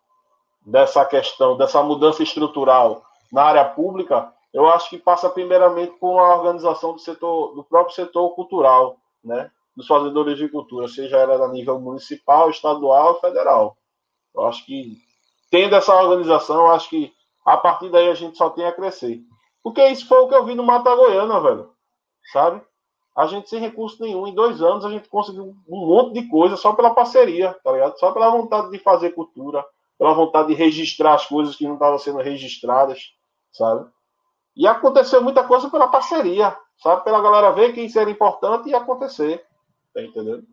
Dessa 0.64 1.04
questão, 1.04 1.56
dessa 1.56 1.82
mudança 1.82 2.22
estrutural 2.22 3.02
na 3.32 3.42
área 3.42 3.64
pública, 3.64 4.32
eu 4.52 4.68
acho 4.68 4.90
que 4.90 4.98
passa 4.98 5.28
primeiramente 5.28 5.92
por 5.98 6.12
uma 6.12 6.36
organização 6.36 6.92
do 6.92 7.00
setor, 7.00 7.54
do 7.54 7.64
próprio 7.64 7.94
setor 7.94 8.30
cultural, 8.34 8.96
né? 9.24 9.50
Dos 9.74 9.86
fazedores 9.86 10.38
de 10.38 10.48
cultura, 10.48 10.86
seja 10.86 11.16
ela 11.16 11.46
a 11.46 11.48
nível 11.48 11.80
municipal, 11.80 12.50
estadual, 12.50 13.20
federal. 13.20 13.76
Eu 14.34 14.46
acho 14.46 14.64
que 14.64 14.98
tendo 15.50 15.74
essa 15.74 15.94
organização, 15.94 16.56
eu 16.56 16.72
acho 16.72 16.88
que 16.88 17.12
a 17.44 17.56
partir 17.56 17.90
daí 17.90 18.08
a 18.08 18.14
gente 18.14 18.36
só 18.36 18.50
tem 18.50 18.64
a 18.64 18.72
crescer. 18.72 19.20
Porque 19.62 19.86
isso 19.88 20.06
foi 20.08 20.18
o 20.18 20.28
que 20.28 20.34
eu 20.34 20.44
vi 20.44 20.54
no 20.54 20.64
Mata 20.64 20.94
Goiana, 20.94 21.40
velho. 21.40 21.70
Sabe? 22.32 22.62
A 23.14 23.26
gente 23.26 23.48
sem 23.48 23.60
recurso 23.60 24.02
nenhum, 24.02 24.26
em 24.26 24.34
dois 24.34 24.62
anos 24.62 24.84
a 24.84 24.90
gente 24.90 25.08
conseguiu 25.08 25.54
um 25.68 25.86
monte 25.86 26.14
de 26.14 26.28
coisa 26.28 26.56
só 26.56 26.72
pela 26.72 26.94
parceria, 26.94 27.54
tá 27.62 27.70
ligado? 27.70 27.98
Só 27.98 28.10
pela 28.10 28.30
vontade 28.30 28.70
de 28.70 28.78
fazer 28.78 29.10
cultura, 29.10 29.62
pela 29.98 30.14
vontade 30.14 30.48
de 30.48 30.54
registrar 30.54 31.14
as 31.14 31.26
coisas 31.26 31.54
que 31.54 31.66
não 31.66 31.74
estavam 31.74 31.98
sendo 31.98 32.18
registradas, 32.18 33.12
sabe? 33.52 33.86
E 34.56 34.66
aconteceu 34.66 35.22
muita 35.22 35.44
coisa 35.44 35.68
pela 35.68 35.88
parceria, 35.88 36.56
sabe? 36.78 37.04
Pela 37.04 37.20
galera 37.20 37.52
ver 37.52 37.74
que 37.74 37.82
isso 37.82 37.98
era 37.98 38.10
importante 38.10 38.70
e 38.70 38.74
acontecer. 38.74 39.44
Tá 39.92 40.02
entendendo? 40.02 40.46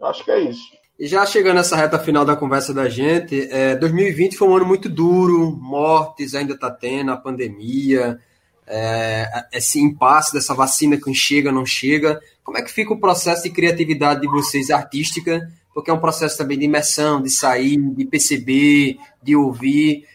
Acho 0.00 0.22
que 0.22 0.30
é 0.30 0.38
isso. 0.38 0.64
E 0.98 1.06
já 1.06 1.26
chegando 1.26 1.56
nessa 1.56 1.76
reta 1.76 1.98
final 1.98 2.24
da 2.24 2.34
conversa 2.34 2.72
da 2.72 2.88
gente, 2.88 3.48
é, 3.50 3.76
2020 3.76 4.36
foi 4.36 4.48
um 4.48 4.56
ano 4.56 4.64
muito 4.64 4.88
duro, 4.88 5.50
mortes 5.50 6.34
ainda 6.34 6.54
está 6.54 6.70
tendo, 6.70 7.12
a 7.12 7.16
pandemia, 7.16 8.18
é, 8.66 9.28
esse 9.52 9.78
impasse 9.78 10.32
dessa 10.32 10.54
vacina 10.54 10.96
que 10.96 11.12
chega, 11.14 11.52
não 11.52 11.66
chega. 11.66 12.20
Como 12.42 12.56
é 12.56 12.62
que 12.62 12.72
fica 12.72 12.94
o 12.94 13.00
processo 13.00 13.42
de 13.42 13.50
criatividade 13.50 14.22
de 14.22 14.28
vocês, 14.28 14.70
artística? 14.70 15.50
Porque 15.74 15.90
é 15.90 15.94
um 15.94 16.00
processo 16.00 16.38
também 16.38 16.58
de 16.58 16.64
imersão, 16.64 17.20
de 17.20 17.30
sair, 17.30 17.76
de 17.76 18.04
perceber, 18.06 18.96
de 19.22 19.36
ouvir 19.36 20.06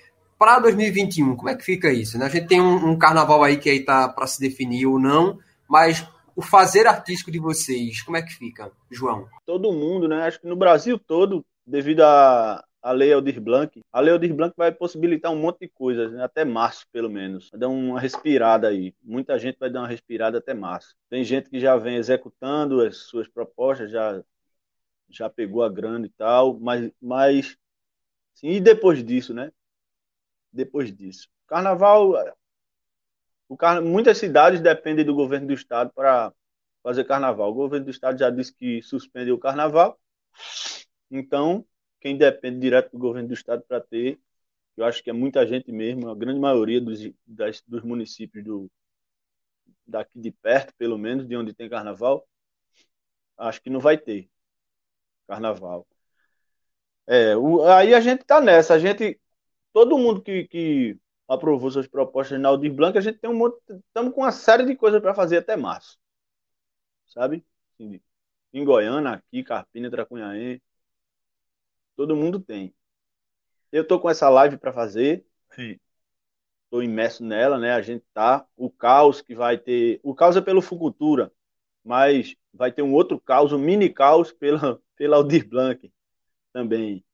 para 0.42 0.58
2021, 0.58 1.36
como 1.36 1.50
é 1.50 1.56
que 1.56 1.64
fica 1.64 1.94
isso? 1.94 2.18
Né? 2.18 2.26
A 2.26 2.30
gente 2.30 2.48
tem 2.48 2.60
um, 2.60 2.90
um 2.90 2.98
carnaval 2.98 3.44
aí 3.44 3.58
que 3.58 3.70
aí 3.70 3.82
tá 3.82 4.10
para 4.10 4.26
se 4.26 4.40
definir 4.40 4.88
ou 4.88 4.98
não, 4.98 5.38
mas 5.70 6.04
o 6.36 6.42
fazer 6.42 6.88
artístico 6.88 7.32
de 7.32 7.40
vocês, 7.40 8.02
como 8.02 8.18
é 8.18 8.22
que 8.22 8.34
fica, 8.34 8.72
João? 8.90 9.28
Todo 9.46 9.72
mundo, 9.72 10.08
né? 10.08 10.24
Acho 10.24 10.40
que 10.40 10.48
no 10.48 10.56
Brasil 10.56 10.98
todo, 10.98 11.46
devido 11.66 12.02
a, 12.02 12.64
a 12.82 12.92
Lei 12.92 13.14
Aldir 13.14 13.40
Blanc, 13.40 13.80
a 13.92 14.00
Lei 14.00 14.14
Aldir 14.14 14.34
Blanc 14.34 14.54
vai 14.58 14.72
possibilitar 14.72 15.32
um 15.32 15.40
monte 15.40 15.60
de 15.62 15.68
coisas, 15.70 16.12
né? 16.12 16.24
até 16.24 16.44
março, 16.44 16.86
pelo 16.92 17.10
menos. 17.10 17.50
Vai 17.52 17.60
dar 17.60 17.70
uma 17.70 18.00
respirada 18.00 18.68
aí. 18.68 18.96
Muita 19.04 19.38
gente 19.38 19.58
vai 19.60 19.70
dar 19.70 19.82
uma 19.82 19.88
respirada 19.88 20.40
até 20.40 20.54
março. 20.54 20.96
Tem 21.10 21.24
gente 21.24 21.50
que 21.50 21.60
já 21.60 21.76
vem 21.78 21.98
executando 21.98 22.82
as 22.82 22.98
suas 22.98 23.28
propostas, 23.28 23.92
já, 23.92 24.24
já 25.10 25.30
pegou 25.30 25.64
a 25.64 25.70
grana 25.70 26.06
e 26.06 26.10
tal, 26.10 26.60
mas, 26.60 26.92
mas 27.02 27.58
sim, 28.34 28.50
e 28.50 28.60
depois 28.60 29.04
disso, 29.04 29.34
né? 29.34 29.52
Depois 30.52 30.92
disso. 30.94 31.30
Carnaval, 31.48 32.16
o 33.52 33.58
car... 33.58 33.82
muitas 33.82 34.18
cidades 34.18 34.62
dependem 34.62 35.04
do 35.04 35.14
governo 35.14 35.48
do 35.48 35.54
estado 35.54 35.92
para 35.94 36.34
fazer 36.82 37.04
carnaval. 37.04 37.52
O 37.52 37.54
governo 37.54 37.86
do 37.86 37.92
estado 37.92 38.18
já 38.18 38.30
disse 38.30 38.54
que 38.56 38.82
suspendeu 38.82 39.36
o 39.36 39.40
carnaval. 39.40 40.00
Então, 41.12 41.66
quem 42.00 42.18
depende 42.18 42.62
direto 42.62 42.94
do 42.94 42.98
governo 42.98 43.28
do 43.28 43.34
estado 43.34 43.62
para 43.68 43.82
ter, 43.82 44.18
eu 44.78 44.86
acho 44.86 45.04
que 45.04 45.10
é 45.10 45.14
muita 45.14 45.46
gente 45.46 45.70
mesmo, 45.70 46.10
a 46.10 46.16
grande 46.16 46.40
maioria 46.40 46.80
dos, 46.80 47.02
das, 47.28 47.62
dos 47.68 47.84
municípios 47.84 48.42
do, 48.42 48.72
daqui 49.86 50.18
de 50.18 50.32
perto, 50.32 50.74
pelo 50.78 50.98
menos, 50.98 51.28
de 51.28 51.36
onde 51.36 51.54
tem 51.54 51.68
carnaval, 51.68 52.26
acho 53.38 53.62
que 53.62 53.70
não 53.70 53.82
vai 53.82 53.98
ter 53.98 54.30
carnaval. 55.28 55.86
É, 57.06 57.36
o, 57.36 57.64
aí 57.64 57.94
a 57.94 58.00
gente 58.00 58.24
tá 58.24 58.40
nessa, 58.40 58.76
a 58.76 58.80
gente, 58.80 59.20
todo 59.74 59.98
mundo 59.98 60.22
que, 60.22 60.48
que 60.48 60.98
aprovou 61.34 61.72
suas 61.72 61.88
propostas 61.88 62.40
na 62.40 62.50
Aldir 62.50 62.74
Blanc, 62.74 62.98
a 62.98 63.02
gente 63.02 63.20
tem 63.20 63.30
um 63.30 63.36
monte, 63.36 63.58
estamos 63.70 64.14
com 64.14 64.22
uma 64.22 64.32
série 64.32 64.66
de 64.66 64.76
coisas 64.76 65.02
para 65.02 65.16
fazer 65.16 65.38
até 65.38 65.56
março, 65.56 65.98
sabe? 67.08 67.46
Em 68.54 68.66
Goiânia, 68.66 69.12
aqui, 69.12 69.44
Carpina, 69.44 69.90
Tracunhaém, 69.90 70.62
Todo 71.96 72.16
mundo 72.16 72.40
tem. 72.40 72.74
Eu 73.72 73.88
tô 73.88 74.00
com 74.00 74.10
essa 74.10 74.28
live 74.30 74.58
para 74.58 74.74
fazer. 74.74 75.24
Estou 76.66 76.82
imerso 76.82 77.24
nela, 77.24 77.60
né? 77.60 77.74
A 77.74 77.82
gente 77.82 78.04
tá. 78.14 78.46
O 78.58 78.72
caos 78.72 79.22
que 79.22 79.36
vai 79.36 79.58
ter. 79.58 80.00
O 80.04 80.16
caos 80.16 80.36
é 80.36 80.42
pelo 80.42 80.62
Fucultura, 80.62 81.32
mas 81.84 82.36
vai 82.54 82.72
ter 82.72 82.82
um 82.82 82.94
outro 82.94 83.20
caos, 83.20 83.54
um 83.54 83.60
mini 83.60 83.90
caos 83.90 84.32
pela, 84.32 84.82
pela 84.96 85.18
Aldir 85.18 85.48
Blanc 85.48 85.94
também. 86.52 87.06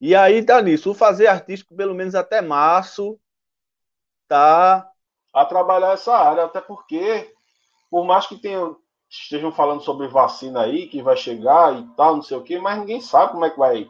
E 0.00 0.14
aí 0.14 0.44
tá 0.44 0.62
nisso. 0.62 0.90
O 0.90 0.94
fazer 0.94 1.26
artístico, 1.26 1.76
pelo 1.76 1.94
menos 1.94 2.14
até 2.14 2.40
março, 2.40 3.20
tá. 4.28 4.88
A 5.32 5.44
trabalhar 5.44 5.92
essa 5.92 6.16
área, 6.16 6.44
até 6.44 6.60
porque, 6.60 7.32
por 7.90 8.04
mais 8.04 8.26
que 8.26 8.36
tenham 8.36 8.76
estejam 9.10 9.50
falando 9.50 9.82
sobre 9.82 10.06
vacina 10.06 10.62
aí, 10.62 10.86
que 10.86 11.02
vai 11.02 11.16
chegar 11.16 11.78
e 11.78 11.86
tal, 11.96 12.16
não 12.16 12.22
sei 12.22 12.36
o 12.36 12.42
quê, 12.42 12.58
mas 12.58 12.78
ninguém 12.78 13.00
sabe 13.00 13.32
como 13.32 13.44
é 13.44 13.50
que 13.50 13.58
vai. 13.58 13.88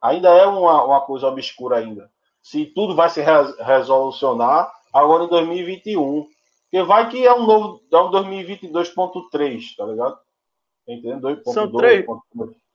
Ainda 0.00 0.30
é 0.30 0.46
uma, 0.46 0.84
uma 0.84 1.00
coisa 1.02 1.26
obscura 1.26 1.78
ainda. 1.78 2.10
Se 2.42 2.66
tudo 2.66 2.94
vai 2.94 3.08
se 3.08 3.20
re 3.20 3.30
resolucionar 3.62 4.72
agora 4.94 5.24
em 5.24 5.28
2021. 5.28 6.26
Porque 6.70 6.82
vai 6.84 7.08
que 7.08 7.24
é 7.26 7.32
um 7.32 7.46
novo, 7.46 7.80
é 7.92 7.96
um 7.96 8.10
2022.3, 8.10 9.76
tá 9.76 9.86
ligado? 9.86 10.18
Entendendo? 10.86 11.28
2.2. 11.28 11.52
São 11.52 11.72
três, 11.72 12.06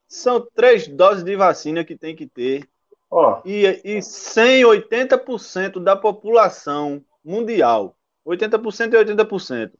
são 0.08 0.46
três 0.54 0.88
doses 0.88 1.22
de 1.22 1.36
vacina 1.36 1.84
que 1.84 1.96
tem 1.96 2.14
que 2.14 2.26
ter. 2.26 2.68
Ó. 3.10 3.42
E, 3.44 3.66
e 3.84 3.98
180% 3.98 5.82
da 5.82 5.96
população 5.96 7.04
mundial, 7.24 7.96
80% 8.26 8.94
e 8.94 9.04
80%, 9.04 9.72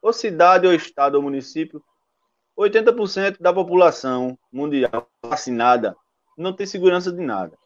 ou 0.00 0.12
cidade, 0.12 0.66
ou 0.66 0.72
estado, 0.72 1.16
ou 1.16 1.22
município, 1.22 1.82
80% 2.58 3.36
da 3.40 3.52
população 3.52 4.38
mundial 4.50 5.08
vacinada 5.22 5.94
não 6.36 6.52
tem 6.52 6.66
segurança 6.66 7.12
de 7.12 7.20
nada. 7.20 7.56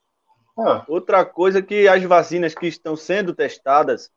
É. 0.59 0.83
Outra 0.87 1.25
coisa 1.25 1.63
que 1.63 1.89
as 1.89 2.03
vacinas 2.03 2.55
que 2.55 2.67
estão 2.67 2.97
sendo 2.97 3.35
testadas, 3.35 4.11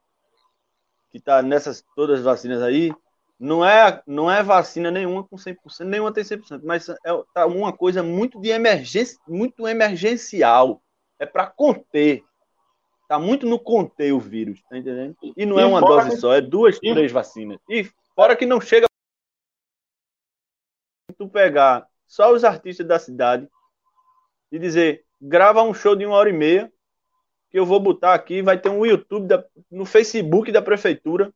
que 1.11 1.17
está 1.17 1.41
nessas 1.41 1.83
todas 1.95 2.19
as 2.19 2.25
vacinas 2.25 2.61
aí, 2.61 2.93
não 3.39 3.65
é, 3.65 4.01
não 4.05 4.31
é 4.31 4.41
vacina 4.43 4.91
nenhuma 4.91 5.23
com 5.23 5.35
100%, 5.35 5.57
nenhuma 5.85 6.13
tem 6.13 6.23
100%, 6.23 6.61
mas 6.63 6.89
é 6.89 6.95
tá 7.33 7.45
uma 7.45 7.71
coisa 7.71 8.01
muito 8.01 8.39
de 8.39 8.49
emergência, 8.49 9.17
muito 9.27 9.67
emergencial. 9.67 10.81
É 11.19 11.25
para 11.25 11.47
conter. 11.47 12.23
Tá 13.07 13.19
muito 13.19 13.45
no 13.45 13.59
conter 13.59 14.11
o 14.11 14.19
vírus, 14.19 14.61
tá 14.69 14.77
entendendo? 14.77 15.15
E 15.37 15.45
não 15.45 15.59
é 15.59 15.65
uma 15.65 15.79
dose 15.79 16.17
só, 16.17 16.33
é 16.33 16.41
duas, 16.41 16.79
três 16.79 17.11
vacinas. 17.11 17.59
E 17.69 17.87
Fora 18.15 18.35
que 18.35 18.45
não 18.45 18.61
chega. 18.61 18.87
Tu 21.17 21.27
pegar 21.27 21.87
só 22.07 22.33
os 22.33 22.43
artistas 22.43 22.87
da 22.87 22.97
cidade 22.97 23.47
e 24.51 24.57
dizer, 24.57 25.05
grava 25.21 25.61
um 25.61 25.73
show 25.73 25.95
de 25.95 26.05
uma 26.05 26.15
hora 26.15 26.29
e 26.29 26.33
meia, 26.33 26.71
que 27.49 27.59
eu 27.59 27.65
vou 27.65 27.79
botar 27.79 28.13
aqui, 28.13 28.41
vai 28.41 28.57
ter 28.57 28.69
um 28.69 28.85
YouTube 28.85 29.27
da, 29.27 29.45
no 29.69 29.85
Facebook 29.85 30.51
da 30.51 30.61
prefeitura. 30.61 31.33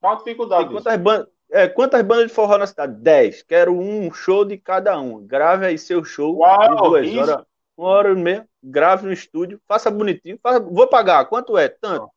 Qual 0.00 0.14
a 0.14 0.16
dificuldade? 0.16 0.70
Quantas, 0.70 0.96
ban 0.98 1.26
é, 1.50 1.68
quantas 1.68 2.02
bandas 2.02 2.28
de 2.28 2.34
forró 2.34 2.58
na 2.58 2.66
cidade? 2.66 2.94
Dez. 3.00 3.42
Quero 3.42 3.78
um 3.78 4.12
show 4.12 4.44
de 4.44 4.56
cada 4.56 4.98
um. 4.98 5.24
Grave 5.26 5.66
aí 5.66 5.78
seu 5.78 6.02
show 6.02 6.38
Uau, 6.38 6.58
de 6.58 6.76
duas 6.76 7.06
isso. 7.06 7.20
horas, 7.20 7.46
uma 7.76 7.88
hora 7.88 8.10
e 8.12 8.14
meia. 8.14 8.46
Grave 8.62 9.06
no 9.06 9.12
estúdio, 9.12 9.60
faça 9.66 9.90
bonitinho. 9.90 10.38
Faça, 10.42 10.60
vou 10.60 10.86
pagar. 10.86 11.24
Quanto 11.26 11.56
é? 11.58 11.68
Tanto. 11.68 12.08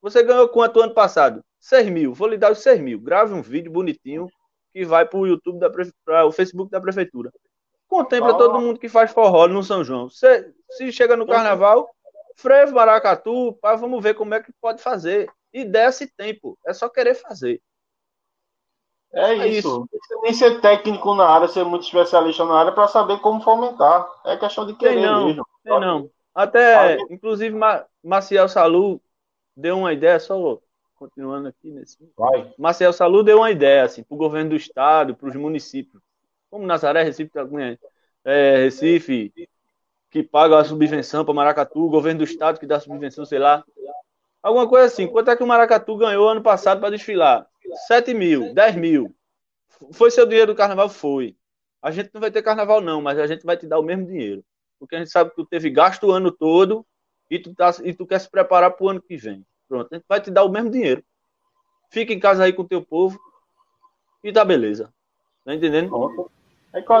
Você 0.00 0.22
ganhou 0.22 0.48
quanto 0.48 0.80
ano 0.80 0.94
passado? 0.94 1.42
6 1.58 1.90
mil. 1.90 2.14
Vou 2.14 2.28
lhe 2.28 2.38
dar 2.38 2.52
os 2.52 2.60
6 2.60 2.80
mil. 2.80 2.98
Grave 2.98 3.34
um 3.34 3.42
vídeo 3.42 3.70
bonitinho 3.70 4.28
que 4.72 4.84
vai 4.84 5.04
para 5.04 5.18
o 5.18 5.26
YouTube, 5.26 5.58
da 5.58 5.68
para 6.04 6.24
o 6.24 6.32
Facebook 6.32 6.70
da 6.70 6.80
prefeitura. 6.80 7.30
Contempla 7.86 8.30
Ah. 8.30 8.38
todo 8.38 8.60
mundo 8.60 8.78
que 8.78 8.88
faz 8.88 9.10
forró 9.10 9.46
no 9.48 9.62
São 9.62 9.84
João. 9.84 10.08
Se, 10.08 10.52
se 10.70 10.92
chega 10.92 11.16
no 11.16 11.26
carnaval, 11.26 11.90
frevo, 12.36 12.74
maracatu, 12.76 13.52
pá, 13.60 13.74
vamos 13.74 14.02
ver 14.02 14.14
como 14.14 14.32
é 14.32 14.40
que 14.42 14.52
pode 14.60 14.80
fazer. 14.80 15.28
Ideia 15.52 15.90
se 15.92 16.06
tem, 16.06 16.38
pô. 16.38 16.56
É 16.66 16.72
só 16.72 16.88
querer 16.88 17.14
fazer. 17.16 17.60
É 19.12 19.46
isso. 19.48 19.80
Não 19.80 19.86
precisa 19.86 20.20
nem 20.22 20.32
ser 20.32 20.60
técnico 20.60 21.14
na 21.14 21.26
área, 21.26 21.48
ser 21.48 21.64
muito 21.64 21.84
especialista 21.84 22.44
na 22.44 22.54
área 22.54 22.72
para 22.72 22.86
saber 22.88 23.18
como 23.20 23.40
fomentar. 23.40 24.08
É 24.24 24.36
questão 24.36 24.66
de 24.66 24.74
querer 24.74 24.94
Tem 24.94 25.02
não, 25.02 25.26
mesmo. 25.26 25.46
tem 25.64 25.80
não. 25.80 26.10
Até, 26.34 26.96
inclusive, 27.10 27.54
Ma 27.54 27.84
Maciel 28.02 28.48
Salu 28.48 29.00
deu 29.56 29.78
uma 29.78 29.92
ideia, 29.92 30.20
só 30.20 30.60
continuando 31.00 31.48
aqui 31.48 31.70
nesse. 31.70 31.96
Vai. 32.16 32.52
Marcel 32.58 32.92
Salu 32.92 33.22
deu 33.22 33.38
uma 33.38 33.50
ideia 33.50 33.84
assim, 33.84 34.02
para 34.02 34.14
o 34.14 34.18
governo 34.18 34.50
do 34.50 34.56
estado, 34.56 35.14
para 35.14 35.28
os 35.28 35.34
municípios, 35.34 36.02
como 36.50 36.66
Nazaré, 36.66 37.02
Recife, 37.02 37.30
Tracunha, 37.30 37.78
é, 38.22 38.56
Recife, 38.64 39.32
que 40.10 40.22
paga 40.22 40.58
a 40.58 40.64
subvenção 40.64 41.24
para 41.24 41.32
Maracatu, 41.32 41.86
o 41.86 41.88
governo 41.88 42.18
do 42.18 42.24
estado 42.24 42.60
que 42.60 42.66
dá 42.66 42.78
subvenção, 42.78 43.24
sei 43.24 43.38
lá. 43.38 43.64
Alguma 44.42 44.68
coisa 44.68 44.86
assim. 44.86 45.06
Quanto 45.06 45.30
é 45.30 45.36
que 45.36 45.42
o 45.42 45.46
Maracatu 45.46 45.96
ganhou 45.96 46.28
ano 46.28 46.42
passado 46.42 46.80
para 46.80 46.90
desfilar? 46.90 47.46
7 47.88 48.14
mil, 48.14 48.54
10 48.54 48.76
mil. 48.76 49.14
Foi 49.92 50.10
seu 50.10 50.26
dinheiro 50.26 50.52
do 50.52 50.56
carnaval? 50.56 50.88
Foi. 50.88 51.36
A 51.82 51.90
gente 51.90 52.10
não 52.12 52.20
vai 52.20 52.30
ter 52.30 52.42
carnaval, 52.42 52.80
não, 52.80 53.00
mas 53.00 53.18
a 53.18 53.26
gente 53.26 53.44
vai 53.44 53.56
te 53.56 53.66
dar 53.66 53.78
o 53.78 53.82
mesmo 53.82 54.06
dinheiro. 54.06 54.44
Porque 54.78 54.96
a 54.96 54.98
gente 54.98 55.10
sabe 55.10 55.30
que 55.30 55.36
tu 55.36 55.46
teve 55.46 55.70
gasto 55.70 56.04
o 56.06 56.10
ano 56.10 56.30
todo 56.30 56.86
e 57.30 57.38
tu, 57.38 57.54
tá, 57.54 57.70
e 57.82 57.94
tu 57.94 58.06
quer 58.06 58.18
se 58.20 58.30
preparar 58.30 58.70
para 58.72 58.84
o 58.84 58.88
ano 58.88 59.00
que 59.02 59.16
vem. 59.16 59.44
Pronto, 59.68 59.88
a 59.92 59.96
gente 59.96 60.04
vai 60.08 60.20
te 60.20 60.30
dar 60.30 60.44
o 60.44 60.48
mesmo 60.50 60.70
dinheiro. 60.70 61.02
Fica 61.90 62.12
em 62.12 62.20
casa 62.20 62.44
aí 62.44 62.52
com 62.52 62.62
o 62.62 62.68
teu 62.68 62.82
povo 62.82 63.18
e 64.22 64.32
tá 64.32 64.44
beleza. 64.44 64.92
Tá 65.44 65.54
entendendo? 65.54 65.88
Pronto. 65.88 66.30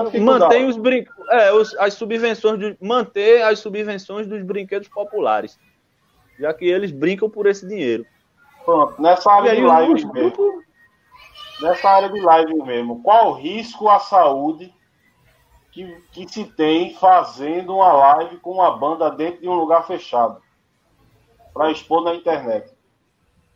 Dificuldade? 0.06 0.40
Mantém 0.42 0.66
os 0.66 0.76
brinquedos. 0.76 1.28
É, 1.28 1.52
os- 1.52 1.76
as 1.76 1.94
subvenções 1.94 2.58
de, 2.58 2.76
manter 2.80 3.42
as 3.42 3.58
subvenções 3.60 4.26
dos 4.26 4.42
brinquedos 4.42 4.88
populares. 4.88 5.58
Já 6.38 6.52
que 6.54 6.64
eles 6.64 6.90
brincam 6.90 7.28
por 7.30 7.46
esse 7.46 7.66
dinheiro. 7.68 8.04
Pronto. 8.70 9.02
Nessa 9.02 9.32
área 9.32 9.50
aí 9.50 9.58
de 9.58 9.64
live 9.64 10.06
mesmo. 10.12 10.62
Nessa 11.60 11.90
área 11.90 12.08
de 12.08 12.20
live 12.20 12.54
mesmo. 12.62 13.02
Qual 13.02 13.30
o 13.30 13.34
risco 13.34 13.88
à 13.88 13.98
saúde 13.98 14.72
que, 15.72 15.84
que 16.12 16.28
se 16.28 16.44
tem 16.44 16.94
fazendo 16.94 17.74
uma 17.74 17.92
live 17.92 18.36
com 18.38 18.52
uma 18.52 18.70
banda 18.76 19.10
dentro 19.10 19.40
de 19.40 19.48
um 19.48 19.54
lugar 19.54 19.86
fechado? 19.86 20.40
Para 21.52 21.72
expor 21.72 22.04
na 22.04 22.14
internet. 22.14 22.72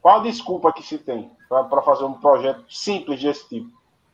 Qual 0.03 0.19
a 0.19 0.23
desculpa 0.23 0.73
que 0.73 0.83
se 0.83 0.99
tem 0.99 1.31
para 1.49 1.83
fazer 1.83 2.05
um 2.05 2.15
projeto 2.15 2.65
simples 2.69 3.23
desse 3.23 3.49
tipo? 3.49 3.71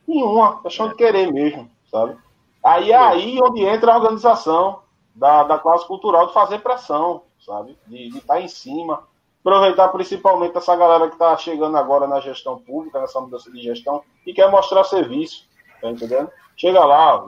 Nenhuma. 0.07 0.61
Questão 0.61 0.87
de 0.87 0.95
querer 0.95 1.33
mesmo, 1.33 1.69
sabe? 1.89 2.15
Aí 2.63 2.91
é 2.91 2.95
aí 2.95 3.39
onde 3.43 3.65
entra 3.65 3.91
a 3.91 3.97
organização 3.97 4.83
da, 5.15 5.43
da 5.43 5.57
classe 5.57 5.85
cultural 5.87 6.27
de 6.27 6.33
fazer 6.33 6.59
pressão, 6.59 7.23
sabe? 7.39 7.75
De 7.87 8.15
estar 8.15 8.39
em 8.39 8.47
cima. 8.47 9.09
Aproveitar 9.43 9.87
principalmente 9.89 10.55
essa 10.57 10.75
galera 10.75 11.07
que 11.07 11.13
está 11.15 11.35
chegando 11.35 11.75
agora 11.75 12.07
na 12.07 12.19
gestão 12.19 12.59
pública, 12.59 13.01
nessa 13.01 13.19
mudança 13.19 13.51
de 13.51 13.61
gestão, 13.61 14.03
e 14.25 14.33
quer 14.33 14.49
mostrar 14.49 14.83
serviço, 14.83 15.47
tá 15.81 15.89
entendendo? 15.89 16.29
Chega 16.55 16.85
lá, 16.85 17.23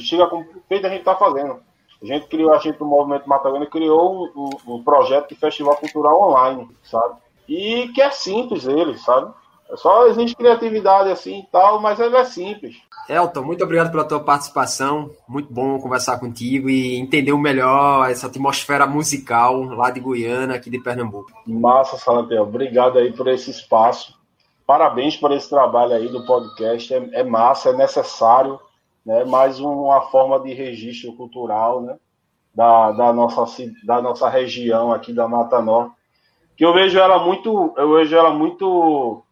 chega 0.00 0.26
com 0.26 0.44
feito 0.68 0.86
a 0.86 0.90
gente 0.90 1.00
está 1.00 1.14
fazendo. 1.14 1.60
A 2.02 2.04
gente 2.04 2.26
criou, 2.26 2.52
a 2.52 2.58
gente 2.58 2.78
do 2.78 2.84
Movimento 2.84 3.28
Matagônia 3.28 3.66
criou 3.70 4.26
um- 4.36 4.74
um 4.74 4.82
projeto 4.82 5.28
de 5.28 5.34
festival 5.36 5.76
cultural 5.76 6.20
online, 6.20 6.68
sabe? 6.82 7.14
E 7.48 7.88
que 7.94 8.02
é 8.02 8.10
simples 8.10 8.66
ele, 8.66 8.98
sabe? 8.98 9.32
É 9.70 9.76
só 9.76 10.06
existe 10.08 10.36
criatividade 10.36 11.10
assim 11.10 11.40
e 11.40 11.46
tal, 11.46 11.80
mas 11.80 11.98
ele 11.98 12.16
é 12.16 12.24
simples. 12.24 12.76
Elton, 13.08 13.42
muito 13.42 13.64
obrigado 13.64 13.90
pela 13.90 14.04
tua 14.04 14.20
participação. 14.20 15.10
Muito 15.28 15.52
bom 15.52 15.78
conversar 15.78 16.18
contigo 16.18 16.70
e 16.70 16.96
entender 16.96 17.32
melhor 17.36 18.08
essa 18.10 18.26
atmosfera 18.26 18.86
musical 18.86 19.62
lá 19.62 19.90
de 19.90 20.00
Goiânia, 20.00 20.56
aqui 20.56 20.70
de 20.70 20.78
Pernambuco. 20.78 21.30
Massa, 21.46 21.96
Salatel. 21.96 22.42
Obrigado 22.42 22.98
aí 22.98 23.12
por 23.12 23.28
esse 23.28 23.50
espaço. 23.50 24.18
Parabéns 24.66 25.16
por 25.16 25.32
esse 25.32 25.50
trabalho 25.50 25.92
aí 25.92 26.08
do 26.08 26.24
podcast. 26.24 26.94
É, 26.94 27.20
é 27.20 27.24
massa, 27.24 27.70
é 27.70 27.72
necessário, 27.72 28.58
né? 29.04 29.24
Mais 29.24 29.58
uma 29.58 30.02
forma 30.02 30.38
de 30.40 30.54
registro 30.54 31.12
cultural, 31.14 31.82
né? 31.82 31.96
Da, 32.54 32.92
da, 32.92 33.12
nossa, 33.12 33.44
da 33.84 34.00
nossa 34.00 34.28
região 34.28 34.92
aqui 34.92 35.12
da 35.12 35.26
Mata 35.26 35.60
Norte. 35.60 35.94
Que 36.56 36.64
eu 36.64 36.72
vejo 36.72 36.98
ela 36.98 37.18
muito, 37.18 37.74
eu 37.76 37.94
vejo 37.94 38.14
ela 38.14 38.30
muito, 38.30 39.22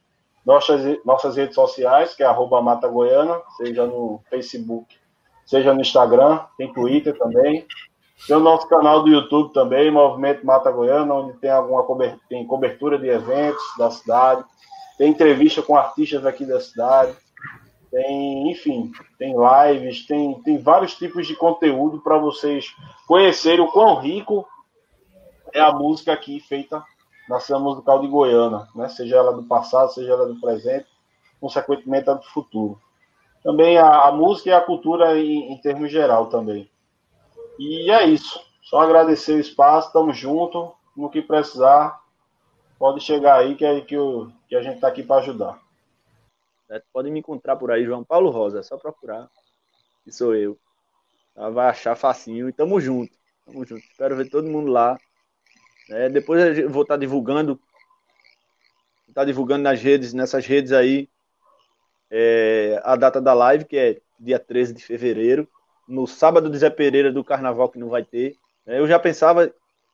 nossas, 0.45 1.05
nossas 1.05 1.37
redes 1.37 1.55
sociais, 1.55 2.13
que 2.13 2.21
é 2.21 2.25
arroba 2.25 2.61
Mata 2.61 2.89
Goiana, 2.89 3.41
seja 3.55 3.85
no 3.85 4.19
Facebook, 4.29 4.93
seja 5.45 5.73
no 5.73 5.79
Instagram, 5.79 6.41
tem 6.57 6.73
Twitter 6.73 7.17
também. 7.17 7.65
Tem 8.27 8.35
o 8.35 8.41
nosso 8.41 8.67
canal 8.67 9.03
do 9.03 9.09
YouTube 9.09 9.53
também, 9.53 9.91
Movimento 9.91 10.43
Mata 10.45 10.69
Goiana, 10.71 11.13
onde 11.13 11.37
tem 11.37 11.51
alguma 11.51 11.83
cobertura, 11.83 12.21
tem 12.27 12.47
cobertura 12.47 12.97
de 12.97 13.07
eventos 13.07 13.63
da 13.77 13.91
cidade 13.91 14.43
tem 14.97 15.11
entrevista 15.11 15.61
com 15.61 15.75
artistas 15.75 16.25
aqui 16.25 16.45
da 16.45 16.59
cidade, 16.59 17.15
tem, 17.91 18.51
enfim, 18.51 18.91
tem 19.17 19.33
lives, 19.33 20.05
tem, 20.05 20.41
tem 20.41 20.57
vários 20.57 20.95
tipos 20.95 21.27
de 21.27 21.35
conteúdo 21.35 21.99
para 22.01 22.17
vocês 22.17 22.75
conhecerem 23.07 23.63
o 23.63 23.71
quão 23.71 23.99
rico 23.99 24.45
é 25.53 25.61
a 25.61 25.71
música 25.71 26.11
aqui 26.11 26.39
feita 26.39 26.83
na 27.29 27.39
cena 27.39 27.59
musical 27.59 27.99
de 27.99 28.07
Goiânia, 28.07 28.67
né? 28.75 28.89
seja 28.89 29.17
ela 29.17 29.33
do 29.33 29.43
passado, 29.43 29.93
seja 29.93 30.13
ela 30.13 30.27
do 30.27 30.39
presente, 30.39 30.87
consequentemente 31.39 32.09
a 32.09 32.13
do 32.13 32.23
futuro. 32.23 32.79
Também 33.43 33.77
a, 33.77 34.07
a 34.07 34.11
música 34.11 34.49
e 34.49 34.53
a 34.53 34.61
cultura 34.61 35.17
em, 35.17 35.53
em 35.53 35.57
termos 35.57 35.91
geral 35.91 36.27
também. 36.27 36.69
E 37.59 37.91
é 37.91 38.05
isso. 38.05 38.39
Só 38.61 38.81
agradecer 38.81 39.33
o 39.33 39.39
espaço, 39.39 39.87
estamos 39.87 40.17
juntos, 40.17 40.69
no 40.95 41.09
que 41.09 41.21
precisar, 41.21 41.99
pode 42.77 43.01
chegar 43.01 43.39
aí 43.39 43.55
que, 43.55 43.65
é, 43.65 43.81
que, 43.81 43.97
o, 43.97 44.31
que 44.47 44.55
a 44.55 44.61
gente 44.61 44.75
está 44.75 44.87
aqui 44.87 45.03
para 45.03 45.21
ajudar. 45.21 45.59
Pode 46.91 47.09
me 47.09 47.19
encontrar 47.19 47.55
por 47.55 47.71
aí, 47.71 47.85
João 47.85 48.03
Paulo 48.03 48.29
Rosa, 48.29 48.59
é 48.59 48.63
só 48.63 48.77
procurar. 48.77 49.29
Que 50.03 50.11
sou 50.11 50.35
eu. 50.35 50.57
Ela 51.35 51.49
vai 51.49 51.67
achar 51.69 51.95
facinho 51.95 52.49
e 52.49 52.53
tamo 52.53 52.79
junto. 52.81 53.13
Tamo 53.45 53.65
junto. 53.65 53.83
Espero 53.83 54.15
ver 54.15 54.29
todo 54.29 54.49
mundo 54.49 54.69
lá. 54.71 54.97
É, 55.89 56.09
depois 56.09 56.57
eu 56.57 56.69
vou 56.69 56.81
estar 56.81 56.95
tá 56.95 56.99
divulgando. 56.99 57.59
Tá 59.13 59.23
divulgando 59.23 59.63
nas 59.63 59.81
redes, 59.81 60.13
nessas 60.13 60.45
redes 60.45 60.71
aí, 60.71 61.09
é, 62.11 62.79
a 62.83 62.95
data 62.95 63.19
da 63.19 63.33
live, 63.33 63.65
que 63.65 63.77
é 63.77 64.01
dia 64.19 64.37
13 64.37 64.73
de 64.73 64.83
fevereiro. 64.83 65.47
No 65.87 66.05
sábado 66.05 66.49
de 66.49 66.57
Zé 66.57 66.69
Pereira 66.69 67.11
do 67.11 67.23
carnaval 67.23 67.69
que 67.69 67.79
não 67.79 67.89
vai 67.89 68.03
ter. 68.03 68.35
É, 68.65 68.79
eu 68.79 68.87
já 68.87 68.99
pensava, 68.99 69.51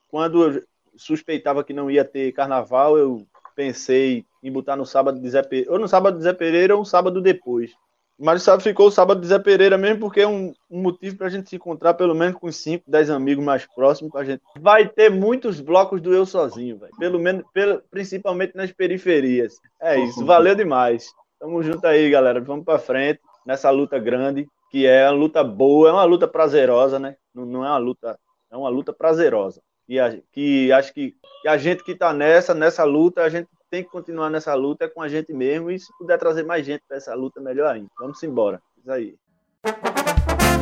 quando 0.09 0.63
suspeitava 0.95 1.63
que 1.63 1.73
não 1.73 1.89
ia 1.89 2.05
ter 2.05 2.31
carnaval, 2.31 2.97
eu 2.97 3.25
pensei 3.55 4.25
em 4.41 4.51
botar 4.51 4.75
no 4.75 4.85
sábado 4.85 5.19
de 5.19 5.29
Zé 5.29 5.41
Pereira, 5.41 5.71
ou 5.71 5.79
no 5.79 5.87
sábado 5.87 6.17
de 6.17 6.23
Zé 6.23 6.33
Pereira 6.33 6.75
ou 6.75 6.81
um 6.81 6.85
sábado 6.85 7.21
depois. 7.21 7.71
Mas 8.19 8.43
sabe, 8.43 8.61
ficou 8.61 8.87
o 8.87 8.91
sábado 8.91 9.19
de 9.21 9.27
Zé 9.27 9.39
Pereira 9.39 9.77
mesmo 9.77 9.99
porque 9.99 10.21
é 10.21 10.27
um, 10.27 10.53
um 10.69 10.81
motivo 10.81 11.17
para 11.17 11.27
a 11.27 11.29
gente 11.29 11.49
se 11.49 11.55
encontrar 11.55 11.95
pelo 11.95 12.13
menos 12.13 12.39
com 12.39 12.51
5, 12.51 12.83
10 12.87 13.09
amigos 13.09 13.43
mais 13.43 13.65
próximos 13.65 14.11
com 14.11 14.17
a 14.17 14.23
gente. 14.23 14.41
Vai 14.59 14.87
ter 14.87 15.09
muitos 15.09 15.59
blocos 15.59 15.99
do 15.99 16.13
Eu 16.13 16.25
Sozinho, 16.25 16.77
véio. 16.77 16.91
pelo 16.97 17.19
menos, 17.19 17.43
pelo, 17.53 17.81
principalmente 17.89 18.55
nas 18.55 18.71
periferias. 18.71 19.55
É 19.81 19.99
isso, 19.99 20.25
valeu 20.25 20.55
demais. 20.55 21.11
Tamo 21.39 21.63
junto 21.63 21.85
aí, 21.87 22.09
galera. 22.09 22.39
Vamos 22.39 22.65
para 22.65 22.79
frente 22.79 23.19
nessa 23.45 23.69
luta 23.69 23.97
grande, 23.97 24.47
que 24.69 24.85
é 24.85 25.09
uma 25.09 25.17
luta 25.17 25.43
boa, 25.43 25.89
é 25.89 25.91
uma 25.91 26.03
luta 26.03 26.27
prazerosa, 26.27 26.99
né? 26.99 27.15
Não, 27.33 27.45
não 27.45 27.65
é 27.65 27.69
uma 27.69 27.77
luta, 27.77 28.19
é 28.51 28.55
uma 28.55 28.69
luta 28.69 28.93
prazerosa 28.93 29.61
e 29.87 29.99
a, 29.99 30.17
que 30.31 30.71
acho 30.71 30.93
que, 30.93 31.15
que 31.41 31.47
a 31.47 31.57
gente 31.57 31.83
que 31.83 31.91
está 31.91 32.13
nessa, 32.13 32.53
nessa 32.53 32.83
luta, 32.83 33.21
a 33.23 33.29
gente 33.29 33.47
tem 33.69 33.83
que 33.83 33.89
continuar 33.89 34.29
nessa 34.29 34.53
luta 34.53 34.87
com 34.87 35.01
a 35.01 35.07
gente 35.07 35.33
mesmo 35.33 35.71
e 35.71 35.79
se 35.79 35.91
puder 35.97 36.17
trazer 36.17 36.43
mais 36.43 36.65
gente 36.65 36.83
para 36.87 36.97
essa 36.97 37.13
luta, 37.15 37.41
melhor 37.41 37.73
ainda. 37.73 37.89
Vamos 37.99 38.21
embora. 38.23 38.61
Isso 38.77 38.91
aí. 38.91 39.15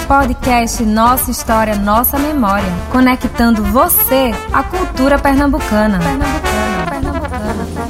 Podcast 0.07 0.83
Nossa 0.83 1.31
História, 1.31 1.75
Nossa 1.75 2.17
Memória, 2.17 2.67
conectando 2.91 3.63
você 3.63 4.31
à 4.53 4.63
cultura 4.63 5.19
pernambucana. 5.19 5.99
pernambucana, 5.99 7.29
pernambucana. 7.29 7.80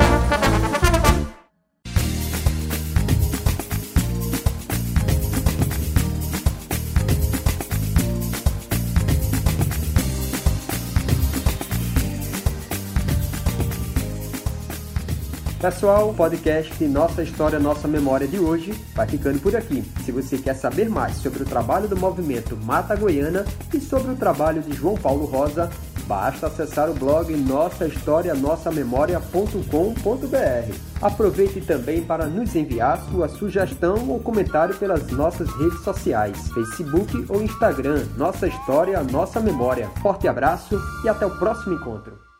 Pessoal, 15.62 16.10
o 16.10 16.14
podcast 16.16 16.84
Nossa 16.86 17.22
História, 17.22 17.60
Nossa 17.60 17.88
Memória 17.88 18.28
de 18.28 18.40
hoje 18.40 18.72
vai 18.96 19.08
ficando 19.08 19.40
por 19.40 19.56
aqui. 19.56 19.84
Se 20.04 20.12
você 20.12 20.40
quer 20.40 20.56
saber 20.56 20.90
mais 20.90 21.18
sobre 21.18 21.44
o 21.44 21.46
trabalho 21.46 21.88
do 21.88 21.96
movimento 21.96 22.58
Mata 22.58 22.96
Goiana 22.96 23.46
e 23.72 23.80
sobre 23.80 24.12
o 24.12 24.16
trabalho 24.16 24.64
de 24.64 24.74
João 24.74 24.96
Paulo 24.96 25.26
Rosa, 25.26 25.70
basta 26.08 26.48
acessar 26.48 26.90
o 26.90 26.96
blog 26.96 27.32
Nossa 27.38 27.86
História 27.86 28.34
Nossa 28.34 28.72
Memória.com.br. 28.72 30.76
Aproveite 31.00 31.62
também 31.62 32.04
para 32.04 32.26
nos 32.26 32.56
enviar 32.56 33.00
sua 33.12 33.30
sugestão 33.30 34.10
ou 34.10 34.20
comentário 34.20 34.74
pelas 34.74 35.12
nossas 35.12 35.48
redes 35.58 35.84
sociais, 35.84 36.50
Facebook 36.56 37.24
ou 37.30 37.40
Instagram, 37.40 38.08
Nossa 38.18 38.48
História 38.48 39.04
Nossa 39.04 39.40
Memória. 39.40 39.92
Forte 40.02 40.28
abraço 40.28 40.82
e 41.06 41.08
até 41.08 41.24
o 41.24 41.38
próximo 41.38 41.76
encontro. 41.76 42.31